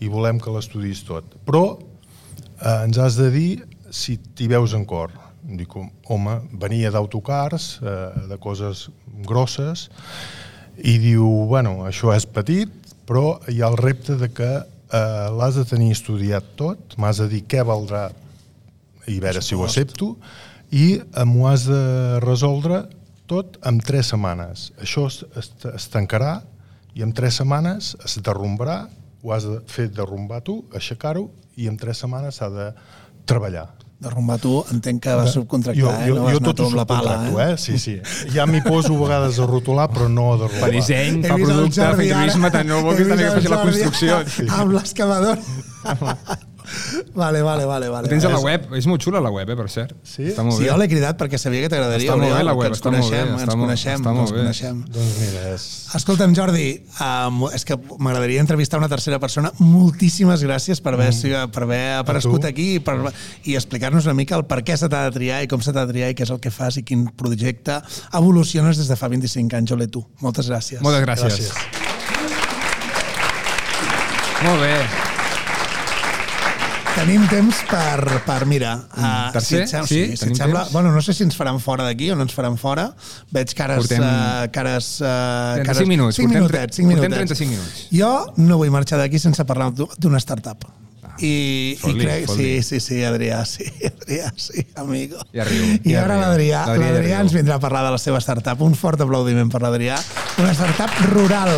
i 0.00 0.08
volem 0.08 0.40
que 0.40 0.50
l'estudis 0.50 1.04
tot. 1.06 1.24
Però 1.46 1.78
eh, 1.78 2.84
ens 2.86 2.98
has 2.98 3.16
de 3.20 3.30
dir 3.30 3.50
si 3.90 4.16
t'hi 4.16 4.48
veus 4.48 4.72
en 4.74 4.84
cor. 4.88 5.12
Dic, 5.40 5.72
home, 6.12 6.34
venia 6.60 6.90
d'autocars, 6.92 7.78
eh, 7.80 7.94
de 8.28 8.36
coses 8.40 8.88
grosses, 9.26 9.88
i 10.76 10.98
diu, 11.00 11.24
bueno, 11.48 11.86
això 11.88 12.12
és 12.14 12.26
petit, 12.28 12.70
però 13.08 13.40
hi 13.48 13.60
ha 13.62 13.70
el 13.72 13.78
repte 13.80 14.16
de 14.20 14.28
que 14.32 14.50
eh, 14.60 15.26
l'has 15.36 15.56
de 15.56 15.64
tenir 15.64 15.90
estudiat 15.96 16.54
tot, 16.60 16.96
m'has 17.00 17.22
de 17.22 17.28
dir 17.32 17.42
què 17.48 17.64
valdrà 17.66 18.10
i 19.08 19.16
a 19.18 19.24
veure 19.24 19.42
si 19.42 19.56
ho 19.56 19.64
accepto, 19.64 20.14
i 20.70 21.00
eh, 21.00 21.24
m'ho 21.26 21.48
has 21.50 21.66
de 21.68 21.82
resoldre 22.22 22.84
tot 23.30 23.58
en 23.66 23.80
tres 23.82 24.12
setmanes. 24.12 24.70
Això 24.82 25.06
es, 25.10 25.22
es, 25.38 25.52
es 25.72 25.90
tancarà 25.90 26.40
i 26.94 27.04
en 27.06 27.12
tres 27.16 27.38
setmanes 27.40 27.94
es 28.04 28.18
derrumbarà, 28.24 28.82
ho 29.22 29.34
has 29.34 29.46
de 29.46 29.60
fer 29.70 29.88
derrumbar 29.92 30.40
tu, 30.46 30.60
aixecar-ho, 30.74 31.28
i 31.60 31.68
en 31.70 31.76
tres 31.80 32.00
setmanes 32.02 32.40
s'ha 32.40 32.48
de 32.52 32.70
treballar. 33.28 33.68
Derrumbar 34.00 34.38
tu, 34.40 34.54
entenc 34.72 35.02
que 35.04 35.14
vas 35.18 35.34
subcontractar, 35.36 35.90
eh? 36.06 36.12
no 36.16 36.22
vas 36.24 36.38
anar 36.38 36.54
tot 36.54 36.62
amb 36.64 36.78
la 36.78 36.86
pala, 36.88 37.16
eh? 37.28 37.34
eh? 37.44 37.56
Sí, 37.60 37.76
sí. 37.76 37.98
Ja 38.32 38.46
m'hi 38.48 38.62
poso 38.64 38.94
a 38.94 39.00
vegades 39.02 39.36
a 39.36 39.48
rotular, 39.50 39.90
però 39.92 40.08
no 40.08 40.30
a 40.32 40.38
derrubar. 40.40 40.62
Fa 40.62 40.70
disseny, 40.72 41.20
fa 41.28 41.36
producte, 41.36 41.84
fa 41.84 42.06
ara. 42.22 42.52
tant 42.56 42.70
no 42.72 42.80
també 42.88 43.10
que 43.10 43.18
el 43.28 43.34
faci 43.36 43.52
la 43.52 43.64
construcció. 43.66 44.22
Amb 44.56 44.78
l'excavador. 44.78 45.44
vale, 47.14 47.42
vale, 47.42 47.64
vale. 47.64 47.88
vale. 47.88 48.06
Ho 48.06 48.10
tens 48.10 48.24
a 48.24 48.30
la 48.32 48.40
web, 48.40 48.72
és 48.78 48.86
molt 48.86 49.02
xula 49.02 49.20
la 49.20 49.30
web, 49.30 49.48
eh, 49.50 49.56
per 49.58 49.68
cert. 49.70 49.94
Sí? 50.02 50.28
Està 50.30 50.44
molt 50.46 50.58
Sí, 50.58 50.64
bé. 50.64 50.70
jo 50.70 50.76
l'he 50.80 50.88
cridat 50.88 51.18
perquè 51.20 51.38
sabia 51.38 51.62
que 51.64 51.70
t'agradaria. 51.72 52.10
Està 52.10 52.16
molt 52.20 52.36
bé 52.36 52.44
la 52.44 52.54
web, 52.54 52.68
ens 52.70 52.78
està 52.78 52.90
molt 52.90 53.02
bé, 53.02 53.08
coneixem, 53.08 53.34
està 53.34 53.42
ens 53.42 53.60
coneixem, 53.64 54.00
està 54.00 54.14
molt 54.14 54.20
ens 54.20 54.32
bé. 54.32 54.38
coneixem. 54.38 54.84
Doncs 54.96 55.18
mira, 55.20 55.44
és... 55.54 55.66
Escolta'm, 56.00 56.34
Jordi, 56.34 56.66
um, 57.00 57.40
és 57.52 57.64
que 57.66 57.78
m'agradaria 57.98 58.40
entrevistar 58.40 58.78
una 58.78 58.88
tercera 58.88 59.18
persona. 59.18 59.52
Moltíssimes 59.58 60.44
gràcies 60.46 60.80
per 60.80 60.94
haver, 60.94 61.10
mm. 61.12 61.50
per 61.50 61.62
haver 61.66 61.82
aparegut 61.98 62.44
aquí 62.44 62.74
i, 62.76 62.80
per, 62.80 62.96
i 63.44 63.56
explicar-nos 63.58 64.06
una 64.06 64.14
mica 64.14 64.36
el 64.36 64.46
per 64.46 64.62
què 64.62 64.76
se 64.76 64.88
t'ha 64.88 65.04
de 65.08 65.16
triar 65.18 65.42
i 65.44 65.50
com 65.50 65.60
se 65.60 65.72
t'ha 65.72 65.86
de 65.86 65.92
triar 65.92 66.10
i 66.10 66.14
què 66.14 66.22
és 66.26 66.30
el 66.30 66.40
que 66.40 66.50
fas 66.54 66.76
i 66.78 66.82
quin 66.86 67.08
projecte 67.16 67.80
evoluciones 68.14 68.78
des 68.78 68.88
de 68.88 68.96
fa 68.96 69.08
25 69.08 69.56
anys, 69.56 69.72
Ole, 69.72 69.88
tu. 69.88 70.04
Moltes 70.20 70.48
gràcies. 70.50 70.80
Moltes 70.84 71.02
gràcies. 71.06 71.38
Gràcies. 71.40 71.88
Molt 74.42 74.60
bé. 74.62 74.99
Tenim 77.00 77.22
temps 77.30 77.62
per, 77.64 78.02
per 78.26 78.42
mira... 78.44 78.74
Uh, 78.92 79.30
tercer? 79.32 79.62
si 79.66 79.76
et, 79.78 79.86
Sí? 79.88 80.00
sí, 80.10 80.16
si 80.20 80.26
et 80.28 80.36
sembla, 80.36 80.64
temps? 80.66 80.72
bueno, 80.74 80.90
no 80.92 81.00
sé 81.00 81.14
si 81.16 81.22
ens 81.24 81.36
faran 81.38 81.56
fora 81.62 81.86
d'aquí 81.86 82.10
o 82.12 82.16
no 82.18 82.26
ens 82.26 82.34
faran 82.36 82.58
fora. 82.60 82.90
Veig 83.32 83.54
cares... 83.56 83.86
Portem- 83.86 84.04
Uh, 84.04 84.50
cares, 84.52 84.86
uh, 85.00 85.56
35 85.62 85.64
cares, 85.64 85.88
minuts, 85.88 86.16
5 86.20 86.26
portem 86.28 86.42
minutets, 86.42 86.76
tre- 86.76 86.82
5 86.84 86.90
portem 86.92 87.08
minutets. 87.08 87.38
35 87.38 87.50
minuts. 87.54 87.80
Jo 87.94 88.10
no 88.36 88.58
vull 88.60 88.70
marxar 88.74 88.98
d'aquí 89.00 89.18
sense 89.22 89.44
parlar 89.48 89.70
d'u- 89.72 89.88
d'una 89.96 90.20
startup. 90.20 90.66
I, 91.20 91.30
i 91.30 91.76
fot-li, 91.80 92.04
crec, 92.04 92.28
sí, 92.32 92.50
sí, 92.64 92.80
sí, 92.84 93.00
Adrià, 93.04 93.40
sí, 93.52 93.64
Adrià, 93.88 94.28
sí, 94.36 94.64
amigo. 94.80 95.20
Ja 95.36 95.44
riu, 95.48 95.66
I 95.84 95.94
ja 95.96 96.04
ara 96.04 96.20
l'Adrià, 96.20 96.66
L'Adrià 96.80 97.20
ens 97.24 97.32
vindrà 97.36 97.56
a 97.56 97.64
parlar 97.64 97.84
de 97.88 97.96
la 97.96 98.00
seva 98.00 98.20
startup. 98.24 98.60
Un 98.64 98.76
fort 98.76 99.00
aplaudiment 99.04 99.48
per 99.52 99.60
l'Adrià. 99.64 99.96
Una 100.40 100.52
startup 100.56 101.00
rural. 101.14 101.56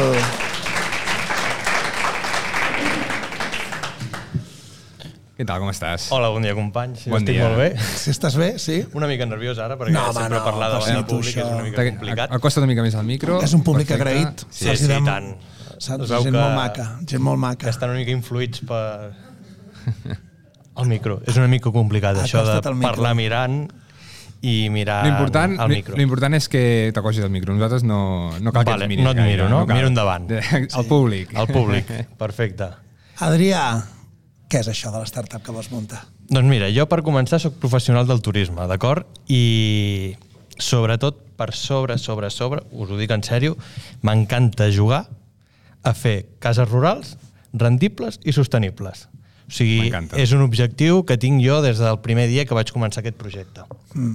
Què 5.33 5.47
tal, 5.49 5.62
com 5.62 5.70
estàs? 5.72 6.11
Hola, 6.12 6.28
bon 6.35 6.45
dia, 6.45 6.53
companys. 6.55 7.07
Bon 7.09 7.22
Estic 7.22 7.39
dia. 7.39 7.47
molt 7.49 7.57
bé. 7.57 7.68
Si 7.97 8.11
estàs 8.12 8.35
bé, 8.37 8.51
sí? 8.61 8.83
Una 8.99 9.09
mica 9.09 9.24
nerviós 9.26 9.59
ara, 9.64 9.78
perquè 9.80 9.95
No, 9.95 10.03
no, 10.09 10.12
sempre 10.12 10.37
no, 10.39 10.45
parlar 10.45 10.68
davant 10.74 10.93
del 10.93 11.07
públic 11.09 11.30
és 11.37 11.37
això- 11.43 11.55
una 11.55 11.62
mica 11.64 11.87
complicat. 11.89 12.33
Acosta't 12.37 12.62
una 12.62 12.70
mica 12.72 12.83
més 12.85 12.95
al 12.95 13.07
micro. 13.09 13.41
És 13.43 13.55
un 13.55 13.62
públic 13.64 13.89
Perfecte. 13.89 14.11
agraït. 14.12 14.45
Sí, 14.51 14.76
sí, 14.76 14.85
i 14.85 15.05
tant. 15.05 15.37
Saps? 15.78 16.07
Gent 16.09 16.24
que- 16.24 16.30
molt 16.37 16.55
maca, 16.55 16.99
gent 17.07 17.22
molt 17.22 17.39
maca. 17.39 17.64
Que 17.64 17.70
estan 17.70 17.91
una 17.91 17.99
mica 17.99 18.12
influïts 18.12 18.61
per... 18.66 19.12
El 20.76 20.87
micro. 20.87 21.20
És 21.26 21.37
una 21.37 21.49
mica 21.49 21.70
complicat, 21.72 22.16
això 22.16 22.45
de 22.45 22.53
al 22.53 22.74
micro. 22.76 22.91
parlar 22.93 23.14
mirant 23.14 23.70
i 24.43 24.68
mirar 24.70 25.05
L'important 25.07 25.59
al 25.61 25.68
micro. 25.68 25.97
l'important 25.97 26.35
és 26.35 26.49
que 26.49 26.91
t'acosis 26.95 27.24
al 27.24 27.30
micro. 27.30 27.53
Nosaltres 27.55 27.85
no, 27.85 28.33
no 28.41 28.53
cal 28.53 28.64
que 28.64 28.70
Vale, 28.70 28.85
ens 28.85 28.89
miris 28.89 29.05
no 29.05 29.11
et 29.11 29.16
gaire, 29.16 29.30
miro, 29.33 29.49
no? 29.49 29.66
cal. 29.66 29.76
Miro 29.76 29.89
endavant. 29.89 30.30
El 30.78 30.87
públic. 30.87 31.33
El 31.37 31.47
públic, 31.49 31.87
perfecte. 32.18 32.68
Adrià, 33.18 33.83
què 34.53 34.61
és 34.61 34.69
això 34.69 34.91
de 34.93 35.01
la 35.01 35.09
startup 35.09 35.41
que 35.45 35.55
vols 35.55 35.71
muntar? 35.73 36.03
Doncs 36.29 36.49
mira, 36.49 36.69
jo 36.73 36.85
per 36.91 37.01
començar 37.05 37.41
sóc 37.41 37.57
professional 37.63 38.05
del 38.09 38.21
turisme, 38.21 38.67
d'acord? 38.69 39.09
I 39.33 40.13
sobretot, 40.61 41.23
per 41.41 41.55
sobre, 41.57 41.97
sobre, 41.99 42.29
sobre, 42.31 42.61
us 42.77 42.93
ho 42.93 42.99
dic 43.01 43.15
en 43.17 43.25
sèrio, 43.25 43.57
m'encanta 44.05 44.69
jugar 44.71 45.07
a 45.83 45.95
fer 45.97 46.17
cases 46.43 46.69
rurals 46.69 47.17
rendibles 47.57 48.21
i 48.29 48.37
sostenibles. 48.37 49.07
O 49.49 49.55
sigui, 49.57 49.89
és 50.21 50.37
un 50.37 50.45
objectiu 50.45 51.03
que 51.09 51.17
tinc 51.21 51.43
jo 51.45 51.59
des 51.65 51.81
del 51.81 51.99
primer 52.05 52.29
dia 52.29 52.45
que 52.49 52.57
vaig 52.57 52.71
començar 52.73 53.01
aquest 53.03 53.19
projecte. 53.21 53.65
Mm. 53.97 54.15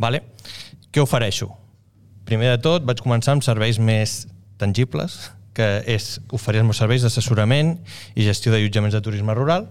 Vale? 0.00 0.24
Què 0.92 1.04
ofereixo? 1.04 1.52
Primer 2.28 2.50
de 2.56 2.58
tot, 2.64 2.88
vaig 2.88 3.04
començar 3.04 3.36
amb 3.36 3.44
serveis 3.44 3.78
més 3.80 4.22
tangibles, 4.60 5.30
que 5.56 5.68
és 5.90 6.16
oferir 6.32 6.62
els 6.62 6.68
meus 6.70 6.80
serveis 6.80 7.04
d'assessorament 7.04 7.74
i 8.14 8.26
gestió 8.26 8.52
d'allotjaments 8.52 8.94
de 8.96 9.02
turisme 9.04 9.34
rural. 9.36 9.68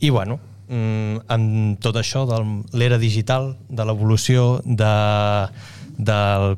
I, 0.00 0.10
bueno, 0.10 0.38
mm, 0.68 1.24
amb 1.28 1.80
tot 1.82 1.98
això 1.98 2.24
de 2.30 2.38
l'era 2.76 2.98
digital, 2.98 3.54
de 3.68 3.86
l'evolució, 3.86 4.60
de, 4.64 4.94
del 5.98 6.56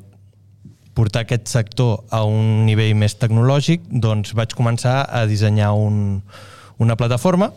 portar 0.96 1.26
aquest 1.26 1.48
sector 1.52 2.06
a 2.10 2.22
un 2.24 2.64
nivell 2.68 2.94
més 2.96 3.18
tecnològic, 3.20 3.84
doncs 3.90 4.32
vaig 4.36 4.54
començar 4.56 5.02
a 5.04 5.26
dissenyar 5.28 5.74
un, 5.76 6.22
una 6.78 6.96
plataforma 6.96 7.52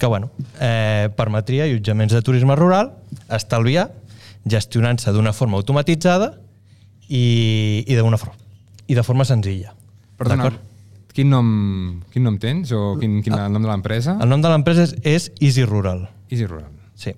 que 0.00 0.06
bueno, 0.06 0.30
eh, 0.58 1.10
permetria 1.14 1.64
allotjaments 1.64 2.14
de 2.14 2.22
turisme 2.24 2.56
rural, 2.56 2.94
estalviar, 3.28 3.90
gestionant-se 4.48 5.12
d'una 5.12 5.34
forma 5.36 5.58
automatitzada 5.60 6.32
i, 7.06 7.84
i, 7.84 7.98
d'una 7.98 8.16
forma, 8.16 8.38
i 8.88 8.96
de 8.96 9.04
forma 9.04 9.26
senzilla. 9.28 9.74
Perdona, 10.20 10.44
D'acord? 10.44 10.60
quin 11.16 11.32
nom, 11.32 11.48
quin 12.12 12.26
nom 12.28 12.36
tens 12.38 12.70
o 12.76 12.94
quin, 13.00 13.18
quin 13.24 13.38
el 13.38 13.52
nom 13.52 13.64
de 13.64 13.72
l'empresa? 13.72 14.18
El 14.20 14.28
nom 14.30 14.44
de 14.44 14.52
l'empresa 14.52 14.84
és, 14.84 14.94
és 15.02 15.30
Easy 15.40 15.64
Rural. 15.64 16.04
Easy 16.28 16.46
Rural. 16.46 16.68
Sí, 16.94 17.14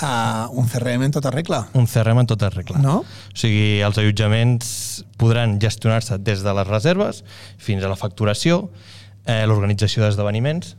Uh, 0.00 0.48
un 0.56 0.64
CRM 0.64 1.02
en 1.02 1.12
tota 1.12 1.30
regla. 1.30 1.68
un 1.74 1.86
CRM 1.86 2.22
en 2.22 2.26
tota 2.26 2.48
regla. 2.48 2.78
No? 2.80 3.02
O 3.04 3.36
sigui, 3.36 3.82
els 3.84 3.98
allotjaments 4.00 4.70
podran 5.20 5.58
gestionar-se 5.60 6.16
des 6.24 6.40
de 6.40 6.54
les 6.56 6.66
reserves 6.66 7.20
fins 7.60 7.84
a 7.84 7.90
la 7.90 7.98
facturació, 8.00 8.70
eh, 9.26 9.44
l'organització 9.44 10.00
d'esdeveniments, 10.06 10.78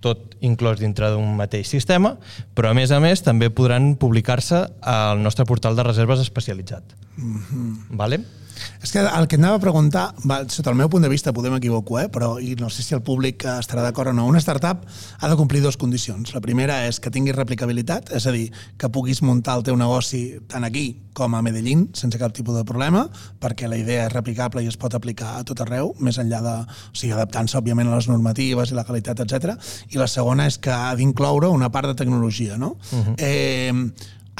tot 0.00 0.38
inclòs 0.40 0.80
dintre 0.80 1.10
d'un 1.12 1.36
mateix 1.36 1.68
sistema, 1.68 2.14
però 2.56 2.70
a 2.70 2.74
més 2.74 2.96
a 2.96 3.00
més 3.04 3.20
també 3.20 3.50
podran 3.52 3.92
publicar-se 4.00 4.62
al 4.80 5.20
nostre 5.20 5.44
portal 5.44 5.76
de 5.76 5.84
reserves 5.84 6.24
especialitzat. 6.24 6.96
Mm 7.18 7.36
-hmm. 7.36 7.76
vale? 7.90 8.24
És 8.82 8.92
que 8.92 9.02
el 9.02 9.28
que 9.28 9.36
anava 9.36 9.58
a 9.58 9.62
preguntar, 9.62 10.14
va, 10.24 10.40
sota 10.48 10.72
el 10.72 10.78
meu 10.78 10.88
punt 10.92 11.04
de 11.04 11.10
vista 11.12 11.34
podem 11.36 11.54
equivoco, 11.56 11.98
eh? 12.00 12.08
però 12.12 12.32
i 12.40 12.54
no 12.60 12.70
sé 12.70 12.82
si 12.82 12.94
el 12.96 13.02
públic 13.04 13.44
eh, 13.44 13.58
estarà 13.60 13.84
d'acord 13.84 14.12
o 14.12 14.14
no, 14.16 14.26
una 14.28 14.40
startup 14.40 14.86
ha 15.20 15.28
de 15.28 15.36
complir 15.36 15.62
dues 15.62 15.78
condicions. 15.80 16.34
La 16.34 16.42
primera 16.44 16.82
és 16.88 17.00
que 17.00 17.12
tinguis 17.12 17.36
replicabilitat, 17.36 18.12
és 18.16 18.26
a 18.26 18.34
dir, 18.34 18.48
que 18.80 18.90
puguis 18.92 19.22
muntar 19.22 19.58
el 19.58 19.66
teu 19.66 19.78
negoci 19.80 20.40
tant 20.50 20.64
aquí 20.66 20.86
com 21.16 21.34
a 21.34 21.42
Medellín 21.44 21.88
sense 21.96 22.18
cap 22.20 22.34
tipus 22.36 22.56
de 22.56 22.64
problema, 22.64 23.06
perquè 23.40 23.68
la 23.68 23.78
idea 23.80 24.06
és 24.06 24.12
replicable 24.14 24.64
i 24.64 24.70
es 24.70 24.78
pot 24.80 24.94
aplicar 24.96 25.36
a 25.38 25.44
tot 25.46 25.60
arreu, 25.64 25.94
més 26.00 26.20
enllà 26.22 26.40
de... 26.44 26.56
O 26.90 26.96
sigui, 26.96 27.12
adaptant-se, 27.16 27.58
òbviament, 27.60 27.90
a 27.90 27.98
les 27.98 28.08
normatives 28.10 28.72
i 28.72 28.78
la 28.78 28.86
qualitat, 28.88 29.20
etc. 29.24 29.56
I 29.90 30.00
la 30.00 30.08
segona 30.10 30.46
és 30.50 30.58
que 30.62 30.72
ha 30.72 30.94
d'incloure 30.98 31.50
una 31.50 31.70
part 31.72 31.90
de 31.90 31.96
tecnologia, 31.98 32.56
no? 32.58 32.76
Uh 32.92 33.02
-huh. 33.04 33.14
eh, 33.18 33.72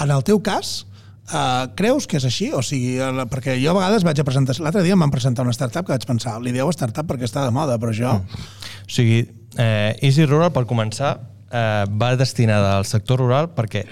en 0.00 0.10
el 0.10 0.22
teu 0.24 0.40
cas, 0.42 0.86
Uh, 1.30 1.68
creus 1.78 2.08
que 2.10 2.18
és 2.18 2.24
així? 2.26 2.48
O 2.56 2.62
sigui, 2.66 2.96
el- 2.98 3.22
perquè 3.30 3.54
jo 3.62 3.70
a 3.70 3.76
vegades 3.78 4.02
vaig 4.06 4.18
a 4.18 4.24
presentar... 4.26 4.56
L'altre 4.58 4.82
dia 4.82 4.96
em 4.96 5.04
van 5.04 5.12
presentar 5.14 5.44
una 5.46 5.54
startup 5.54 5.86
que 5.86 5.94
vaig 5.94 6.06
pensar, 6.08 6.36
li 6.42 6.50
dieu 6.54 6.70
startup 6.74 7.06
perquè 7.06 7.28
està 7.28 7.44
de 7.46 7.52
moda, 7.54 7.76
però 7.78 7.94
jo... 7.94 8.16
O 8.18 8.90
sigui, 8.90 9.20
eh, 9.56 9.94
Easy 10.02 10.26
Rural, 10.26 10.50
per 10.50 10.64
començar, 10.66 11.12
eh, 11.52 11.84
va 11.86 12.16
destinada 12.18 12.76
al 12.80 12.86
sector 12.88 13.22
rural 13.22 13.52
perquè 13.54 13.84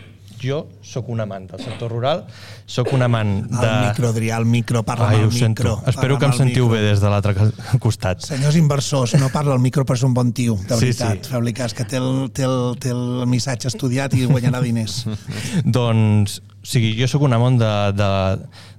jo 0.42 0.66
sóc 0.84 1.08
un 1.12 1.20
amant 1.24 1.46
del 1.50 1.60
sector 1.64 1.90
rural, 1.92 2.24
sóc 2.66 2.92
un 2.96 3.02
amant 3.06 3.32
de... 3.48 3.62
El 3.68 3.86
micro, 3.88 4.10
Adrià, 4.12 4.38
el 4.38 4.46
micro, 4.46 4.82
parla 4.86 5.08
Ai, 5.10 5.20
amb 5.22 5.30
el 5.30 5.32
sento. 5.38 5.62
micro. 5.64 5.74
Espero 5.90 6.18
que 6.18 6.28
em 6.30 6.36
sentiu 6.36 6.68
bé 6.72 6.80
des 6.84 7.00
de 7.02 7.10
l'altre 7.12 7.34
costat. 7.84 8.22
Senyors 8.26 8.56
inversors, 8.60 9.14
no 9.20 9.28
parla 9.34 9.54
el 9.58 9.62
micro 9.64 9.84
però 9.88 9.96
és 9.98 10.04
un 10.06 10.14
bon 10.14 10.32
tio, 10.32 10.56
de 10.56 10.76
Sí, 10.76 10.90
veritat. 10.92 11.24
sí. 11.26 11.32
Feu-li 11.34 11.52
cas, 11.56 11.74
que 11.74 11.84
té 11.88 11.98
el, 12.00 12.28
té, 12.32 12.44
el, 12.48 12.76
té 12.80 12.94
el 12.94 13.24
missatge 13.26 13.68
estudiat 13.72 14.14
i 14.14 14.26
guanyarà 14.30 14.60
diners. 14.64 15.02
doncs, 15.64 16.40
o 16.58 16.66
sigui, 16.68 16.90
jo 16.98 17.06
sóc 17.08 17.22
un 17.24 17.32
amant 17.32 17.56
de, 17.60 17.68
de, 17.96 18.08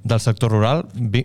del 0.03 0.19
sector 0.21 0.51
rural, 0.53 0.83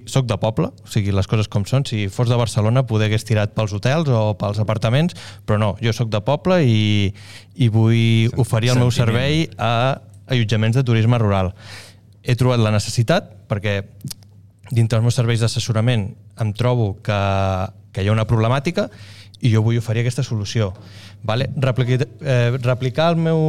soc 0.08 0.26
de 0.30 0.36
poble, 0.40 0.70
o 0.70 0.88
sigui, 0.90 1.12
les 1.12 1.26
coses 1.28 1.48
com 1.50 1.66
són. 1.68 1.84
Si 1.84 2.06
fos 2.08 2.30
de 2.30 2.38
Barcelona 2.40 2.84
poder 2.88 3.10
hagués 3.10 3.26
tirat 3.28 3.52
pels 3.56 3.74
hotels 3.76 4.08
o 4.08 4.32
pels 4.40 4.60
apartaments, 4.62 5.16
però 5.44 5.58
no, 5.60 5.74
jo 5.82 5.92
sóc 5.92 6.08
de 6.14 6.22
poble 6.24 6.62
i, 6.64 7.12
i 7.60 7.68
vull 7.74 8.30
oferir 8.40 8.72
el 8.74 8.80
meu 8.80 8.90
servei 8.94 9.48
a 9.58 9.74
allotjaments 10.26 10.76
de 10.76 10.84
turisme 10.86 11.18
rural. 11.18 11.52
He 12.24 12.36
trobat 12.40 12.62
la 12.62 12.72
necessitat 12.74 13.32
perquè 13.50 13.82
dintre 14.72 14.98
els 14.98 15.04
meus 15.04 15.18
serveis 15.18 15.42
d'assessorament 15.44 16.08
em 16.40 16.52
trobo 16.56 16.94
que, 17.04 17.20
que 17.92 18.02
hi 18.02 18.08
ha 18.08 18.16
una 18.16 18.26
problemàtica 18.28 18.88
i 19.44 19.50
jo 19.52 19.60
vull 19.64 19.76
oferir 19.78 20.00
aquesta 20.02 20.24
solució. 20.24 20.70
Vale? 21.24 21.50
Replicar, 21.60 22.06
eh, 22.20 22.56
replicar 22.62 23.10
el 23.12 23.18
meu 23.20 23.40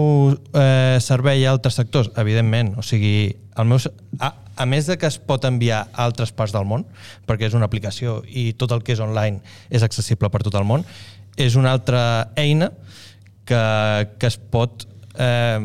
eh, 0.53 0.97
servei 1.03 1.45
a 1.45 1.51
altres 1.51 1.77
sectors, 1.79 2.11
evidentment. 2.19 2.73
O 2.79 2.83
sigui, 2.83 3.35
el 3.55 3.69
meu, 3.69 3.79
a, 4.19 4.33
a 4.55 4.65
més 4.67 4.89
de 4.91 4.97
que 4.99 5.07
es 5.07 5.17
pot 5.19 5.47
enviar 5.47 5.85
a 5.87 6.05
altres 6.07 6.33
parts 6.35 6.55
del 6.55 6.67
món, 6.67 6.85
perquè 7.27 7.47
és 7.47 7.55
una 7.55 7.67
aplicació 7.69 8.21
i 8.27 8.51
tot 8.59 8.75
el 8.75 8.83
que 8.83 8.95
és 8.95 9.03
online 9.03 9.39
és 9.69 9.87
accessible 9.87 10.31
per 10.31 10.43
tot 10.43 10.55
el 10.59 10.67
món, 10.67 10.83
és 11.39 11.55
una 11.59 11.71
altra 11.75 12.31
eina 12.39 12.71
que, 13.47 13.63
que 14.19 14.27
es 14.27 14.39
pot 14.51 14.87
eh, 15.19 15.59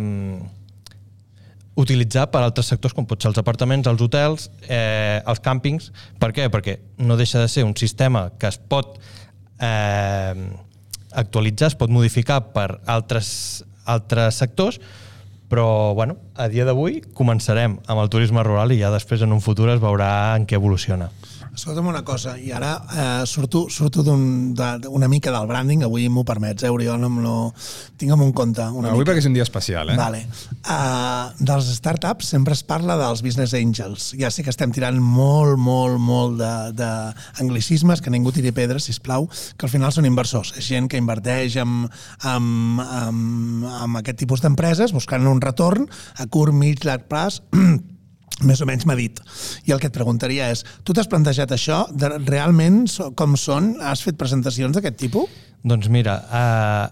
utilitzar 1.81 2.28
per 2.33 2.43
altres 2.45 2.70
sectors 2.70 2.95
com 2.97 3.07
pot 3.09 3.22
ser 3.22 3.31
els 3.33 3.41
apartaments, 3.41 3.89
els 3.91 4.03
hotels, 4.05 4.49
eh, 4.68 5.20
els 5.24 5.43
càmpings. 5.45 5.91
Per 6.20 6.31
què? 6.37 6.49
Perquè 6.53 6.78
no 7.03 7.18
deixa 7.20 7.41
de 7.43 7.49
ser 7.49 7.64
un 7.64 7.76
sistema 7.76 8.28
que 8.39 8.51
es 8.51 8.61
pot 8.61 8.99
eh, 9.61 10.35
actualitzar, 11.12 11.72
es 11.72 11.78
pot 11.78 11.91
modificar 11.93 12.41
per 12.55 12.68
altres, 12.87 13.64
altres 13.85 14.41
sectors, 14.43 14.81
però 15.51 15.95
bueno, 15.99 16.16
a 16.39 16.47
dia 16.47 16.64
d'avui 16.64 17.01
començarem 17.16 17.81
amb 17.91 18.05
el 18.05 18.11
turisme 18.12 18.43
rural 18.47 18.70
i 18.70 18.78
ja 18.78 18.93
després 18.95 19.24
en 19.26 19.35
un 19.35 19.43
futur 19.43 19.68
es 19.72 19.83
veurà 19.83 20.37
en 20.39 20.47
què 20.47 20.61
evoluciona. 20.61 21.11
Escolta'm 21.61 21.90
una 21.90 22.00
cosa, 22.08 22.38
i 22.40 22.48
ara 22.56 22.70
eh, 22.88 23.26
surto, 23.28 23.66
surto 23.68 24.00
d'un- 24.02 24.54
de- 24.56 24.88
una 24.88 25.08
mica 25.12 25.28
del 25.30 25.44
branding, 25.46 25.82
avui 25.84 26.06
m'ho 26.08 26.22
permets, 26.24 26.62
eh, 26.64 26.70
Oriol, 26.72 26.96
no, 27.02 27.11
lo... 27.20 27.34
tingue'm 28.00 28.22
un 28.24 28.32
compte 28.32 28.62
una 28.64 28.88
Avui 28.88 29.02
mica. 29.02 29.11
perquè 29.11 29.20
és 29.20 29.26
un 29.28 29.34
dia 29.36 29.44
especial, 29.44 29.90
eh? 29.92 29.96
Vale. 29.98 30.22
Uh, 30.64 31.28
dels 31.36 31.68
startups 31.76 32.30
sempre 32.32 32.56
es 32.56 32.62
parla 32.64 32.96
dels 32.96 33.20
business 33.20 33.52
angels. 33.52 34.14
Ja 34.16 34.30
sé 34.32 34.42
que 34.42 34.48
estem 34.54 34.72
tirant 34.72 34.96
molt, 35.04 35.58
molt, 35.61 36.00
molt 36.00 36.40
d'anglicismes, 36.40 38.00
que 38.00 38.08
ningú 38.14 38.32
tiri 38.32 38.54
pedres, 38.56 38.88
si 38.88 38.96
plau, 39.04 39.28
que 39.28 39.68
al 39.68 39.74
final 39.76 39.92
són 39.92 40.08
inversors. 40.08 40.54
És 40.56 40.64
gent 40.72 40.88
que 40.88 40.96
inverteix 40.96 41.61
en, 41.61 41.84
en, 42.24 42.50
en, 42.80 43.22
en 43.68 44.00
aquest 44.00 44.16
tipus 44.24 44.40
d'empreses 44.40 44.96
buscant 44.96 45.28
un 45.28 45.44
retorn 45.44 45.84
a 46.16 46.24
curt, 46.26 46.56
mig, 46.56 46.80
llarg 46.88 47.04
plaç 47.12 47.42
més 48.47 48.61
o 48.62 48.68
menys 48.68 48.87
m'ha 48.89 48.97
dit. 48.99 49.20
I 49.68 49.74
el 49.74 49.81
que 49.83 49.91
et 49.91 49.97
preguntaria 49.97 50.49
és, 50.53 50.64
tu 50.85 50.97
t'has 50.97 51.09
plantejat 51.11 51.53
això? 51.55 51.85
De, 51.93 52.12
realment 52.28 52.85
com 53.18 53.37
són? 53.37 53.74
Has 53.85 54.05
fet 54.07 54.18
presentacions 54.20 54.76
d'aquest 54.76 54.99
tipus? 55.01 55.28
Doncs 55.66 55.91
mira, 55.93 56.16
a, 56.33 56.45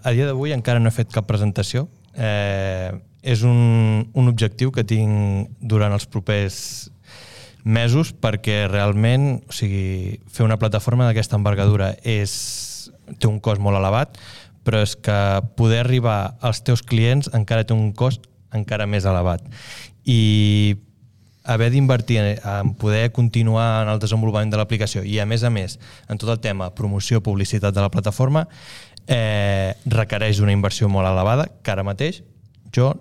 a 0.03 0.13
dia 0.13 0.29
d'avui 0.29 0.53
encara 0.53 0.81
no 0.81 0.91
he 0.91 0.95
fet 0.95 1.09
cap 1.13 1.25
presentació. 1.29 1.87
Eh, 2.13 2.91
és 3.21 3.41
un, 3.43 4.05
un 4.13 4.29
objectiu 4.31 4.71
que 4.71 4.85
tinc 4.87 5.49
durant 5.59 5.93
els 5.95 6.05
propers 6.07 6.89
mesos 7.63 8.13
perquè 8.15 8.63
realment 8.69 9.41
o 9.43 9.55
sigui, 9.55 10.19
fer 10.31 10.45
una 10.45 10.59
plataforma 10.59 11.09
d'aquesta 11.09 11.37
envergadura 11.39 11.93
és, 12.07 12.31
té 13.19 13.27
un 13.27 13.41
cost 13.43 13.61
molt 13.61 13.77
elevat, 13.79 14.15
però 14.63 14.83
és 14.85 14.95
que 14.95 15.17
poder 15.59 15.81
arribar 15.83 16.35
als 16.45 16.61
teus 16.63 16.83
clients 16.85 17.29
encara 17.35 17.65
té 17.65 17.75
un 17.75 17.91
cost 17.91 18.27
encara 18.55 18.87
més 18.89 19.05
elevat. 19.05 19.43
I 20.05 20.77
haver 21.49 21.71
d'invertir 21.73 22.17
en- 22.21 22.39
en 22.43 22.73
poder 22.77 23.11
continuar 23.11 23.83
en 23.83 23.89
el 23.93 23.99
desenvolupament 23.99 24.51
de 24.53 24.57
l'aplicació 24.61 25.03
i, 25.03 25.17
a 25.19 25.25
més 25.25 25.43
a 25.43 25.49
més, 25.49 25.79
en 26.07 26.17
tot 26.21 26.29
el 26.29 26.39
tema 26.39 26.69
promoció, 26.75 27.21
publicitat 27.25 27.73
de 27.73 27.81
la 27.81 27.89
plataforma, 27.89 28.47
eh, 29.07 29.73
requereix 29.85 30.39
una 30.39 30.51
inversió 30.53 30.89
molt 30.89 31.07
elevada 31.09 31.47
que 31.63 31.71
ara 31.71 31.83
mateix 31.83 32.21
jo, 32.75 32.93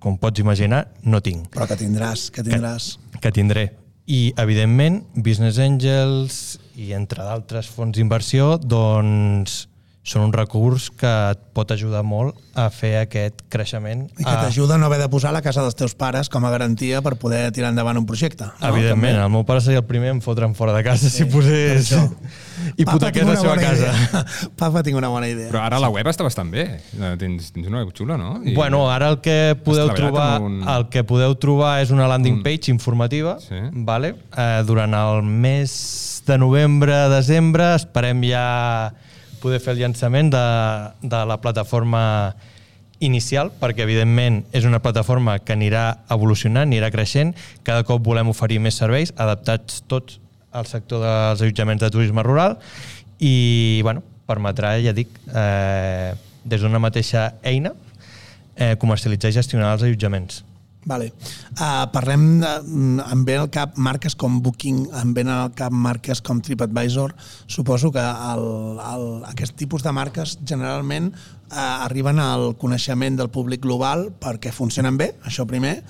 com 0.00 0.16
pots 0.16 0.40
imaginar, 0.40 0.86
no 1.02 1.20
tinc 1.20 1.50
Però 1.52 1.66
que 1.68 1.76
tindràs, 1.76 2.30
que 2.30 2.42
tindràs. 2.46 2.98
que 3.20 3.32
tindré. 3.32 3.72
I, 4.06 4.32
evidentment, 4.36 5.04
Business 5.14 5.58
Angels 5.58 6.58
i, 6.74 6.92
entre 6.96 7.22
d'altres 7.22 7.68
fons 7.70 7.94
d'inversió, 7.96 8.56
doncs 8.58 9.68
són 10.02 10.22
un 10.24 10.32
recurs 10.32 10.88
que 10.96 11.06
et 11.34 11.40
pot 11.52 11.70
ajudar 11.70 12.00
molt 12.02 12.34
a 12.56 12.70
fer 12.72 12.94
aquest 13.02 13.42
creixement. 13.52 14.06
I 14.18 14.24
que 14.24 14.30
a- 14.30 14.40
t'ajuda 14.46 14.74
a 14.74 14.78
no 14.80 14.86
haver 14.86 14.98
de 14.98 15.08
posar 15.12 15.30
la 15.32 15.42
casa 15.44 15.60
dels 15.60 15.76
teus 15.76 15.92
pares 15.94 16.30
com 16.32 16.44
a 16.46 16.50
garantia 16.50 17.02
per 17.04 17.16
poder 17.20 17.52
tirar 17.52 17.68
endavant 17.68 17.98
un 18.00 18.06
projecte. 18.06 18.44
no? 18.46 18.52
Evidentment, 18.68 19.12
També. 19.12 19.24
el 19.26 19.30
meu 19.30 19.44
pare 19.44 19.60
seria 19.60 19.78
el 19.82 19.84
primer 19.84 20.08
en 20.10 20.22
fotre'm 20.22 20.54
fora 20.54 20.72
de 20.72 20.82
casa 20.82 21.10
si 21.10 21.26
posés... 21.26 21.92
hipotequés 22.76 23.22
tinc 23.24 23.28
la 23.28 23.32
una 23.32 23.40
seva 23.40 23.56
casa. 23.56 23.92
idea. 23.92 24.24
Papa, 24.56 24.82
tinc 24.82 24.96
una 24.96 25.08
bona 25.12 25.28
idea. 25.28 25.50
Però 25.52 25.60
ara 25.66 25.78
la 25.78 25.90
web 25.92 26.06
està 26.08 26.24
bastant 26.24 26.50
bé. 26.50 26.64
Eh, 26.96 27.12
Tens, 27.20 27.52
tens 27.52 27.68
una 27.68 27.84
web 27.84 27.92
xula, 27.92 28.16
no? 28.16 28.40
I- 28.42 28.54
Bueno, 28.56 28.86
ara 28.90 29.10
el 29.10 29.20
que 29.20 29.54
podeu 29.64 29.92
trobar 29.94 30.40
un- 30.40 30.62
el 30.66 30.88
que 30.88 31.04
podeu 31.04 31.34
trobar 31.36 31.82
és 31.82 31.90
una 31.92 32.08
landing 32.08 32.42
page 32.42 32.70
informativa, 32.72 33.36
Sí. 33.38 33.60
vale? 33.72 34.14
eh, 34.36 34.62
durant 34.66 34.94
el 34.94 35.22
mes 35.22 36.22
de 36.26 36.38
novembre, 36.38 37.08
desembre, 37.10 37.74
esperem 37.74 38.22
ja 38.24 38.92
poder 39.40 39.60
fer 39.60 39.74
el 39.74 39.82
llançament 39.82 40.30
de, 40.32 40.46
de 41.02 41.20
la 41.26 41.40
plataforma 41.42 42.02
inicial, 43.00 43.48
perquè 43.60 43.86
evidentment 43.86 44.42
és 44.52 44.66
una 44.68 44.80
plataforma 44.84 45.38
que 45.40 45.54
anirà 45.56 45.84
evolucionant, 46.12 46.68
anirà 46.68 46.90
creixent, 46.92 47.32
cada 47.64 47.84
cop 47.88 48.04
volem 48.04 48.28
oferir 48.28 48.60
més 48.60 48.76
serveis 48.76 49.14
adaptats 49.16 49.80
tots 49.88 50.20
al 50.52 50.66
sector 50.68 51.00
dels 51.04 51.40
allotjaments 51.40 51.80
de 51.80 51.90
turisme 51.94 52.24
rural 52.26 52.58
i 53.18 53.80
bueno, 53.86 54.02
permetrà, 54.28 54.74
ja 54.84 54.92
dic, 54.96 55.12
eh, 55.32 56.12
des 56.44 56.60
d'una 56.60 56.80
mateixa 56.82 57.30
eina 57.46 57.72
eh, 58.56 58.76
comercialitzar 58.80 59.32
i 59.32 59.38
gestionar 59.40 59.74
els 59.74 59.86
allotjaments. 59.86 60.44
Vale. 60.84 61.12
Uh, 61.60 61.84
parlem 61.92 62.40
de, 62.40 62.50
mm, 62.64 63.00
em 63.12 63.24
ve 63.24 63.36
al 63.36 63.50
cap 63.52 63.76
marques 63.76 64.14
com 64.16 64.40
Booking, 64.40 64.86
em 65.02 65.12
ven 65.12 65.28
al 65.28 65.52
cap 65.52 65.72
marques 65.72 66.22
com 66.24 66.40
TripAdvisor. 66.40 67.12
Suposo 67.46 67.92
que 67.92 68.00
el, 68.00 68.80
el, 68.80 69.04
aquest 69.28 69.56
tipus 69.60 69.84
de 69.84 69.92
marques 69.92 70.38
generalment 70.40 71.10
uh, 71.12 71.84
arriben 71.84 72.18
al 72.18 72.56
coneixement 72.56 73.18
del 73.20 73.28
públic 73.28 73.60
global 73.60 74.08
perquè 74.22 74.54
funcionen 74.56 74.96
bé, 74.96 75.10
això 75.28 75.44
primer, 75.44 75.82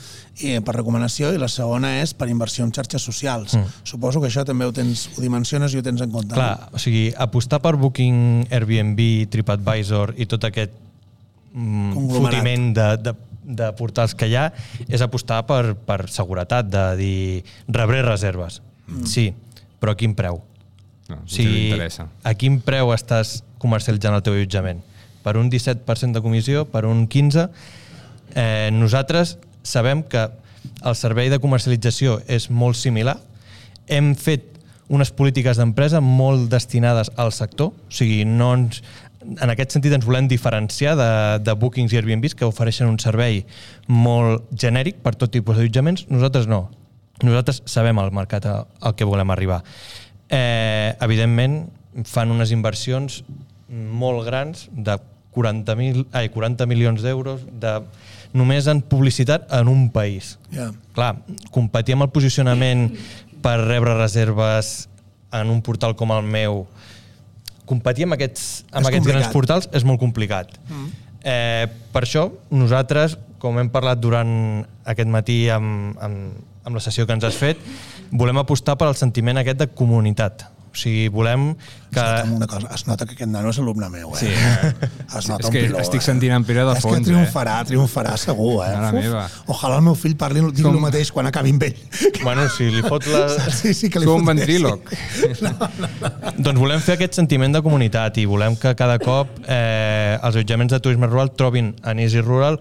i 0.43 0.59
per 0.59 0.75
recomanació, 0.81 1.31
i 1.31 1.39
la 1.39 1.49
segona 1.49 2.01
és 2.01 2.17
per 2.19 2.29
inversió 2.33 2.67
en 2.67 2.75
xarxes 2.75 3.07
socials. 3.07 3.55
Mm. 3.55 3.81
Suposo 3.95 4.19
que 4.19 4.27
això 4.27 4.45
també 4.45 4.67
ho 4.67 4.75
tens, 4.75 5.07
ho 5.15 5.23
dimensiones 5.23 5.71
i 5.73 5.79
ho 5.79 5.87
tens 5.87 6.03
en 6.03 6.11
compte. 6.11 6.35
Clar, 6.35 6.67
o 6.75 6.83
sigui, 6.83 7.13
apostar 7.15 7.63
per 7.63 7.77
Booking, 7.79 8.51
Airbnb, 8.51 9.31
TripAdvisor 9.31 10.17
i 10.19 10.27
tot 10.27 10.51
aquest 10.51 10.75
mm, 11.55 12.09
fotiment 12.11 12.73
de, 12.75 12.93
de, 13.07 13.19
de 13.57 13.71
portals 13.79 14.15
que 14.15 14.29
hi 14.31 14.37
ha 14.39 14.51
és 14.89 15.03
apostar 15.05 15.43
per, 15.49 15.75
per 15.75 16.05
seguretat, 16.13 16.69
de 16.71 16.85
dir 17.01 17.19
rebré 17.69 18.03
reserves. 18.07 18.61
Mm. 18.87 19.07
Sí, 19.09 19.31
però 19.81 19.95
a 19.95 20.01
quin 20.01 20.15
preu? 20.19 20.43
No, 21.11 21.21
O 21.25 21.29
si 21.29 21.43
sigui, 21.43 21.91
a 22.23 22.35
quin 22.39 22.61
preu 22.63 22.93
estàs 22.95 23.41
comercialitzant 23.63 24.15
el 24.15 24.25
teu 24.27 24.37
allotjament? 24.37 24.83
Per 25.25 25.37
un 25.37 25.51
17% 25.53 26.17
de 26.17 26.23
comissió, 26.25 26.65
per 26.71 26.87
un 26.89 27.07
15%? 27.09 27.51
Eh, 28.39 28.71
nosaltres 28.71 29.39
sabem 29.67 30.05
que 30.07 30.29
el 30.87 30.95
servei 30.97 31.31
de 31.33 31.41
comercialització 31.43 32.21
és 32.31 32.47
molt 32.51 32.79
similar. 32.79 33.17
Hem 33.91 34.15
fet 34.15 34.47
unes 34.91 35.13
polítiques 35.15 35.59
d'empresa 35.59 36.01
molt 36.03 36.49
destinades 36.51 37.13
al 37.17 37.33
sector, 37.35 37.73
o 37.75 37.95
sigui, 37.95 38.25
no 38.27 38.53
ens, 38.57 38.83
en 39.21 39.53
aquest 39.53 39.77
sentit 39.77 39.93
ens 39.93 40.07
volem 40.07 40.29
diferenciar 40.29 40.95
de, 40.99 41.11
de 41.45 41.55
bookings 41.61 41.93
i 41.93 42.01
Airbnbs 42.01 42.37
que 42.39 42.49
ofereixen 42.49 42.89
un 42.89 42.99
servei 43.03 43.43
molt 43.89 44.49
genèric 44.57 45.03
per 45.05 45.15
tot 45.19 45.33
tipus 45.35 45.59
d'allotjaments. 45.59 46.07
Nosaltres 46.13 46.49
no. 46.51 46.69
Nosaltres 47.21 47.61
sabem 47.69 47.99
al 48.01 48.15
mercat 48.17 48.49
al, 48.49 48.95
que 48.97 49.09
volem 49.09 49.31
arribar. 49.33 49.61
Eh, 50.31 50.97
evidentment, 51.05 51.63
fan 52.09 52.33
unes 52.33 52.53
inversions 52.55 53.21
molt 53.71 54.25
grans 54.27 54.69
de 54.73 54.97
40, 55.35 55.77
mil, 55.79 56.05
ai, 56.17 56.31
40 56.33 56.67
milions 56.67 57.03
d'euros 57.05 57.45
de, 57.63 57.77
només 58.33 58.67
en 58.71 58.81
publicitat 58.83 59.51
en 59.61 59.69
un 59.71 59.89
país. 59.93 60.37
Ja. 60.55 60.71
Clar, 60.97 61.13
competir 61.55 61.97
amb 61.97 62.09
el 62.09 62.15
posicionament 62.15 62.89
per 63.45 63.59
rebre 63.63 63.95
reserves 63.99 64.89
en 65.37 65.53
un 65.53 65.61
portal 65.63 65.95
com 65.97 66.11
el 66.15 66.27
meu, 66.27 66.65
competir 67.71 68.09
amb 68.09 68.19
aquests, 68.19 68.47
amb 68.71 68.85
És 68.85 68.91
aquests 68.91 69.11
grans 69.13 69.33
portals 69.33 69.71
és 69.77 69.87
molt 69.87 70.03
complicat. 70.03 70.53
Mm. 70.69 70.93
Eh, 71.21 71.67
per 71.95 72.05
això, 72.07 72.27
nosaltres, 72.53 73.17
com 73.41 73.59
hem 73.61 73.71
parlat 73.73 74.01
durant 74.01 74.31
aquest 74.89 75.11
matí 75.13 75.43
amb, 75.53 75.97
amb, 76.03 76.39
amb 76.65 76.77
la 76.77 76.83
sessió 76.85 77.07
que 77.07 77.17
ens 77.17 77.27
has 77.29 77.39
fet, 77.39 77.61
volem 78.11 78.41
apostar 78.41 78.77
per 78.81 78.91
al 78.91 78.99
sentiment 78.99 79.41
aquest 79.41 79.61
de 79.63 79.69
comunitat. 79.77 80.49
O 80.71 80.77
sigui, 80.79 81.09
volem 81.11 81.49
que... 81.91 81.99
Escolta'm 81.99 82.35
una 82.37 82.47
cosa, 82.47 82.69
es 82.77 82.85
nota 82.87 83.07
que 83.09 83.17
aquest 83.17 83.31
nano 83.33 83.51
és 83.51 83.59
alumne 83.59 83.89
meu, 83.91 84.13
eh? 84.15 84.21
Sí, 84.21 84.29
eh? 84.31 84.91
Es 85.19 85.27
nota 85.27 85.43
És 85.43 85.49
un 85.49 85.55
que 85.57 85.63
piló, 85.65 85.81
estic 85.83 85.99
eh? 85.99 86.05
sentint 86.07 86.35
en 86.37 86.45
Pere 86.47 86.63
de 86.69 86.77
És 86.79 86.85
fons, 86.85 87.01
que 87.01 87.09
triomfarà, 87.09 87.57
triomfarà 87.67 88.13
segur, 88.23 88.53
eh? 88.69 88.71
Mare 88.79 88.93
meva. 89.01 89.25
Ojalà 89.51 89.81
el 89.81 89.87
meu 89.89 89.97
fill 89.99 90.15
parli, 90.21 90.45
digui 90.53 90.63
Com- 90.69 90.79
el 90.79 90.85
mateix 90.85 91.11
quan 91.11 91.27
acabi 91.27 91.51
amb 91.57 91.67
ell. 91.67 91.81
Bueno, 92.23 92.47
si 92.55 92.69
li 92.71 92.85
fot 92.87 93.09
la... 93.11 93.25
Sí, 93.61 93.75
sí, 93.75 93.91
que 93.91 93.99
li 93.99 94.07
Sou 94.07 94.21
un 94.23 94.29
ventríloc. 94.31 94.95
Doncs 96.39 96.59
volem 96.61 96.81
fer 96.85 96.95
aquest 96.99 97.19
sentiment 97.19 97.53
de 97.59 97.63
comunitat 97.67 98.19
i 98.23 98.27
volem 98.31 98.55
que 98.61 98.73
cada 98.79 98.99
cop 99.03 99.41
eh, 99.47 100.17
els 100.23 100.35
allotjaments 100.37 100.73
de 100.77 100.81
turisme 100.85 101.11
rural 101.11 101.33
trobin 101.35 101.75
en 101.83 101.99
Easy 102.07 102.23
Rural 102.23 102.61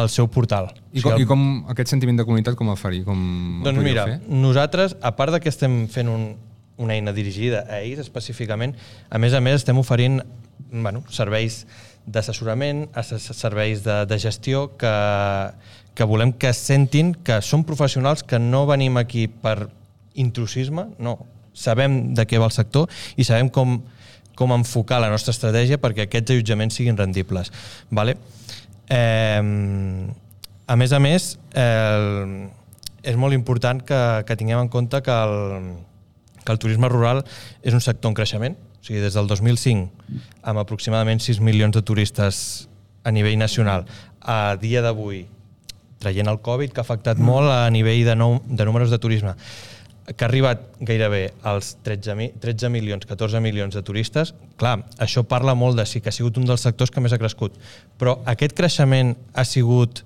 el 0.00 0.08
seu 0.08 0.28
portal. 0.30 0.70
I 0.94 1.00
O 1.00 1.02
com, 1.02 1.12
sigui, 1.12 1.24
I 1.24 1.26
com 1.28 1.42
aquest 1.72 1.90
sentiment 1.92 2.20
de 2.20 2.24
comunitat 2.24 2.54
com 2.58 2.70
el 2.70 2.78
faria? 2.78 3.04
Com 3.04 3.18
el 3.60 3.64
Doncs 3.66 3.82
mira, 3.84 4.04
fer? 4.06 4.20
nosaltres, 4.30 4.96
a 5.02 5.12
part 5.18 5.34
de 5.34 5.40
que 5.42 5.50
estem 5.50 5.82
fent 5.90 6.08
un, 6.10 6.28
una 6.80 6.96
eina 6.96 7.12
dirigida 7.12 7.66
a 7.68 7.82
ells 7.84 8.00
específicament, 8.02 8.74
a 9.12 9.20
més 9.20 9.36
a 9.36 9.40
més 9.44 9.60
estem 9.60 9.78
oferint 9.78 10.20
bueno, 10.70 11.02
serveis 11.12 11.64
d'assessorament, 12.06 12.86
asse- 12.96 13.20
serveis 13.36 13.84
de, 13.84 14.04
de 14.08 14.18
gestió 14.18 14.70
que, 14.80 14.92
que 15.94 16.06
volem 16.08 16.32
que 16.32 16.52
sentin 16.56 17.12
que 17.26 17.40
són 17.44 17.64
professionals 17.68 18.24
que 18.24 18.40
no 18.40 18.64
venim 18.70 18.96
aquí 19.00 19.26
per 19.28 19.68
intrusisme, 20.18 20.88
no. 20.98 21.18
Sabem 21.54 22.14
de 22.14 22.24
què 22.30 22.38
va 22.40 22.46
el 22.48 22.54
sector 22.54 22.88
i 23.18 23.26
sabem 23.26 23.50
com, 23.52 23.80
com 24.38 24.54
enfocar 24.54 25.00
la 25.02 25.10
nostra 25.12 25.34
estratègia 25.34 25.80
perquè 25.82 26.06
aquests 26.06 26.32
allotjaments 26.32 26.78
siguin 26.78 26.96
rendibles. 26.96 27.50
Vale? 27.90 28.16
Eh, 28.88 29.42
a 30.70 30.76
més 30.78 30.94
a 30.94 31.00
més, 31.02 31.34
eh, 31.58 32.48
és 33.02 33.16
molt 33.18 33.34
important 33.34 33.82
que, 33.82 34.00
que 34.26 34.36
tinguem 34.38 34.62
en 34.62 34.70
compte 34.72 35.02
que 35.02 35.10
el, 35.26 35.36
que 36.44 36.52
el 36.52 36.58
turisme 36.58 36.88
rural 36.88 37.24
és 37.62 37.76
un 37.76 37.84
sector 37.84 38.10
en 38.10 38.18
creixement. 38.18 38.56
O 38.80 38.84
sigui, 38.84 39.02
des 39.02 39.16
del 39.16 39.28
2005, 39.28 39.90
amb 40.48 40.62
aproximadament 40.62 41.20
6 41.20 41.42
milions 41.44 41.76
de 41.76 41.82
turistes 41.84 42.68
a 43.04 43.12
nivell 43.12 43.36
nacional, 43.38 43.84
a 44.20 44.56
dia 44.60 44.80
d'avui, 44.84 45.26
traient 46.00 46.28
el 46.32 46.40
Covid, 46.40 46.72
que 46.72 46.80
ha 46.80 46.86
afectat 46.86 47.20
mm. 47.20 47.28
molt 47.28 47.52
a 47.52 47.68
nivell 47.72 48.06
de, 48.08 48.16
nou, 48.16 48.40
de 48.48 48.64
números 48.64 48.90
de 48.90 48.98
turisme, 48.98 49.34
que 50.10 50.24
ha 50.24 50.28
arribat 50.28 50.62
gairebé 50.80 51.34
als 51.46 51.76
13, 51.84 52.16
mi- 52.16 52.30
13 52.40 52.70
milions, 52.72 53.04
14 53.06 53.40
milions 53.44 53.76
de 53.76 53.82
turistes, 53.86 54.32
clar, 54.58 54.80
això 54.98 55.22
parla 55.28 55.54
molt 55.54 55.78
de 55.78 55.86
sí 55.86 56.00
que 56.00 56.10
ha 56.10 56.16
sigut 56.16 56.40
un 56.40 56.48
dels 56.48 56.64
sectors 56.64 56.90
que 56.90 57.04
més 57.04 57.12
ha 57.12 57.20
crescut, 57.20 57.54
però 58.00 58.18
aquest 58.32 58.56
creixement 58.56 59.14
ha 59.34 59.44
sigut 59.44 60.02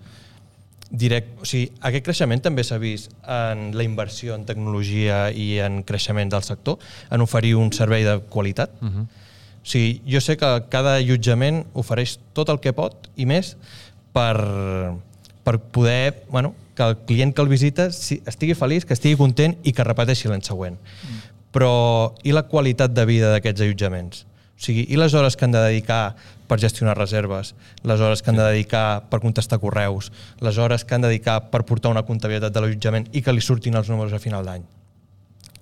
direct, 0.94 1.40
o 1.42 1.46
sigui, 1.48 1.68
aquest 1.82 2.04
creixement 2.06 2.42
també 2.44 2.64
s'ha 2.64 2.78
vist 2.78 3.12
en 3.26 3.70
la 3.76 3.84
inversió 3.86 4.36
en 4.38 4.44
tecnologia 4.46 5.26
i 5.30 5.58
en 5.64 5.82
creixement 5.86 6.30
del 6.30 6.44
sector, 6.46 6.78
en 7.10 7.24
oferir 7.24 7.54
un 7.58 7.72
servei 7.74 8.04
de 8.06 8.18
qualitat. 8.30 8.70
Uh 8.80 8.88
-huh. 8.88 9.04
O 9.04 9.66
sigui, 9.66 10.02
jo 10.06 10.20
sé 10.20 10.36
que 10.36 10.64
cada 10.68 10.96
allotjament 10.96 11.64
ofereix 11.72 12.18
tot 12.32 12.48
el 12.48 12.60
que 12.60 12.72
pot 12.72 13.08
i 13.16 13.26
més 13.26 13.56
per, 14.12 14.36
per 15.42 15.58
poder 15.58 16.24
bueno, 16.30 16.54
que 16.74 16.82
el 16.82 16.96
client 17.06 17.34
que 17.34 17.42
el 17.42 17.48
visita 17.48 17.90
si- 17.90 18.22
estigui 18.26 18.54
feliç, 18.54 18.84
que 18.84 18.92
estigui 18.92 19.16
content 19.16 19.56
i 19.62 19.72
que 19.72 19.84
repeteixi 19.84 20.28
l'any 20.28 20.42
següent. 20.42 20.76
Però 21.52 22.14
i 22.24 22.32
la 22.32 22.42
qualitat 22.42 22.92
de 22.92 23.04
vida 23.06 23.30
d'aquests 23.32 23.60
allotjaments? 23.60 24.26
O 24.54 24.62
sigui, 24.64 24.86
i 24.88 24.96
les 24.96 25.14
hores 25.14 25.36
que 25.36 25.44
han 25.44 25.52
de 25.52 25.60
dedicar 25.60 26.14
per 26.48 26.60
gestionar 26.62 26.96
reserves, 26.96 27.54
les 27.82 28.00
hores 28.00 28.22
que 28.22 28.30
han 28.30 28.38
de 28.38 28.46
dedicar 28.46 29.04
per 29.10 29.20
contestar 29.20 29.58
correus, 29.58 30.12
les 30.40 30.58
hores 30.58 30.84
que 30.84 30.94
han 30.94 31.02
de 31.02 31.10
dedicar 31.10 31.50
per 31.50 31.64
portar 31.66 31.90
una 31.90 32.04
comptabilitat 32.06 32.54
de 32.54 32.62
l'allotjament 32.62 33.08
i 33.12 33.22
que 33.22 33.34
li 33.34 33.42
surtin 33.42 33.74
els 33.74 33.90
números 33.90 34.14
a 34.14 34.22
final 34.22 34.46
d'any. 34.46 34.64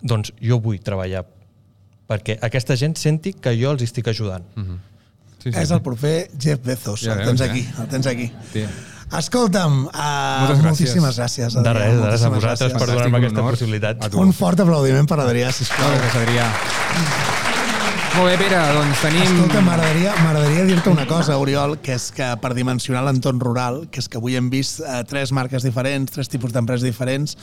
Doncs 0.03 0.34
jo 0.43 0.59
vull 0.61 0.80
treballar 0.82 1.24
perquè 2.12 2.36
aquesta 2.43 2.76
gent 2.76 2.97
senti 3.01 3.32
que 3.32 3.55
jo 3.57 3.72
els 3.72 3.84
estic 3.86 4.11
ajudant. 4.12 4.45
Mm. 4.59 4.80
Sí, 5.43 5.51
sí. 5.51 5.59
És 5.59 5.72
el 5.74 5.82
proper 5.82 6.16
Jeff 6.38 6.62
Bezos. 6.62 7.03
Ja 7.03 7.16
el 7.16 7.24
tens 7.26 7.40
eh? 7.40 7.49
aquí, 7.51 7.64
el 7.82 7.88
tens 7.90 8.07
aquí. 8.11 8.28
Sí. 8.53 8.66
Escolta'm, 9.18 9.82
uh, 9.84 9.93
Moltes 9.93 10.62
gràcies. 10.62 10.68
moltíssimes 10.68 11.18
gràcies. 11.20 11.57
De 11.59 11.61
Adrià, 11.61 11.90
res, 11.90 11.99
de 11.99 12.12
res 12.14 12.22
a 12.22 12.30
vosaltres 12.32 12.72
per 12.72 12.78
gràcies. 12.78 12.95
donar-me 12.95 13.18
Fantàstic, 13.18 13.26
aquesta 13.26 13.51
possibilitat. 13.51 14.09
Un 14.22 14.32
fort 14.36 14.64
aplaudiment 14.64 15.11
per 15.11 15.20
Adrià, 15.26 15.53
sisplau. 15.53 15.93
Gràcies, 15.99 16.18
Adrià. 16.22 17.32
Molt 18.13 18.29
bé, 18.29 18.35
Pere, 18.37 18.59
doncs 18.77 19.01
tenim... 19.01 19.23
Escolta, 19.25 19.63
m'agradaria 19.65 20.67
dir-te 20.69 20.91
una 20.93 21.07
cosa, 21.09 21.39
Oriol, 21.41 21.79
que 21.81 21.95
és 21.97 22.11
que 22.13 22.27
per 22.43 22.51
dimensionar 22.55 23.01
l'entorn 23.07 23.39
rural, 23.41 23.87
que 23.91 24.03
és 24.03 24.09
que 24.13 24.19
avui 24.21 24.37
hem 24.37 24.51
vist 24.53 24.83
eh, 24.85 24.99
tres 25.09 25.33
marques 25.33 25.65
diferents, 25.65 26.13
tres 26.13 26.29
tipus 26.29 26.53
d'empreses 26.53 26.85
diferents. 26.85 27.39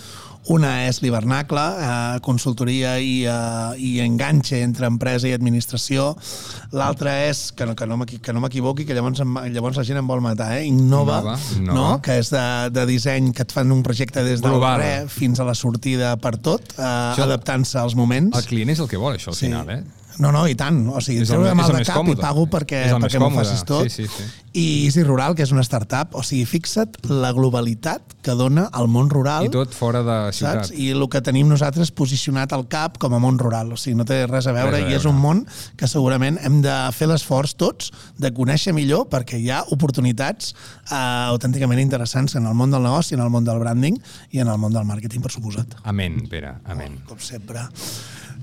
Una 0.53 0.85
és 0.85 1.01
l'hivernacle, 1.01 1.63
eh, 1.81 2.21
consultoria 2.23 2.93
i, 3.01 3.23
eh, 3.25 3.81
i 3.81 3.91
enganxe 4.05 4.61
entre 4.61 4.85
empresa 4.93 5.27
i 5.27 5.33
administració. 5.33 6.11
L'altra 6.77 7.17
és, 7.25 7.47
que 7.57 7.65
no, 7.65 7.73
que 7.75 7.89
no 7.89 7.97
m'equi- 8.03 8.21
que 8.21 8.37
no 8.37 8.45
m'equivoqui, 8.45 8.85
que 8.85 8.93
llavors, 8.93 9.25
em- 9.25 9.41
llavors 9.49 9.81
la 9.81 9.87
gent 9.89 9.97
em 10.03 10.07
vol 10.13 10.21
matar, 10.21 10.51
eh? 10.61 10.67
Innova, 10.69 11.17
Innova, 11.25 11.37
Innova. 11.57 11.79
No? 11.81 11.87
que 12.05 12.19
és 12.21 12.29
de, 12.29 12.45
de 12.77 12.85
disseny, 12.93 13.33
que 13.33 13.41
et 13.49 13.57
fan 13.57 13.73
un 13.73 13.81
projecte 13.81 14.21
des 14.23 14.37
del 14.45 14.53
Global. 14.53 14.83
res 14.85 15.11
fins 15.17 15.41
a 15.41 15.49
la 15.49 15.57
sortida 15.57 16.13
per 16.21 16.37
tot, 16.37 16.75
eh, 16.77 17.23
adaptant-se 17.25 17.81
als 17.81 17.97
moments. 17.97 18.37
El 18.37 18.45
client 18.53 18.77
és 18.77 18.85
el 18.85 18.87
que 18.93 19.01
vol, 19.01 19.17
això, 19.17 19.33
al 19.33 19.41
final, 19.49 19.73
eh? 19.73 19.81
No, 20.19 20.31
no, 20.35 20.43
i 20.51 20.55
tant. 20.59 20.81
O 20.91 20.99
sigui, 20.99 21.21
És 21.23 21.29
el 21.31 21.39
mal 21.55 21.63
és 21.63 21.69
el 21.69 21.73
de 21.73 21.79
més 21.79 21.87
cap 21.87 21.95
i 21.95 21.99
còmode. 22.11 22.21
pago 22.21 22.45
perquè, 22.51 22.81
perquè 22.99 23.19
m'ho 23.21 23.29
facis 23.31 23.61
tot. 23.67 23.87
Sí, 23.87 24.03
sí, 24.03 24.07
sí. 24.11 24.25
I 24.59 24.63
Easy 24.87 25.03
Rural, 25.05 25.35
que 25.37 25.43
és 25.45 25.51
una 25.53 25.61
startup, 25.63 26.15
o 26.17 26.23
sigui, 26.25 26.43
fixa't 26.49 26.97
la 27.07 27.29
globalitat 27.37 28.15
que 28.25 28.33
dona 28.35 28.65
al 28.73 28.87
món 28.91 29.07
rural. 29.13 29.45
I 29.45 29.51
tot 29.53 29.71
fora 29.77 30.01
de 30.03 30.17
ciutat. 30.33 30.65
Saps? 30.65 30.73
I 30.75 30.89
el 30.91 31.05
que 31.07 31.21
tenim 31.23 31.47
nosaltres 31.47 31.91
posicionat 31.95 32.51
al 32.57 32.65
cap 32.67 32.97
com 32.99 33.13
a 33.15 33.19
món 33.23 33.37
rural. 33.39 33.71
O 33.71 33.77
sigui, 33.79 33.95
no 33.95 34.03
té 34.09 34.25
res 34.27 34.47
a 34.49 34.55
veure, 34.57 34.73
Res 34.75 34.85
a 34.87 34.89
i 34.89 34.97
és 34.97 35.03
veure. 35.05 35.13
un 35.15 35.21
món 35.21 35.45
que 35.79 35.87
segurament 35.87 36.39
hem 36.43 36.59
de 36.65 36.75
fer 36.97 37.07
l'esforç 37.07 37.55
tots 37.55 37.91
de 38.17 38.33
conèixer 38.35 38.73
millor 38.75 39.07
perquè 39.07 39.39
hi 39.39 39.49
ha 39.53 39.61
oportunitats 39.71 40.51
eh, 40.91 40.95
autènticament 41.29 41.79
interessants 41.79 42.35
en 42.35 42.45
el 42.49 42.53
món 42.59 42.71
del 42.71 42.83
negoci, 42.83 43.15
en 43.15 43.21
el 43.23 43.29
món 43.29 43.45
del 43.45 43.59
branding 43.59 43.95
i 44.31 44.39
en 44.43 44.49
el 44.51 44.57
món 44.57 44.73
del 44.73 44.83
màrqueting, 44.83 45.21
per 45.23 45.31
suposat. 45.31 45.77
Amén, 45.83 46.25
Pere, 46.27 46.55
amén. 46.65 46.99
Com 47.07 47.19
sempre. 47.23 47.69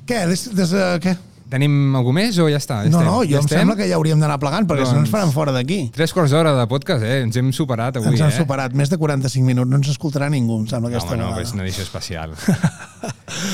Què? 0.06 0.24
Des, 0.30 0.48
des, 0.54 0.72
uh, 0.72 0.96
què? 1.02 1.16
Tenim 1.48 1.94
algú 1.94 2.10
més 2.16 2.36
o 2.42 2.48
ja 2.50 2.58
està? 2.58 2.80
Ja 2.82 2.90
No, 2.90 2.98
estem? 2.98 3.06
no, 3.06 3.18
jo 3.22 3.30
ja 3.30 3.38
em 3.38 3.44
estem? 3.44 3.58
sembla 3.60 3.76
que 3.78 3.86
ja 3.88 3.94
hauríem 4.00 4.18
d'anar 4.18 4.38
plegant, 4.42 4.66
perquè 4.66 4.82
si 4.86 4.92
no 4.92 4.98
ens 5.04 5.06
Doncs- 5.06 5.12
faran 5.14 5.30
fora 5.32 5.52
d'aquí. 5.54 5.90
Tres 5.94 6.12
quarts 6.12 6.32
d'hora 6.34 6.52
de 6.58 6.66
podcast, 6.66 7.04
eh? 7.06 7.20
Ens 7.22 7.36
hem 7.36 7.52
superat 7.52 7.96
avui, 8.00 8.08
Ens 8.16 8.20
han 8.20 8.32
eh? 8.34 8.36
superat 8.40 8.72
més 8.74 8.90
de 8.90 8.98
45 8.98 9.44
minuts, 9.46 9.70
no 9.70 9.76
ens 9.76 9.88
escoltarà 9.94 10.28
ningú, 10.28 10.58
em 10.58 10.66
sembla, 10.66 10.90
aquesta 10.90 11.14
Home, 11.14 11.22
no, 11.22 11.28
vegada. 11.30 11.42
és 11.46 11.52
una 11.54 11.62
edició 11.62 11.84
especial. 11.84 12.34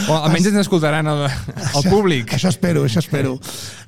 o 0.08 0.16
almenys 0.16 0.50
ens 0.50 0.60
escoltaran 0.64 1.08
el, 1.10 1.24
el 1.26 1.86
públic. 1.88 2.34
Això 2.36 2.50
espero, 2.52 2.84
això 2.86 3.02
espero. 3.02 3.36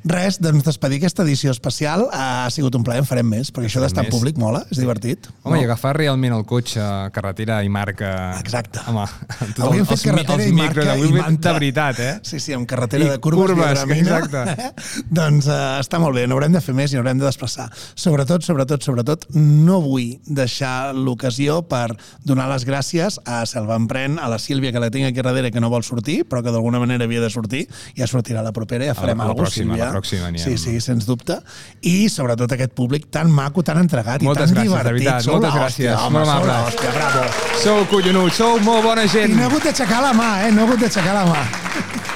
Res, 0.04 0.36
doncs 0.42 0.66
despedir 0.66 0.98
aquesta 1.00 1.24
edició 1.24 1.52
especial 1.54 2.06
ha 2.12 2.50
sigut 2.52 2.74
un 2.76 2.84
plaer, 2.84 3.00
en 3.00 3.08
farem 3.08 3.28
més, 3.30 3.48
perquè 3.54 3.70
això 3.70 3.80
d'estar 3.80 4.04
en 4.04 4.10
públic 4.12 4.36
mola, 4.40 4.60
és 4.68 4.80
divertit. 4.80 5.30
Home, 5.44 5.62
i 5.62 5.64
agafar 5.64 5.94
realment 5.96 6.34
el 6.36 6.44
cotxe, 6.48 6.82
carretera 7.14 7.62
i 7.64 7.70
marca... 7.72 8.10
Exacte. 8.40 8.82
Home, 8.90 9.06
tots 9.40 9.62
Avui 9.64 9.80
hem 9.80 9.88
fet 9.88 9.96
els 9.96 10.06
carretera 10.10 10.36
els 10.42 10.50
i 10.50 10.56
marca 10.58 10.96
i 10.98 11.12
manta. 11.14 11.48
De 11.48 11.54
veritat, 11.56 12.02
eh? 12.04 12.12
Sí, 12.26 12.40
sí, 12.42 12.52
amb 12.56 12.68
carretera 12.68 13.08
I 13.08 13.14
de 13.14 13.20
curves, 13.24 13.54
curves, 13.54 13.84
diagramina. 13.84 14.18
exacte. 14.20 14.72
doncs 15.20 15.48
uh, 15.48 15.78
està 15.80 16.00
molt 16.02 16.18
bé, 16.18 16.26
n'haurem 16.28 16.52
de 16.56 16.64
fer 16.64 16.76
més 16.76 16.92
i 16.92 16.98
n'haurem 16.98 17.22
de 17.22 17.28
desplaçar. 17.28 17.70
Sobretot, 17.94 18.44
sobretot, 18.44 18.84
sobretot, 18.84 19.28
no 19.34 19.80
vull 19.84 20.18
deixar 20.26 20.92
l'ocasió 20.96 21.62
per 21.70 21.94
donar 22.28 22.50
les 22.52 22.68
gràcies 22.68 23.16
a 23.24 23.40
Selva 23.48 23.80
Empren, 23.80 24.20
a 24.20 24.28
la 24.28 24.40
Sílvia, 24.42 24.72
que 24.74 24.84
la 24.84 24.92
tinc 24.92 25.08
aquí 25.08 25.24
darrere, 25.24 25.43
que 25.50 25.60
no 25.60 25.68
vol 25.70 25.82
sortir, 25.84 26.24
però 26.28 26.42
que 26.42 26.50
d'alguna 26.50 26.78
manera 26.78 27.04
havia 27.04 27.20
de 27.20 27.30
sortir, 27.30 27.68
ja 27.96 28.06
sortirà 28.06 28.42
la 28.42 28.52
propera, 28.52 28.84
ja 28.86 28.94
farem 28.94 29.20
A 29.20 29.24
la 29.24 29.30
alguna 29.30 29.46
pròxima, 29.48 29.74
Sílvia. 29.74 29.84
a 29.88 29.92
la 29.92 29.98
pròxima 30.00 30.26
anirem. 30.28 30.44
Sí, 30.44 30.58
sí, 30.58 30.80
sens 30.80 31.06
dubte. 31.06 31.38
I 31.82 32.08
sobretot 32.08 32.52
aquest 32.52 32.72
públic 32.72 33.10
tan 33.10 33.30
maco, 33.30 33.62
tan 33.62 33.78
entregat 33.78 34.22
Moltes 34.22 34.50
i 34.50 34.54
tan 34.54 34.62
gràcies, 34.64 34.70
divertit. 34.70 34.92
veritat, 34.92 35.22
Sou 35.22 35.32
moltes 35.34 35.54
gràcies, 35.54 35.96
home, 35.98 36.10
molt 36.18 36.26
sou 36.26 36.34
amables. 36.34 36.64
l'hòstia, 36.64 36.90
bravo. 36.94 37.24
Sou 37.62 37.84
collonuts, 37.90 38.34
sou 38.36 38.58
molt 38.60 38.84
bona 38.84 39.04
I 39.04 39.08
gent. 39.08 39.34
no 39.34 39.42
he 39.42 39.44
hagut 39.46 39.62
d'aixecar 39.64 40.00
la 40.02 40.12
mà, 40.12 40.30
eh? 40.48 40.52
No 40.52 40.62
he 40.62 40.66
hagut 40.66 40.80
d'aixecar 40.80 41.14
la 41.14 41.24
mà. 41.26 41.42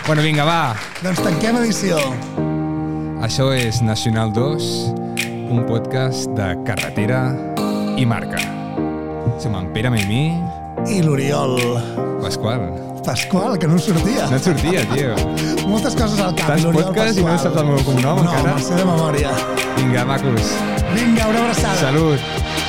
Bueno, 0.06 0.22
vinga, 0.22 0.44
va. 0.44 0.74
doncs 1.02 1.20
tanquem 1.22 1.56
edició. 1.56 1.98
Això 3.20 3.50
és 3.52 3.80
Nacional 3.82 4.32
2, 4.32 4.62
un 5.50 5.64
podcast 5.66 6.28
de 6.38 6.54
carretera 6.64 7.34
i 7.98 8.06
marca. 8.06 8.38
Som 9.42 9.54
en 9.58 9.72
Pere 9.74 9.90
Maimí, 9.90 10.30
I 10.88 11.02
l'Oriol 11.04 11.58
Pasqual. 12.22 12.62
Pasqual, 13.04 13.58
que 13.60 13.68
no 13.68 13.78
sortia. 13.78 14.26
No 14.30 14.38
sortia, 14.38 14.82
tio. 14.92 15.14
Moltes 15.68 15.94
coses 15.96 16.20
al 16.20 16.34
cap. 16.36 16.54
L'Oriol 16.56 16.88
podcasts 16.88 17.20
i 17.20 17.24
no 17.24 17.28
Pasqual. 17.28 17.44
saps 17.44 17.60
el 17.62 17.68
meu 17.70 17.82
cognom, 17.86 18.22
no, 18.22 18.32
encara? 18.32 18.54
No, 18.56 18.64
sé 18.64 18.74
de 18.80 18.86
memòria. 18.88 19.32
Vinga, 19.76 20.04
macos. 20.08 20.50
Vinga, 20.94 21.28
una 21.28 21.44
abraçada. 21.44 21.76
Salut. 21.80 22.67